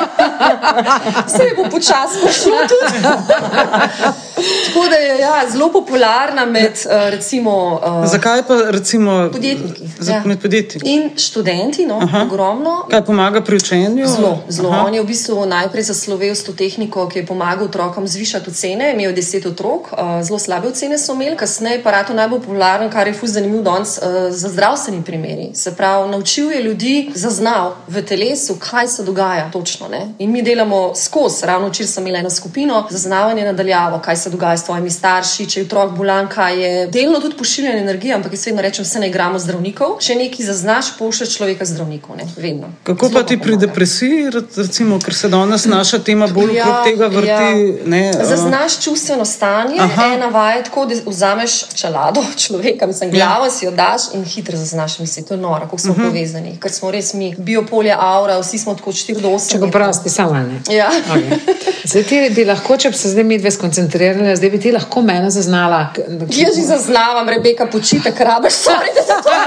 Se 1.33 1.43
je 1.43 1.55
bo 1.57 1.67
počasi 1.69 2.23
prišlo 2.23 2.57
tudi. 2.71 4.31
Tako 4.35 4.87
da 4.89 4.95
je 4.95 5.19
ja, 5.19 5.49
zelo 5.51 5.71
popularna 5.71 6.45
med 6.45 6.71
uh, 6.71 6.91
recimo. 7.09 7.81
Uh, 8.01 8.09
Zakaj 8.09 8.43
pa 8.47 8.55
recimo 8.69 9.29
Podjetniki, 9.31 9.81
Za, 9.99 10.11
ja. 10.11 10.21
Med 10.25 10.41
podjetniki. 10.41 10.89
In 10.89 11.09
študenti, 11.17 11.85
no, 11.85 12.09
ogromno. 12.25 12.87
Kaj 12.89 13.05
pomaga 13.05 13.41
pri 13.41 13.55
učenju? 13.55 14.07
Zelo, 14.07 14.37
zelo. 14.49 14.69
Aha. 14.69 14.85
On 14.85 14.93
je 14.93 15.01
v 15.01 15.05
bistvu 15.05 15.45
najprej 15.45 15.83
zaslovel 15.83 16.35
s 16.35 16.43
to 16.43 16.53
tehniko, 16.53 17.07
ki 17.09 17.19
je 17.19 17.25
pomagal 17.25 17.65
otrokom 17.65 18.07
zvišati 18.07 18.49
ocene. 18.49 18.93
Imel 18.93 19.11
je 19.11 19.13
deset 19.13 19.45
otrok, 19.45 19.91
uh, 19.91 20.23
zelo 20.23 20.39
slabe 20.39 20.67
ocene 20.67 20.97
so 20.97 21.13
imeli, 21.13 21.37
kasneje 21.37 21.83
pa 21.83 21.91
rato 21.91 22.13
najbolj 22.13 22.39
popularen, 22.39 22.91
kar 22.91 23.07
je 23.07 23.13
fuz 23.13 23.33
zanimiv 23.33 23.61
danes, 23.61 23.97
uh, 23.97 24.33
za 24.33 24.49
zdravstveni 24.49 25.03
primeri. 25.03 25.49
Se 25.53 25.75
pravi, 25.75 26.09
naučil 26.11 26.51
je 26.51 26.61
ljudi, 26.63 27.11
zaznal 27.15 27.75
v 27.87 28.01
telesu, 28.01 28.57
kaj 28.59 28.87
se 28.87 29.03
dogaja 29.03 29.51
točno. 29.51 29.87
Ne? 29.87 30.07
In 30.19 30.31
mi 30.31 30.41
delamo 30.41 30.95
skozi, 30.95 31.45
ravno 31.45 31.67
včeraj 31.67 31.87
sem 31.87 32.03
imela 32.03 32.19
eno 32.19 32.29
skupino, 32.29 32.87
zaznavanje 32.89 33.45
nadaljavo, 33.45 33.99
kaj 33.99 34.15
se 34.15 34.22
dogaja 34.29 34.57
s 34.57 34.63
tvojimi 34.63 34.89
starši, 34.89 35.45
če 35.49 35.59
je 35.59 35.65
otrok 35.65 35.91
bolan, 35.97 36.27
kaj 36.29 36.61
je. 36.63 36.87
Delno 36.87 37.19
tudi 37.19 37.37
pošiljanje 37.37 37.79
energije, 37.81 38.13
ampak 38.15 38.33
jaz 38.33 38.45
vedno 38.47 38.61
rečem, 38.61 38.85
vse 38.85 38.99
ne 38.99 39.07
igramo 39.09 39.39
zdravnikov. 39.39 39.97
Če 39.99 40.15
nekaj 40.15 40.45
zaznaš, 40.45 40.97
pošlješ 40.97 41.35
človeka 41.37 41.65
zdravniku, 41.65 42.15
ne? 42.15 42.27
vedno. 42.37 42.69
Kako 42.83 43.07
Zelo 43.07 43.19
pa 43.19 43.27
ti 43.27 43.37
pri 43.39 43.57
depresiji, 43.57 44.29
recimo, 44.57 44.99
ker 44.99 45.15
se 45.15 45.29
danes 45.29 45.65
naša 45.65 45.99
tema 45.99 46.27
bolj 46.27 46.55
ja, 46.55 46.63
okrog 46.63 46.85
tega 46.85 47.07
vrti? 47.07 47.29
Ja. 47.29 47.85
Ne, 47.85 48.03
a- 48.19 48.25
Zaznaš 48.25 48.79
čustveno 48.83 49.25
stanje, 49.25 49.79
Aha. 49.79 50.09
Ena 50.13 50.27
vaja 50.27 50.57
je 50.57 50.63
tako, 50.63 50.85
da 50.85 50.95
vzameš 51.05 51.57
čelado 51.75 52.23
človeka, 52.43 52.87
mislim, 52.87 53.11
glavo 53.11 53.45
ja. 53.45 53.51
si 53.51 53.65
jo 53.65 53.71
daš 53.71 54.01
in 54.13 54.25
hitro 54.25 54.57
zaznaš 54.57 54.99
misli. 54.99 55.25
To 55.25 55.33
je 55.33 55.39
noro, 55.39 55.59
kako 55.59 55.77
smo 55.77 55.91
uh 55.91 55.97
-huh. 55.97 56.07
povezani, 56.07 56.57
ker 56.61 56.71
smo 56.71 56.91
res 56.91 57.13
mi 57.13 57.35
biopolje, 57.37 57.95
aura, 57.99 58.39
vsi 58.39 58.57
smo 58.57 58.75
tako 58.75 58.91
4 58.91 59.21
do 59.21 59.29
8. 59.29 59.51
Če 59.51 59.57
ga 59.57 59.67
prosti, 59.67 60.09
samo 60.09 60.33
ne. 60.33 60.61
Ja. 60.75 60.89
Okay. 61.13 61.39
Zdaj 61.85 62.03
ti 62.03 62.29
bi 62.35 62.45
lahko, 62.45 62.77
če 62.77 62.89
bi 62.89 62.97
se 62.97 63.09
zdaj 63.09 63.23
mi 63.23 63.37
dve 63.37 63.51
skoncentrirali, 63.51 64.12
zdaj 64.35 64.49
bi 64.49 64.59
ti 64.59 64.71
lahko 64.71 65.01
mene 65.01 65.29
zaznala. 65.31 65.93
Jaz 66.29 66.55
že 66.55 66.61
zaznavam, 66.61 67.29
Rebeka, 67.29 67.65
počitek, 67.65 68.19
rabiš, 68.19 68.53
sorry, 68.53 68.93
da 68.95 69.01
se 69.01 69.13
to 69.23 69.29
ne 69.29 69.45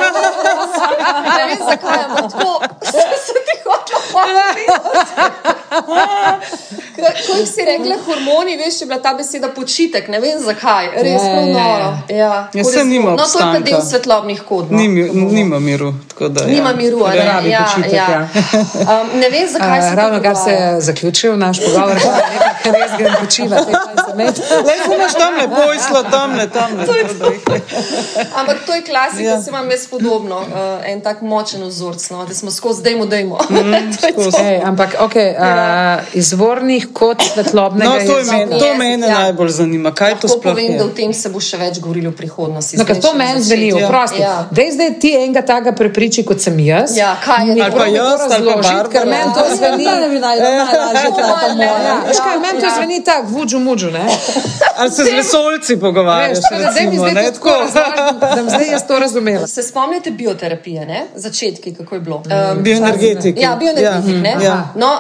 vem, 1.47 1.59
zakaj, 1.71 2.05
ampak 2.09 2.33
tako 2.33 2.61
se 3.27 3.33
ti 3.47 3.55
hotla 3.65 3.97
Ko 7.27 7.47
si 7.47 7.61
rekla 7.63 7.97
hormoni, 8.07 8.57
veš, 8.57 8.81
je 8.81 8.87
bila 8.87 8.99
ta 8.99 9.15
beseda 9.15 9.49
počitek, 9.49 10.09
ne 10.09 10.21
vem 10.21 10.39
zakaj, 10.41 10.87
res 10.97 11.23
Ja, 11.23 11.29
ja, 11.29 11.35
ja, 11.35 11.41
ja. 11.41 11.53
noro. 11.53 11.91
Ja, 12.09 12.17
Ja, 12.17 12.49
tako 12.53 12.65
saj 12.65 12.75
res 12.75 12.87
nima 12.87 13.11
no, 13.11 13.17
to 13.17 13.39
je 13.39 13.43
pa 13.43 13.49
obstanka. 13.49 13.61
del 13.61 13.81
svetlobnih 13.83 14.43
kod. 14.43 14.71
No. 14.71 14.79
Ni, 14.79 14.89
mi- 14.89 15.11
nima 15.11 15.59
miru. 15.61 15.95
tako 16.09 16.29
Da, 16.29 16.45
Nima 16.47 16.71
ja. 16.71 16.77
miru, 16.77 17.05
a 17.05 17.11
ne, 17.11 17.17
ja, 17.51 17.65
počitek, 17.67 17.93
ja. 17.93 18.07
ja. 18.11 18.29
Um, 18.93 19.21
ne 19.21 19.29
vem, 19.29 19.49
zakaj 19.49 19.83
se 19.83 19.89
Uh, 19.89 19.95
ravno 19.95 20.23
kar 20.23 20.37
se 20.37 20.51
je 20.51 20.81
zaključil 20.81 21.37
naš 21.37 21.61
pogovor, 21.61 21.99
ker 22.63 22.73
res 22.73 22.91
grem 22.99 23.15
počivati. 23.21 23.73
Le, 24.17 24.25
imaš 24.95 25.13
tam 25.15 25.35
le 25.35 25.49
pojslo, 25.51 26.03
tam 26.05 26.35
le, 26.35 26.51
tam 26.51 26.77
le. 26.77 26.85
Ampak 28.35 28.57
to 28.67 28.75
je 28.75 28.83
klasika, 28.83 29.23
Ja. 29.23 29.31
ja. 29.31 29.43
se 29.43 29.51
vam 29.51 29.71
jaz 29.71 29.87
podobno, 29.87 30.39
uh, 30.39 30.47
en 30.85 31.01
tak 31.01 31.21
močen 31.23 31.63
vzorc, 31.65 32.11
no, 32.11 32.25
da 32.25 32.35
smo 32.35 32.51
skozi 32.51 32.83
dejmo, 32.83 33.07
dejmo. 33.07 33.39
Mm, 33.51 33.93
skozi. 34.13 34.37
Ej, 34.41 34.61
ampak 34.65 34.95
okay, 35.01 35.31
uh, 35.33 35.43
izvornih 36.15 36.89
kot 36.93 37.23
svetlobnega 37.25 37.91
No, 37.91 37.99
to, 38.05 38.17
men, 38.29 38.59
to 38.59 38.75
mene 38.75 39.07
ja. 39.07 39.19
najbolj 39.21 39.49
zanima. 39.51 39.93
Kaj 39.93 40.11
to 40.11 40.15
Lahko 40.17 40.29
sploh 40.31 40.43
povem, 40.45 40.73
je? 40.73 40.79
da 40.79 40.85
o 40.85 40.89
tem 40.91 41.13
se 41.15 41.29
bo 41.29 41.41
še 41.41 41.57
več 41.57 41.79
govorilo 41.79 42.11
v 42.11 42.17
prihodnosti. 42.17 42.77
No, 42.77 42.85
to 42.97 43.15
meni 43.15 43.43
zveni, 43.43 43.69
Ja. 43.71 43.87
oprosti. 43.87 44.21
Ja. 44.21 44.47
Dej 44.51 44.71
zdaj 44.71 44.91
ti 45.01 45.15
enega 45.15 45.43
takega 45.43 45.73
prepriči, 45.75 46.23
kot 46.23 46.41
sem 46.41 46.59
jaz. 46.61 46.97
Ja, 46.97 47.17
kaj 47.19 47.49
je 47.49 47.55
Mi 47.55 47.61
to? 47.61 47.65
Ali 47.65 47.73
pa 47.73 47.79
to 47.79 47.87
jaz, 47.87 48.21
ali 48.29 48.47
pa 48.47 48.57
Barbara. 48.57 48.89
Ker 48.91 49.07
meni 49.07 49.31
to 49.35 49.43
zveni. 49.53 49.85
Ne 49.87 50.09
bi 50.09 50.19
naj- 50.19 50.41
najlažje 50.41 51.11
ta 51.13 51.27
ta 51.41 51.55
moja. 51.55 51.79
Ja, 51.83 51.97
veš 52.03 52.17
kaj, 52.19 52.39
meni 52.39 52.61
to 52.61 52.69
zveni 52.77 53.05
tako, 53.05 53.27
vuđu 53.29 53.59
muđu, 53.61 53.91
ne? 53.91 54.05
Ali 54.77 54.91
se 54.91 55.05
z 55.05 55.13
vesolci 55.13 55.77
pogovarjaš? 55.79 56.39
Tako 56.41 56.55
da 56.57 56.71
zdaj 56.73 56.85
mi 56.85 56.91
recimo, 56.91 57.03
zdaj 57.03 57.15
ne, 57.17 57.25
to 57.25 57.35
tako 57.35 57.51
razložim, 57.51 57.95
da 58.21 58.33
bom 58.37 58.49
zdaj 58.49 58.69
jaz 58.69 58.83
to 58.85 58.99
razumela. 58.99 59.47
Se 59.47 59.63
spomnite 59.63 60.11
bioterapije, 60.13 60.87
ne? 60.87 61.01
začetki, 61.17 61.75
kako 61.75 61.95
je 61.95 62.01
bilo? 62.01 62.23
Bioenergetiki. 62.57 63.41
Ja, 63.41 63.57
bioenergetik. 63.57 64.15
Ja, 64.17 64.31
Ja. 64.33 64.41
ja. 64.43 64.69
No, 64.75 64.91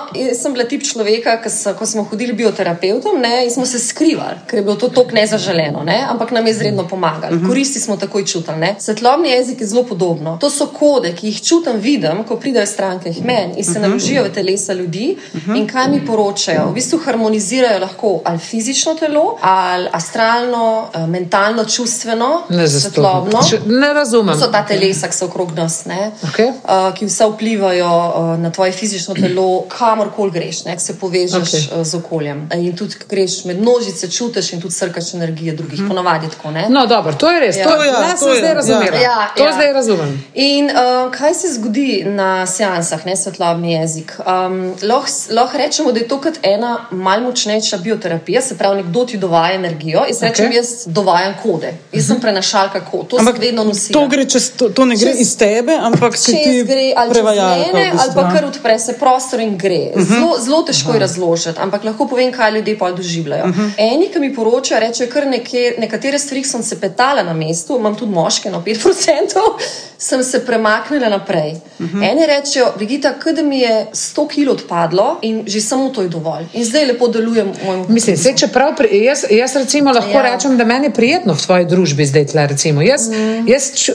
sem 0.46 0.54
bila 0.54 0.64
tip 0.64 0.82
človeka, 0.86 1.40
ko, 1.42 1.50
so, 1.50 1.74
ko 1.74 1.86
smo 1.86 2.04
hodili 2.06 2.32
bioterapeutom 2.32 3.18
ne, 3.20 3.44
in 3.44 3.50
smo 3.50 3.66
se 3.66 3.78
skrivali, 3.82 4.44
ker 4.46 4.60
je 4.60 4.62
bilo 4.62 4.76
to 4.78 4.88
tako 4.88 5.16
nezaželeno, 5.16 5.82
ne, 5.84 5.98
ampak 6.10 6.30
nam 6.30 6.46
je 6.46 6.52
izredno 6.52 6.86
pomagali. 6.88 7.36
Uh 7.36 7.42
-huh. 7.42 7.48
Koristi 7.48 7.80
smo 7.80 7.96
takoj 7.96 8.24
čutili. 8.26 8.56
Ne. 8.56 8.76
Svetlobni 8.78 9.28
jezik 9.28 9.60
je 9.60 9.66
zelo 9.66 9.82
podobno. 9.84 10.38
To 10.40 10.50
so 10.50 10.66
kode, 10.66 11.14
ki 11.14 11.26
jih 11.26 11.42
čutim, 11.42 11.80
vidim, 11.80 12.24
ko 12.28 12.36
pridejo 12.36 12.66
stranke 12.66 13.12
k 13.12 13.24
meni 13.24 13.54
in 13.56 13.64
se 13.64 13.70
uh 13.70 13.76
-huh. 13.76 13.80
naložijo 13.80 14.24
v 14.24 14.32
telesa 14.32 14.72
ljudi 14.72 15.16
uh 15.34 15.40
-huh. 15.40 15.56
in 15.58 15.68
kaj 15.68 15.88
mi 15.88 16.06
poročajo. 16.06 16.68
V 16.70 16.74
bistvu 16.74 16.98
harmonizirajo 16.98 17.80
lahko 17.80 18.20
ali 18.24 18.38
fizično 18.38 18.94
telo, 18.94 19.38
ali 19.40 19.88
astralno, 19.92 20.88
eh, 20.94 21.06
mentalno, 21.06 21.64
čustveno, 21.64 22.42
Ne 22.48 22.68
svetlobno. 22.68 23.42
zastopam. 23.42 23.80
Ne 23.80 23.92
razumem. 23.94 24.34
To 24.34 24.40
so 24.40 24.52
ta 24.52 24.66
telesa, 24.66 25.08
ki 25.08 25.16
so 25.16 25.24
okrog 25.26 25.52
nas, 25.56 25.84
ne, 25.84 26.10
Okej. 26.28 26.46
uh, 26.46 26.94
ki 26.94 27.06
vse 27.06 27.24
vplivajo 27.24 28.08
uh, 28.08 28.38
na 28.38 28.50
tvoje 28.50 28.72
fizično 28.72 29.14
telo, 29.14 29.64
kamorkoli 29.78 30.35
greš, 30.36 30.62
ne, 30.68 30.78
se 30.78 30.96
povežeš 31.00 31.52
okay. 31.52 31.64
uh, 31.72 31.84
z 31.86 32.00
okoljem. 32.00 32.46
In 32.56 32.76
tudi, 32.76 33.00
greš 33.08 33.38
med 33.50 33.60
množice, 33.60 34.10
čutiš 34.10 34.52
in 34.56 34.62
tudi 34.64 34.74
srkaš 34.74 35.14
energije 35.14 35.56
drugih, 35.58 35.80
mm. 35.82 35.88
ponavadi 35.88 36.30
tako. 36.32 36.54
Ne. 36.56 36.66
No, 36.70 36.86
dobro, 36.86 37.12
to 37.12 37.30
je 37.32 37.40
res. 37.40 37.60
Ja. 37.60 37.68
To, 37.68 37.84
ja, 37.84 37.92
ja, 37.92 38.10
to 38.10 38.24
sem 38.24 38.32
je, 38.32 38.38
zdaj 38.38 38.50
ja. 38.50 38.54
razumela. 38.54 39.02
Ja, 39.04 39.18
to 39.36 39.44
ja. 39.44 39.52
zdaj 39.52 39.72
razumem. 39.72 40.16
In 40.34 40.70
uh, 40.72 41.10
kaj 41.12 41.34
se 41.34 41.52
zgodi 41.58 42.04
na 42.06 42.46
seansah, 42.46 43.06
ne 43.06 43.16
svetlobni 43.16 43.72
jezik? 43.72 44.16
Um, 44.24 44.74
lahko 44.82 45.12
lahko 45.30 45.58
rečemo, 45.58 45.92
da 45.92 46.00
je 46.00 46.08
to 46.08 46.20
kot 46.20 46.38
ena 46.42 46.76
malce 46.90 47.26
močnejša 47.26 47.76
bioterapija, 47.76 48.40
se 48.40 48.58
pravi, 48.58 48.76
nekdo 48.76 49.04
ti 49.04 49.18
dovaja 49.18 49.54
energijo. 49.54 50.04
Jaz 50.08 50.22
rečem, 50.22 50.50
okay. 50.50 50.56
jaz 50.56 50.68
dovajam 50.86 51.34
kode, 51.42 51.72
jaz 51.92 52.06
sem 52.06 52.20
prenašalka 52.20 52.80
kod, 52.90 53.08
to 53.08 53.16
Ampak 53.20 53.38
vedno 53.38 53.64
nosila. 53.64 54.00
to, 54.00 54.08
gre 54.08 54.24
čez, 54.24 54.50
to, 54.56 54.68
to 54.68 54.84
ne 54.84 54.96
gre 54.96 55.12
Čez- 55.12 55.20
iz 55.20 55.36
tebe, 55.36 55.76
ampak 55.80 56.14
Čez 56.14 56.24
ti 56.24 56.62
gre 56.66 56.92
ali 56.96 57.14
prevajalka. 57.14 57.72
mene, 57.72 57.90
v 57.90 57.92
bistvu. 57.92 58.00
ali 58.02 58.14
pa 58.14 58.34
kar 58.34 58.44
odpre 58.44 58.78
se 58.78 58.92
prostor 58.98 59.40
in 59.40 59.56
gre. 59.58 59.92
Mhm. 59.96 60.20
Zelo, 60.26 60.38
zelo 60.44 60.62
težko 60.62 60.92
je 60.92 61.00
razložiti, 61.00 61.60
ampak 61.60 61.84
lahko 61.84 62.06
povem, 62.06 62.32
kaj 62.32 62.52
ljudje 62.52 62.78
pol 62.78 62.94
doživljajo. 62.94 63.46
Mhm. 63.46 63.68
Eni, 63.78 64.08
ki 64.12 64.20
mi 64.20 64.34
poročajo, 64.34 64.80
rečejo, 64.80 65.10
kar 65.12 65.26
neke, 65.26 65.74
nekatere 65.78 66.18
stvari 66.18 66.44
sem 66.44 66.62
se 66.62 66.80
petala 66.80 67.22
na 67.22 67.32
mestu, 67.32 67.76
imam 67.78 67.94
tudi 67.94 68.12
moške 68.12 68.50
na 68.50 68.60
5%, 68.60 69.42
sem 70.08 70.24
se 70.24 70.46
premaknila 70.46 71.08
naprej. 71.08 71.54
Mhm. 71.80 72.02
Eni 72.02 72.26
rečejo, 72.26 72.72
Brigita, 72.76 73.14
da 73.36 73.42
mi 73.42 73.58
je 73.60 73.86
100 73.92 74.28
kg 74.28 74.50
odpadlo 74.50 75.18
in 75.22 75.42
že 75.46 75.60
samo 75.60 75.88
to 75.88 76.02
je 76.02 76.08
dovolj. 76.08 76.44
In 76.52 76.64
zdaj 76.64 76.86
lepo 76.86 77.08
delujem 77.08 77.52
v 77.52 77.66
mojem 77.66 77.84
Mislim, 77.88 78.16
se, 78.16 78.32
čeprav 78.36 78.76
pri, 78.76 79.04
jaz, 79.04 79.24
jaz 79.30 79.56
recimo 79.56 79.92
lahko 79.92 80.10
ja. 80.10 80.24
Ja. 80.24 80.34
rečem, 80.34 80.56
da 80.56 80.64
meni 80.64 80.86
je 80.86 80.92
prijetno 80.94 81.34
v 81.34 81.42
tvoji 81.46 81.64
družbi 81.64 82.06
zdaj 82.06 82.26
tle. 82.26 82.46
Recimo. 82.46 82.82
Jaz, 82.82 83.08
mm. 83.08 83.48
jaz 83.48 83.70
ču, 83.74 83.92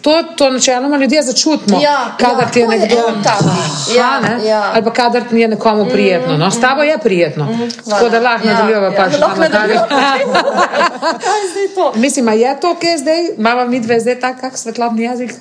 to, 0.00 0.22
to 0.36 0.50
načeloma 0.50 0.96
ljudje 0.96 1.22
začutimo, 1.22 1.80
Ja, 1.82 2.16
kadar 2.18 2.44
ja, 2.44 2.50
ti 2.50 2.60
je 2.60 2.62
je 2.62 2.68
nekdo 2.78 2.96
tak. 3.24 3.40
Aha, 3.40 3.62
Ja, 3.96 4.20
ne, 4.20 4.46
ja. 4.46 4.70
ali 4.74 4.84
pa 4.84 4.92
kadar 4.92 5.22
ti 5.30 5.36
je 5.36 5.48
nekomu 5.74 5.90
prijetno. 5.90 6.36
No, 6.36 6.50
s 6.50 6.60
tabo 6.60 6.82
je 6.82 6.98
prijetno. 6.98 7.48
Tako 7.90 8.08
da 8.08 8.20
lahko 8.20 8.48
Ja, 8.48 8.54
nadaljujemo. 8.54 8.86
ja, 8.86 8.92
pa 8.94 9.10
še 9.10 9.18
lahko 9.18 9.34
tam 9.34 9.42
nadalje. 9.42 9.74
nadaljujemo. 9.74 10.32
Je 11.62 11.74
to? 11.74 11.92
Mislim, 11.96 12.28
a 12.28 12.32
je 12.32 12.60
to, 12.60 12.74
kaj 12.74 12.98
zdaj? 12.98 13.20
Imamo 13.38 13.64
mi 13.64 13.80
dve 13.80 14.00
zdaj 14.00 14.20
tak, 14.20 14.40
kak 14.40 14.58
svetlobni 14.58 15.02
jezik? 15.02 15.34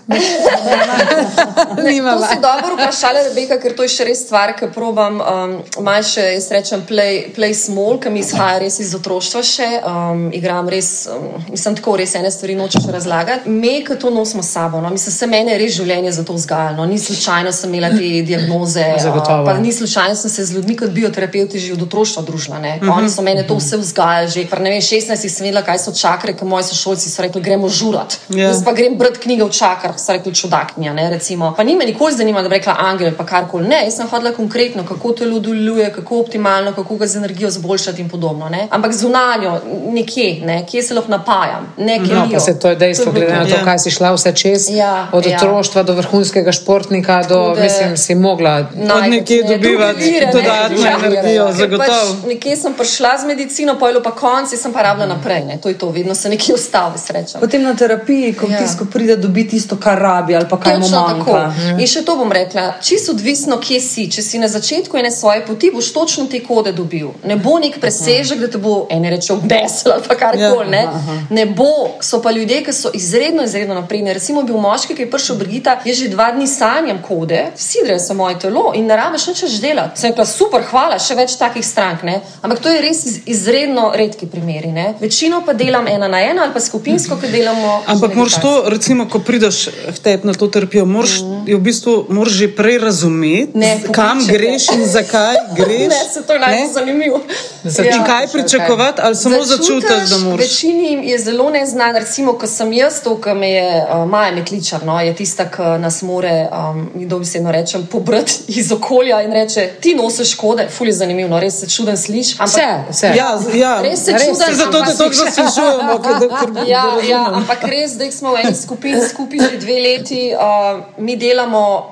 To 1.76 1.84
Nimava. 1.84 2.28
si 2.28 2.36
dobro 2.38 2.76
vprašala, 2.76 3.20
Rebeka, 3.24 3.58
ker 3.58 3.74
to 3.74 3.84
je 3.84 3.90
še 3.90 4.04
res 4.04 4.22
stvar, 4.22 4.54
ki 4.54 4.70
probam 4.70 5.18
um, 5.18 5.54
malo 5.80 6.04
še, 6.04 6.24
jaz 6.36 6.48
rečem, 6.52 6.84
play, 6.84 7.32
play 7.32 7.54
small, 7.54 7.98
ki 7.98 8.10
mi 8.10 8.20
izhaja 8.20 8.60
res 8.60 8.80
iz 8.80 8.94
otroštva 8.96 9.42
še. 9.44 9.70
Um, 9.84 10.30
igram 10.32 10.70
res, 10.70 11.08
um, 11.08 11.26
mislim, 11.50 11.76
tako 11.76 11.96
res 11.98 12.16
ene 12.16 12.32
stvari 12.32 12.56
nočeš 12.56 12.88
razlagati. 12.90 13.50
Me, 13.52 13.82
ki 13.82 13.98
to 13.98 14.10
nosimo 14.12 14.44
sabo, 14.44 14.82
no, 14.82 14.90
mislim, 14.90 15.14
se 15.14 15.28
mene 15.28 15.52
je 15.52 15.60
res 15.60 15.74
življenje 15.74 16.12
za 16.12 16.24
to 16.24 16.34
vzgajalo. 16.34 16.86
Ni 16.86 17.00
slučajno 17.00 17.52
sem 17.52 17.70
imela 17.72 17.90
te 17.90 18.12
diagnoze, 18.24 18.86
Zagotovo. 19.00 19.42
uh, 19.42 19.48
pa 19.48 19.58
ni 19.58 19.72
slučajno 19.72 20.16
sem 20.22 20.30
se 20.30 20.46
z 20.46 20.54
ljudmi 20.56 20.78
kot 20.78 20.90
bioterapeuti 20.90 21.60
že 21.60 21.74
od 21.74 21.82
otroštva 21.82 22.22
družila. 22.24 22.60
ne. 22.60 22.80
Oni 22.98 23.10
so 23.10 23.22
mene 23.22 23.44
to 23.48 23.56
vse 23.58 23.78
vzgajali, 23.78 24.30
že 24.30 24.46
pri 24.46 24.62
ne 24.64 24.70
vem, 24.70 24.82
16 24.82 25.18
sem 25.30 25.46
vedela, 25.46 25.62
kaj 25.66 25.80
so 25.80 25.92
čakre, 25.92 26.34
ker 26.34 26.48
moji 26.48 26.64
sošolci 26.64 27.10
so 27.10 27.22
rekli, 27.22 27.42
gremo 27.42 27.70
žurat. 27.70 28.18
Ja. 28.30 28.48
Jaz 28.48 28.64
pa 28.64 28.74
grem 28.74 28.98
brati 28.98 29.20
knjige 29.20 29.44
v 29.44 29.50
čakrah, 29.52 29.98
so 29.98 30.14
rekli 30.14 30.34
čudaknja. 30.36 30.94
Ne, 30.94 31.10
recimo. 31.10 31.54
pa 31.58 31.64
ni 31.64 31.76
me 31.76 31.86
nikoli 31.86 32.14
zanimalo, 32.14 32.44
da 32.44 32.50
bi 32.50 32.56
rekla 32.56 32.76
angel 32.80 33.12
pa 33.18 33.26
karkoli. 33.26 33.68
Ne, 33.68 33.82
jaz 33.86 33.96
sem 33.96 34.08
hodila 34.08 34.32
konkretno, 34.32 34.86
kako 34.88 35.12
telo 35.14 35.40
deluje, 35.40 35.92
kako 35.94 36.20
optimalno, 36.20 36.74
kako 36.74 36.96
ga 36.96 37.08
z 37.08 37.18
energijo 37.18 37.50
zboljšati 37.50 38.02
in 38.02 38.10
podobno. 38.10 38.50
Ne. 38.50 38.68
Ampak 38.70 38.94
zunanjo, 38.94 39.60
nekje, 39.92 40.42
ne, 40.46 40.66
kje 40.70 40.84
se 40.84 40.94
lahko 40.94 41.12
napajam, 41.12 41.74
ne 41.78 42.00
kje. 42.00 42.16
No, 42.16 42.28
pa 42.34 42.40
se 42.40 42.60
to 42.60 42.70
je 42.70 42.76
dejstvo, 42.76 43.12
glede 43.12 43.34
na 43.34 43.44
to, 43.46 43.50
Ja. 43.50 43.64
kaj 43.64 43.80
si 43.80 43.92
šla 43.92 44.14
vse 44.14 44.32
čez. 44.36 44.70
Ja, 44.70 45.08
od 45.12 45.26
ja. 45.26 45.38
otroštva 45.38 45.84
do 45.84 45.94
vrhunskega 45.94 46.52
športnika, 46.52 47.24
do, 47.24 47.54
da- 47.56 47.62
mislim, 47.64 47.98
si 47.98 48.16
mogla. 48.16 48.68
Od 48.96 49.10
nekje 49.10 49.44
dobivati 49.44 50.11
dodatno 50.34 51.08
energijo, 51.08 51.52
zagotovo. 51.52 51.88
Pač 51.88 52.28
nekje 52.28 52.56
sem 52.58 52.74
prišla 52.74 53.18
z 53.18 53.26
medicino, 53.26 53.80
pojlo 53.80 54.02
pa 54.04 54.12
konci, 54.12 54.58
sem 54.58 54.74
pa 54.74 54.82
rabila 54.82 55.06
naprej. 55.08 55.44
Ne. 55.46 55.58
To 55.62 55.70
je 55.70 55.78
to, 55.78 55.90
vedno 55.90 56.16
se 56.16 56.30
nekje 56.30 56.56
ustavi, 56.56 56.98
sreča. 56.98 57.40
Potem 57.40 57.64
na 57.64 57.76
terapiji, 57.76 58.34
ko 58.34 58.48
Ja. 58.48 58.54
ja. 58.54 58.62
tisto 58.68 58.86
pride, 58.86 59.16
dobi 59.16 59.48
tisto, 59.48 59.78
kar 59.78 60.00
rabi 60.00 60.36
ali 60.36 60.46
pa 60.50 60.58
kaj 60.60 60.80
mu 60.80 60.90
manjka. 60.90 61.26
tako. 61.26 61.38
In 61.80 61.88
še 61.88 62.04
to 62.06 62.16
bom 62.16 62.32
rekla, 62.32 62.74
čisto 62.82 63.12
odvisno, 63.12 63.58
kje 63.60 63.80
si. 63.82 64.10
Če 64.12 64.22
si 64.22 64.40
na 64.40 64.48
začetku 64.48 64.98
ene 64.98 65.12
svoje 65.12 65.46
poti, 65.46 65.72
boš 65.72 65.92
točno 65.94 66.26
te 66.26 66.40
kode 66.44 66.72
dobil. 66.72 67.12
Ne 67.24 67.36
bo 67.36 67.60
nek 67.60 67.80
presežek, 67.80 68.40
da 68.40 68.48
te 68.48 68.58
bo 68.58 68.88
ene 68.90 69.10
reče 69.10 69.34
obdesel 69.34 69.92
ali 69.94 70.04
pa 70.08 70.16
karkoli. 70.16 70.70
Ne. 70.70 70.88
ne 71.30 71.46
bo. 71.46 71.98
So 72.02 72.22
pa 72.22 72.32
ljudje, 72.32 72.64
ki 72.64 72.74
so 72.74 72.90
izredno, 72.94 73.44
izredno 73.44 73.74
napredni. 73.76 74.14
Recimo 74.14 74.44
bil 74.44 74.58
moški, 74.58 74.96
ki 74.96 75.02
je 75.02 75.12
prišel 75.12 75.36
Brigita, 75.36 75.80
je 75.86 75.94
že 75.94 76.08
dva 76.10 76.32
dni 76.32 76.48
sanjam 76.48 77.02
kode, 77.08 77.46
sidre 77.56 78.00
se 78.00 78.14
moje 78.14 78.40
telo 78.40 78.72
in 78.76 78.86
ne 78.86 78.96
rabiš 78.96 79.28
nič 79.28 79.44
več 79.44 79.60
delati. 79.62 80.01
Sem 80.02 80.10
rekla, 80.10 80.26
super, 80.26 80.64
hvala, 80.66 80.96
še 80.98 81.14
več 81.14 81.36
takih 81.38 81.62
strank. 81.62 82.02
Ne. 82.08 82.16
Ampak 82.42 82.62
to 82.64 82.72
je 82.74 82.80
res 82.82 83.04
iz, 83.06 83.18
izredno 83.30 83.92
redki 83.94 84.26
primeri. 84.26 84.72
Ne. 84.74 84.96
Večino 84.98 85.44
pa 85.46 85.54
delam 85.54 85.86
ena 85.86 86.08
na 86.10 86.24
ena 86.26 86.48
ali 86.48 86.56
pa 86.56 86.64
skupinsko, 86.64 87.20
ki 87.22 87.30
delamo. 87.30 87.76
Ampak 87.94 88.18
moraš 88.18 88.40
to, 88.42 88.54
recimo, 88.74 89.06
ko 89.06 89.22
prideš 89.22 89.68
v 89.70 89.98
tebi 90.02 90.26
na 90.26 90.34
to 90.34 90.50
terapijo, 90.50 90.88
moraš 90.90 91.20
je 91.46 91.56
v 91.56 91.60
bistvu 91.60 92.06
moraš 92.10 92.34
že 92.34 92.56
prej 92.56 92.78
razumeti, 92.78 93.52
Ne, 93.54 93.80
kam 93.92 94.20
greš 94.28 94.70
in 94.76 94.86
zakaj 94.86 95.36
greš. 95.58 95.90
Ne, 95.90 96.02
se 96.14 96.24
to 96.28 96.34
je 96.34 96.40
najbolj 96.40 96.68
Ne? 96.68 96.74
zanimivo. 96.74 97.22
Začuti. 97.64 97.98
In 97.98 98.04
kaj 98.06 98.28
pričakovati, 98.28 99.02
ali 99.02 99.16
samo 99.16 99.44
Začutiš, 99.44 100.10
da 100.10 100.18
moraš. 100.18 100.46
Večini 100.46 101.10
je 101.10 101.20
zelo 101.20 101.50
neznan, 101.50 101.96
recimo, 101.96 102.34
ko 102.34 102.48
sem 102.48 102.74
jaz, 102.74 103.02
to, 103.04 103.22
ki 103.22 103.34
me 103.34 103.52
je 103.52 103.86
uh, 103.90 104.10
Maja 104.10 104.32
Metličar, 104.32 104.86
no, 104.86 105.00
je 105.02 105.16
tista, 105.16 105.50
ki 105.50 105.62
nas 105.80 106.02
more, 106.02 106.48
um, 106.52 106.90
mi 106.96 107.06
dobesedno 107.06 107.52
rečem, 107.52 107.86
pobrati 107.92 108.34
iz 108.48 108.72
okolja 108.72 109.22
in 109.22 109.32
reče: 109.32 109.70
Ti 109.82 109.96
nosiš 109.96 110.32
škode, 110.32 110.68
ful 110.70 110.88
je 110.88 110.94
zanimivo, 110.94 111.30
no, 111.30 111.40
res 111.40 111.60
se 111.60 111.70
čuden 111.70 111.98
sliš. 111.98 112.34
Ampak, 112.40 112.48
Vse, 112.48 112.68
vse. 112.90 113.08
Ja, 113.18 113.40
ja. 113.54 113.82
Res 113.82 114.06
se 114.06 114.12
Res 114.12 114.22
čuden, 114.22 114.36
se, 114.48 114.56
Zato 114.56 114.84
te 114.86 114.98
toliko 114.98 115.16
zaslišujemo, 115.16 116.00
ker 116.02 116.54
da 116.54 116.62
Ja, 116.68 116.86
ja, 117.10 117.26
ampak 117.34 117.64
res, 117.64 117.98
da 117.98 118.12
smo 118.12 118.32
v 118.32 118.44
eni 118.46 118.56
skupini 118.56 119.02
skupaj 119.10 119.40
že 119.40 119.58
dve 119.58 119.74
leti, 119.80 120.34
uh, 120.36 120.80
mi 120.98 121.16
delamo 121.16 121.31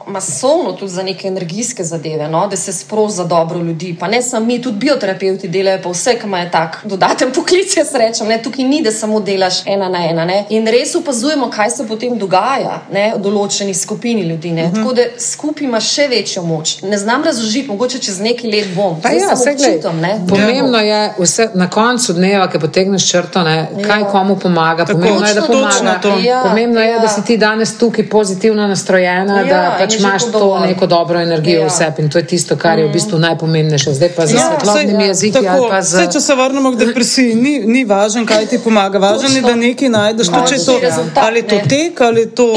masovno 0.08 0.72
tudi 0.72 0.92
za 0.92 1.04
neke 1.04 1.28
energijske 1.28 1.84
zadeve, 1.84 2.28
no? 2.28 2.48
da 2.48 2.56
se 2.56 2.74
sproži 2.74 3.14
za 3.14 3.24
dobro 3.24 3.60
ljudi. 3.60 3.98
Pa 4.00 4.08
ne 4.08 4.22
samo 4.22 4.46
mi, 4.46 4.62
tudi 4.62 4.78
bioterapeuti 4.78 5.48
delajo, 5.48 5.80
pa 5.84 5.90
vse, 5.90 6.16
ki 6.16 6.26
imajo 6.26 6.50
tak 6.50 6.78
dodaten 6.84 7.32
poklic, 7.36 7.78
jaz 7.78 7.96
rečem. 7.96 8.28
Ne? 8.28 8.42
Tukaj 8.44 8.66
ni, 8.66 8.82
da 8.82 8.92
samo 8.92 9.20
delaš 9.20 9.66
ena 9.66 9.90
na 9.90 10.06
ena. 10.06 10.26
Ne? 10.26 10.46
In 10.50 10.68
res 10.68 10.96
opazujemo, 10.96 11.50
kaj 11.50 11.70
se 11.70 11.88
potem 11.88 12.18
dogaja 12.18 12.82
ne? 12.92 13.14
v 13.16 13.22
določeni 13.22 13.74
skupini 13.74 14.22
ljudi. 14.22 14.52
Ne? 14.52 14.72
Tako 14.76 14.94
da 14.94 15.02
skupaj 15.20 15.66
ima 15.66 15.80
še 15.82 16.08
večjo 16.08 16.44
moč. 16.44 16.82
Ne 16.84 16.98
znam 16.98 17.24
razložiti, 17.24 17.68
mogoče 17.68 18.00
čez 18.00 18.20
nekaj 18.20 18.52
let 18.52 18.68
bom. 18.76 19.02
Pa 19.02 19.10
ja, 19.10 19.34
občutam, 19.34 20.00
ne. 20.00 20.20
pomembno 20.30 20.80
je 20.80 21.14
vse, 21.20 21.50
na 21.54 21.70
koncu 21.70 22.14
dneva, 22.14 22.48
ki 22.48 22.60
potegneš 22.60 23.10
črto, 23.10 23.44
ne, 23.44 23.58
kaj 23.82 24.00
Ja. 24.00 24.08
komu 24.08 24.36
pomaga. 24.38 24.86
Tako, 24.86 25.00
Pomembno 25.00 25.28
je, 25.28 25.34
da 25.34 25.42
točno 25.42 25.60
pomaga. 25.60 26.00
to. 26.00 26.18
Ja, 26.20 26.42
Pomembno 26.44 26.82
je, 26.82 26.90
ja. 26.90 27.00
da 27.00 27.08
si 27.08 27.24
ti 27.24 27.38
danes 27.38 27.78
tukaj 27.78 28.10
pozitivno 28.10 28.68
nastrojena, 29.30 29.56
Ja, 29.56 29.70
da 29.70 29.78
pač 29.78 29.96
imaš 29.96 30.24
to 30.24 30.32
dovolj. 30.34 30.68
neko 30.68 30.88
dobro 30.88 31.20
energijo 31.20 31.60
Ja. 31.60 31.68
v 31.68 31.72
sebi. 31.72 31.98
In 32.00 32.10
to 32.10 32.18
je 32.18 32.26
tisto, 32.26 32.56
kar 32.58 32.80
je 32.80 32.86
v 32.86 32.92
bistvu 32.92 33.20
najpomembnejše. 33.20 33.94
Zdaj 33.94 34.10
pa 34.10 34.26
z 34.26 34.32
Ja, 34.32 34.40
svetlobnimi 34.50 34.94
saj, 34.96 35.08
jeziki 35.08 35.34
tako, 35.36 35.48
ali 35.56 35.70
pa 35.70 35.82
z. 35.82 35.90
Saj, 35.92 36.08
če 36.10 36.20
se 36.22 36.36
vrnemo 36.36 36.72
k 36.72 36.78
depresiji, 36.78 37.36
ni, 37.36 37.54
ni 37.68 37.86
važno, 37.86 38.26
kaj 38.26 38.46
ti 38.48 38.60
pomaga. 38.60 38.98
Važno 39.00 39.30
je, 39.30 39.42
da 39.42 39.56
nekaj 39.58 39.90
najdeš. 39.90 40.28
To, 40.28 40.40
to, 40.66 40.80
Rezultat, 40.80 41.24
ali 41.24 41.42
to 41.44 41.56
tek, 41.68 42.02
ali 42.02 42.30
to 42.32 42.48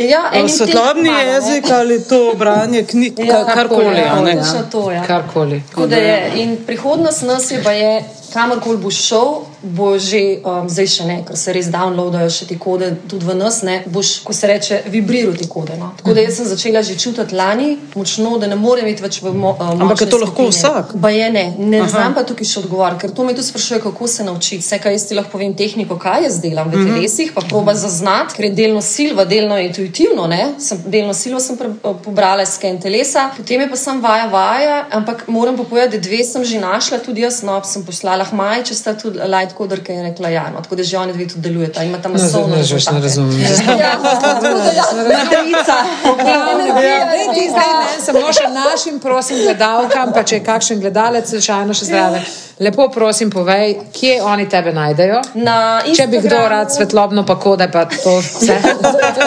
Ja, 0.00 0.30
eh, 0.32 0.48
svetlobni 0.48 1.10
ne. 1.10 1.24
jezik, 1.26 1.70
ali 1.72 2.00
to 2.02 2.32
branje 2.34 2.82
knjig, 2.84 3.18
Ja, 3.20 3.24
ka- 3.36 3.54
karkoli. 3.54 3.96
ja, 3.96 4.12
a 4.12 4.20
ne. 4.20 4.30
ja. 4.32 4.62
To, 4.70 4.90
ja. 4.90 5.02
Karkoli. 5.04 5.62
Je. 5.90 6.30
In 6.36 6.56
prihodnost 6.66 7.22
nas 7.22 7.50
je, 7.50 7.62
pa 7.62 7.72
je, 7.72 8.04
kamorkoli 8.32 8.76
boš 8.78 8.94
šel, 9.02 9.30
bo 9.62 9.98
že, 9.98 10.20
um, 10.40 10.64
zdaj 10.66 10.86
še 10.86 11.04
ne, 11.04 11.16
ker 11.22 11.36
se 11.36 11.52
res 11.52 11.66
downloadajo 11.68 12.30
še 12.30 12.46
te 12.46 12.56
kode 12.56 12.96
tudi 13.04 13.26
v 13.26 13.34
nas, 13.34 13.58
ne, 13.62 13.82
boš, 13.86 14.20
ko 14.20 14.32
se 14.32 14.46
reče, 14.46 14.82
vibriral 14.86 15.34
te 15.34 15.44
kode. 15.46 15.76
No. 15.76 15.90
Tako 15.96 16.14
da 16.14 16.20
jaz 16.20 16.36
sem 16.36 16.46
začela 16.46 16.82
že 16.82 16.96
čutiti 16.96 17.34
lani 17.34 17.66
močno, 17.94 18.38
da 18.38 18.46
ne 18.46 18.56
morem 18.56 18.86
iti 18.86 19.02
več 19.02 19.20
v 19.20 19.34
mo, 19.34 19.52
uh, 19.52 19.74
Ampak 19.76 19.98
to 20.00 20.16
lahko 20.16 20.46
skupine. 20.46 20.50
vsak? 20.50 20.94
Ba 20.96 21.10
je 21.10 21.30
ne, 21.30 21.44
ne 21.58 21.82
znam 21.84 22.14
pa 22.14 22.22
tukaj 22.22 22.46
še 22.46 22.58
odgovoriti, 22.60 23.00
ker 23.00 23.10
to 23.10 23.24
me 23.24 23.34
tudi 23.34 23.46
sprašuje, 23.46 23.80
kako 23.80 24.06
se 24.08 24.24
naučiti. 24.24 24.60
Vse, 24.60 24.78
kar 24.78 24.92
jaz 24.92 25.04
ti 25.04 25.14
lahko 25.14 25.30
povem, 25.30 25.52
tehniko, 25.54 25.98
kaj 25.98 26.24
jaz 26.24 26.40
delam 26.40 26.70
v 26.70 26.76
Mhm. 26.76 26.88
telesih, 26.90 27.32
pa 27.32 27.40
proba 27.42 27.74
zaznati, 27.74 28.34
ker 28.34 28.44
je 28.44 28.50
delno 28.52 28.80
silva, 28.82 29.24
delno 29.24 29.58
intuitivno. 29.58 30.26
Ne? 30.26 30.54
Sem, 30.58 30.78
delno 30.86 31.12
silvo 31.14 31.40
sem 31.40 31.56
pre, 31.56 31.68
pobrala 32.00 32.42
iz 32.42 32.48
sken 32.50 32.80
telesa, 32.80 33.30
potem 33.36 33.60
je 33.60 33.68
pa 33.68 33.76
sem 33.76 34.00
vaja, 34.00 34.26
vaja, 34.26 34.86
ampak 34.90 35.28
moram 35.28 35.56
pa 35.56 35.64
povedati, 35.64 35.98
da 35.98 36.02
dve 36.02 36.24
sem 36.24 36.44
že 36.44 36.58
našla, 36.58 36.98
tudi 36.98 37.20
jaz, 37.20 37.42
no, 37.42 37.60
sem 37.64 37.84
poslala 37.84 38.19
Hmaj, 38.24 38.64
če 38.68 38.74
sta 38.74 38.94
tudi 38.94 39.18
light 39.18 39.56
coderka 39.58 39.92
in 39.92 40.02
rekla 40.02 40.28
ja, 40.28 40.44
no, 40.54 40.60
tako 40.62 40.76
da 40.76 40.82
že 40.82 40.98
oni 40.98 41.12
dve 41.12 41.26
tudi 41.28 41.40
delujeta, 41.48 41.82
imata 41.84 42.08
No, 42.08 42.14
masovno. 42.14 42.54
zdaj 42.56 42.64
že 42.64 42.74
več 42.74 42.86
ne 42.90 43.00
razumem. 43.00 43.40
Ja, 43.40 43.92
tako 44.02 44.40
da 44.42 44.72
ja, 44.72 44.84
Matrica. 45.08 45.76
Ja, 46.18 47.06
daj 47.06 47.26
ti 47.34 47.48
zdaj 47.50 47.72
ne, 47.72 48.04
samo 48.04 48.32
še 48.32 48.48
našim, 48.54 49.00
prosim, 49.00 49.36
gledalkam, 49.42 50.12
pa 50.12 50.22
če 50.22 50.36
je 50.40 50.44
kakšen 50.44 50.80
gledalec, 50.80 51.28
slučajno 51.30 51.74
še 51.74 51.84
zraven. 51.84 52.24
Lepo 52.60 52.88
prosim, 52.88 53.30
povej, 53.30 53.88
kje 53.90 54.20
oni 54.22 54.44
tebe 54.44 54.68
najdejo. 54.70 55.20
Na 55.34 55.80
Če 55.82 56.04
bi 56.04 56.18
kdo 56.18 56.28
Instagramu- 56.28 56.48
rad 56.50 56.68
svetlobno, 56.68 57.24
pa 57.24 57.36
kode, 57.36 57.64
pa 57.66 57.86
to 57.86 58.18
vse. 58.18 58.52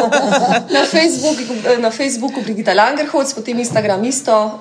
na, 0.69 0.83
Facebooku, 0.85 1.41
na 1.79 1.89
Facebooku 1.89 2.41
Brigita 2.41 2.73
Langerholz, 2.73 3.33
potem 3.33 3.57
Instagram 3.57 4.03
isto, 4.03 4.29
uh, 4.29 4.51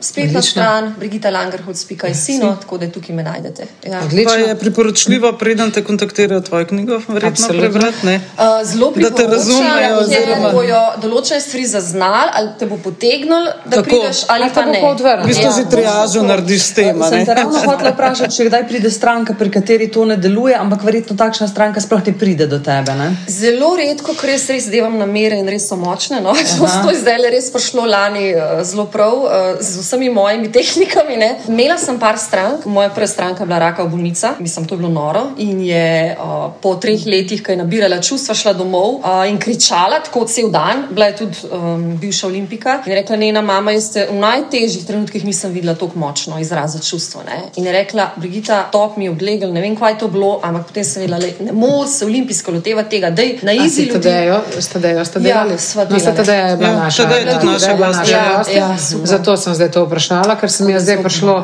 spletna 0.00 0.30
Odlično. 0.32 0.50
stran 0.52 0.94
brigitalangerholz.sino, 0.98 2.56
tako 2.56 2.78
da 2.78 2.88
tukaj 2.88 3.14
me 3.14 3.22
najdete. 3.22 3.62
Ja. 3.84 4.00
Pa 4.00 4.06
Odlično. 4.06 4.34
je 4.34 4.54
priporočljivo, 4.56 5.32
preden 5.34 5.70
te 5.70 5.84
kontaktirajo 5.84 6.40
tvojo 6.40 6.66
knjigo, 6.66 7.00
verjetno 7.08 7.28
Absolutno. 7.30 7.60
prebrati. 7.62 8.06
ne? 8.06 8.16
Uh, 8.16 8.42
zelo 8.64 8.90
Da 8.92 9.10
te 9.12 9.26
razumejo, 9.26 9.96
oziroma- 10.00 10.52
bojo 10.52 10.82
določene 10.98 11.40
stvari 11.40 11.66
zaznali, 11.68 12.30
ali 12.32 12.48
te 12.58 12.66
bo 12.66 12.76
potegnil, 12.78 13.44
da 13.64 13.70
Tako. 13.72 13.82
prideš, 13.84 14.24
ali 14.26 14.42
Ali 14.42 14.52
pa 14.52 14.64
ne. 14.64 14.80
pa. 14.80 15.14
V 15.16 15.26
bistvu 15.26 15.44
Ja. 15.44 15.52
že 15.52 15.70
triažo 15.70 16.22
narediš 16.24 16.62
s 16.62 16.72
tem. 16.72 16.98
Sem 17.00 17.18
ne? 17.18 17.24
te 17.24 17.34
ravno 17.34 17.58
hotela 17.60 17.92
vprašati, 18.00 18.36
če 18.36 18.46
kdaj 18.48 18.66
pride 18.68 18.90
stranka, 18.90 19.34
pri 19.38 19.50
kateri 19.52 19.88
to 19.92 20.04
ne 20.08 20.16
deluje, 20.20 20.54
ampak 20.56 20.84
verjetno 20.86 21.16
takšna 21.16 21.48
stranka 21.50 21.82
sploh 21.82 22.02
ne 22.06 22.14
pride 22.18 22.46
do 22.50 22.58
tebe. 22.64 22.94
Ne? 22.96 23.10
Zelo 23.30 23.72
redko, 23.78 24.14
ker 24.18 24.32
res, 24.32 24.46
res 24.52 24.68
delam 24.72 24.96
namere 25.00 25.38
in 25.40 25.48
res 25.50 25.68
so 25.68 25.78
močne. 25.80 26.20
No. 26.24 26.34
To 26.34 26.90
je 26.92 27.00
zdaj 27.02 27.18
le 27.20 27.32
res 27.34 27.50
prišlo 27.52 27.84
lani 27.88 28.30
uh, 28.34 28.60
zelo 28.66 28.86
prav 28.90 29.16
uh, 29.24 29.30
z 29.60 29.84
vsemi 29.84 30.10
mojimi 30.14 30.50
tehnikami. 30.56 31.18
Ne. 31.20 31.30
Imela 31.50 31.76
sem 31.80 31.98
par 32.00 32.18
strank, 32.20 32.66
moja 32.66 32.92
prva 32.94 33.08
stranka 33.10 33.44
je 33.44 33.50
bila 33.50 33.60
raka 33.66 33.84
bolnica, 33.84 34.34
mislim, 34.40 34.66
to 34.66 34.74
je 34.74 34.82
bilo 34.82 34.92
noro. 34.92 35.26
In 35.44 35.60
je 35.64 36.16
uh, 36.16 36.48
po 36.62 36.74
treh 36.80 37.06
letih, 37.06 37.42
ko 37.44 37.54
je 37.54 37.60
nabirala 37.60 38.00
čustva, 38.02 38.34
šla 38.34 38.54
domov 38.58 39.00
uh, 39.00 39.24
in 39.28 39.38
kričala 39.40 40.00
tako 40.04 40.24
cel 40.30 40.50
dan. 40.52 40.86
Bila 40.90 41.10
je 41.10 41.16
tudi 41.22 41.46
um, 41.50 41.86
bivša 42.00 42.26
olimpika 42.26 42.80
in 42.86 42.96
rekla: 42.96 43.20
Nena, 43.20 43.42
mama, 43.44 43.74
jaz 43.76 43.90
te 43.94 44.06
v 44.10 44.18
najtežjih 44.20 44.86
trenutkih 44.88 45.24
nisem 45.28 45.52
videla 45.52 45.74
tako 45.74 45.98
močno 46.00 46.40
izraziti 46.40 46.86
čustvo. 46.86 47.22
Ne. 47.26 47.42
In 47.56 47.66
je 47.66 47.72
rekla: 47.80 48.10
Brigita, 48.16 48.62
top 48.72 48.96
mi 48.96 49.08
je 49.08 49.10
odlegel, 49.10 49.52
ne 49.52 49.60
vem, 49.60 49.76
kaj 49.76 49.92
je 49.92 49.98
to 49.98 50.08
bilo, 50.08 50.32
ampak 50.42 50.66
potem 50.68 50.84
sem 50.84 51.02
vedela, 51.02 51.18
le, 51.18 51.32
ne 51.40 51.52
moreš 51.52 51.96
se 51.98 52.04
olimpijsko 52.06 52.52
lotevati 52.52 52.90
tega, 52.90 53.10
da 53.10 53.22
je 53.22 53.38
na 53.42 53.52
izi 53.54 53.68
si 53.70 53.82
ljudi. 53.82 54.02
Tadejo, 54.02 54.40
s 54.58 54.68
Tadejo 54.68 55.04
ste 55.04 55.20
delali? 55.20 55.52
Ja, 55.52 55.58
sva 55.60 55.84
No, 55.84 55.98
sta 55.98 56.10
delali. 56.10 56.16
Tadeja 56.16 56.46
je 56.46 56.56
bila 56.56 56.70
Ja, 56.70 56.76
naša. 56.78 57.02
Tadeja 57.02 57.18
je 57.20 57.40
tudi 57.40 57.58
Tadeja 57.58 57.76
naša 57.78 57.98
naša 57.98 58.16
Ja, 58.16 58.42
ja. 58.56 58.76
Zato 59.04 59.36
sem 59.36 59.54
zdaj 59.54 59.70
to 59.70 59.84
vprašala, 59.84 60.36
ker 60.36 60.50
se 60.50 60.64
mi 60.64 60.72
je 60.72 60.80
zdaj 60.80 61.02
prišlo 61.02 61.36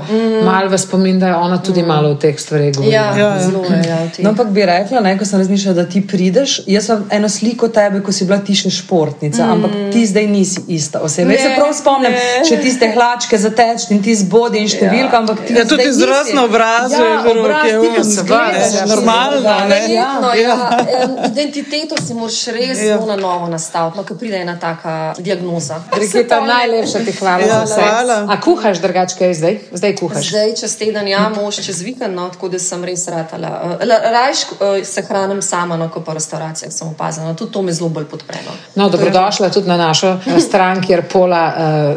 malo 0.44 0.68
v 0.68 0.78
spomin, 0.78 1.18
da 1.18 1.26
je 1.28 1.34
ona 1.36 1.58
tudi 1.58 1.82
malo 1.82 2.10
o 2.10 2.14
teh 2.16 2.38
stvareh 2.38 2.74
govorila. 2.74 2.94
Ja, 2.94 3.06
Ja, 3.16 3.26
ja. 3.26 3.40
zelo 3.40 3.64
je. 3.64 3.82
Ja. 3.88 3.98
No, 4.18 4.30
ampak 4.30 4.48
bi 4.48 4.66
rekla, 4.66 5.00
ne, 5.00 5.18
ko 5.18 5.24
sem 5.24 5.38
razmišljala, 5.38 5.74
da 5.74 5.88
ti 5.88 6.06
prideš. 6.06 6.60
Jaz 6.66 6.86
sem 6.86 7.04
eno 7.10 7.28
sliko 7.28 7.68
tebe, 7.68 8.00
ko 8.02 8.12
si 8.12 8.24
bila 8.24 8.38
ti 8.38 8.54
še 8.54 8.70
športnica, 8.70 9.46
mm. 9.46 9.52
ampak 9.52 9.70
ti 9.92 10.06
zdaj 10.06 10.26
nisi 10.26 10.60
ista 10.68 11.00
oseba. 11.00 11.32
Jaz 11.32 11.42
se 11.42 11.52
prav 11.56 11.72
spomnim, 11.74 12.12
ne. 12.12 12.44
če 12.48 12.60
tiste 12.62 12.90
hlačke 12.94 13.38
zateč 13.38 13.88
in 13.90 14.02
ti 14.02 14.14
zbodi 14.14 14.58
in 14.58 14.68
številka, 14.68 15.12
ja. 15.12 15.18
ampak 15.22 15.44
ti 15.46 15.54
Ja, 15.56 15.64
tudi 15.64 15.82
zdaj 15.82 15.92
izraz 15.92 16.25
obrazu 16.38 16.94
ja, 16.94 17.00
je 17.02 17.18
že 17.24 17.28
obraz, 17.30 17.62
roke, 17.62 17.70
ti 17.70 17.88
ko 17.88 17.94
um, 17.94 18.00
izgledaš, 18.02 18.72
ja, 18.72 18.78
ja, 18.78 18.86
normalno, 18.86 19.36
ja. 19.40 19.58
ne? 19.60 19.68
Verjetno, 19.70 20.28
Ja. 20.28 20.48
ja. 20.48 20.78
Em, 20.94 21.10
Identiteto 21.26 21.94
si 21.98 22.14
moraš 22.14 22.46
res 22.48 22.78
Ja. 22.80 22.96
na 23.02 23.16
novo 23.16 23.46
nastaviti, 23.48 23.96
no, 23.96 24.04
ko 24.04 24.14
pride 24.14 24.36
ena 24.36 24.56
taka 24.58 24.94
diagnoza. 25.18 25.80
Brigita, 25.90 26.40
najlepša 26.42 26.98
ti 27.00 27.12
hvala 27.12 27.40
Ja, 27.40 27.46
za 27.58 27.64
vse. 27.66 27.80
hvala. 27.82 28.26
A 28.28 28.40
kuhaš 28.40 28.78
drugače 28.78 29.34
zdaj? 29.34 29.58
Zdaj 29.72 29.96
kuhaš. 29.96 30.26
Zdaj, 30.26 30.54
čez 30.54 30.76
teden, 30.76 31.08
ja, 31.08 31.28
mož 31.30 31.54
čez 31.56 31.80
vikend, 31.80 32.14
no, 32.14 32.28
tako 32.28 32.48
da 32.48 32.58
sem 32.58 32.84
res 32.84 33.08
ratala. 33.08 33.48
Eh, 33.80 33.86
Rajš 34.08 34.38
eh, 34.42 34.84
se 34.84 35.02
hranim 35.02 35.42
sama, 35.42 35.76
no, 35.76 35.88
ko 35.88 36.00
pa 36.00 36.12
v 36.12 36.14
restauracijah 36.14 36.72
sem 36.72 36.88
opazila. 36.88 37.26
No, 37.26 37.34
tudi 37.34 37.52
to 37.52 37.62
me 37.62 37.72
zelo 37.72 37.88
bolj 37.88 38.04
podpreno. 38.06 38.50
No, 38.74 38.88
dobrodošla 38.88 39.50
tudi 39.50 39.68
na 39.68 39.76
našo 39.78 40.16
stran, 40.40 40.82
kjer 40.82 41.02
Pola 41.04 41.44
uh, 41.48 41.96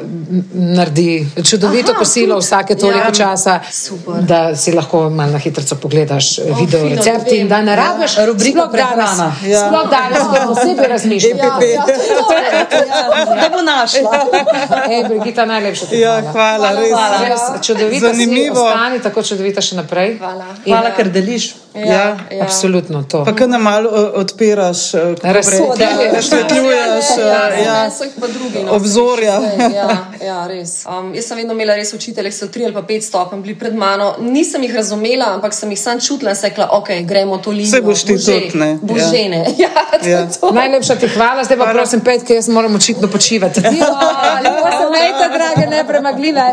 naredi 0.54 1.10
čudovito 1.44 1.92
Aha, 1.92 2.00
kosilo 2.00 2.36
tudi. 2.36 2.46
vsake 2.46 2.76
toliko 2.76 2.98
Ja. 3.00 3.12
časa, 3.14 3.60
Super. 3.72 4.19
Da 4.20 4.56
si 4.56 4.72
lahko 4.72 5.10
malo 5.10 5.32
na 5.32 5.38
hitro 5.38 5.64
pogledaš 5.76 6.40
oh, 6.40 6.60
video 6.60 6.80
fino, 6.80 6.96
recepti 6.96 7.38
in 7.38 7.48
da 7.48 7.62
ne 7.62 7.76
rabiš 7.76 8.18
Ja, 8.18 8.26
rubriko 8.26 8.60
sploh 8.60 8.72
danes, 8.72 8.96
prehrana. 8.96 9.36
Ja. 9.46 9.68
sploh 9.68 9.90
danes, 9.90 10.20
ko 10.20 10.54
posebej 10.54 10.88
razmišljati. 10.88 11.40
Ja, 11.40 11.46
ja, 11.46 11.86
to 11.86 11.96
je 11.96 12.86
to. 12.86 13.36
Da 13.36 13.50
bo 13.50 13.62
našla. 13.62 14.12
Ej, 14.92 15.04
Brigita, 15.04 15.46
najlepša 15.46 15.86
ti 15.86 16.00
Ja, 16.00 16.22
hvala. 16.22 16.58
hvala, 16.58 16.80
res. 16.82 16.90
hvala. 16.92 17.18
Res, 17.28 17.66
čudovita 17.68 18.08
Zanimivo. 18.08 18.56
si, 18.56 18.62
ostani 18.62 19.00
tako 19.00 19.24
čudovita 19.24 19.62
še 19.62 19.76
naprej. 19.76 20.18
Hvala. 20.18 20.46
In, 20.66 20.74
Hvala, 20.74 20.92
ker 20.92 21.10
deliš. 21.10 21.56
Ja, 21.76 22.18
Absolutno 22.42 23.04
to. 23.04 23.22
Pa 23.26 23.32
kar 23.32 23.50
nam 23.50 23.62
malo 23.62 23.90
uh, 23.90 23.98
odpiraš, 24.16 24.94
uh, 24.94 25.00
kako 25.16 25.34
Razsode. 25.34 25.86
reče, 25.86 26.16
razsvetljuješ. 26.16 27.06
Ja, 27.18 27.24
uh, 27.24 27.60
ja. 27.60 27.74
ja. 27.84 27.92
so 27.92 28.04
jih 28.04 28.14
pa 28.20 28.28
drugi. 28.28 28.64
No, 28.66 28.72
Obzorja. 28.74 29.40
Vse, 29.40 29.70
Ja, 29.76 29.88
ja, 30.22 30.48
res. 30.48 30.86
Um, 30.86 31.14
jaz 31.16 31.26
sem 31.26 31.38
vedno 31.38 31.54
imela 31.54 31.76
res 31.76 31.94
učitelje, 31.94 32.30
ki 32.30 32.38
so 32.38 32.48
tri 32.48 32.66
ali 32.66 32.74
pa 32.74 32.82
pet 32.82 33.04
stopenj 33.04 33.42
bili 33.42 33.56
pred 33.56 33.76
mano. 33.76 34.09
Nisem 34.20 34.64
jih 34.64 34.76
razumela, 34.76 35.26
ampak 35.28 35.54
sem 35.54 35.70
jih 35.70 35.80
sam 35.80 36.00
čutila 36.00 36.32
in 36.32 36.36
sem 36.36 36.50
rekla, 36.50 36.70
ok, 36.72 36.90
gremo 37.04 37.38
to 37.38 37.52
linijo. 37.52 37.72
Saj 37.72 37.82
boš 37.82 38.02
ti 38.02 38.16
tudi, 38.16 38.52
ne? 38.56 38.78
Bo 38.82 38.96
Ja. 38.96 39.06
Ja, 39.58 39.70
to 39.94 40.10
Ja. 40.10 40.20
je 40.20 40.28
to. 40.42 40.52
Najlepša 40.52 40.96
ti 40.96 41.08
hvala, 41.08 41.44
zdaj 41.44 41.58
pa 41.58 41.64
Hvala. 41.64 41.74
prosim, 41.74 42.02
pet, 42.02 42.24
ker 42.24 42.36
jaz 42.36 42.48
moram 42.50 42.76
očitno 42.76 43.08
počivati. 43.08 43.62
Lepo 43.62 44.70
se 44.70 44.84
imejte, 44.88 45.26
drage, 45.30 45.70
nepremagljive. 45.70 46.48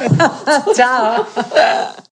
Čau. 0.76 2.11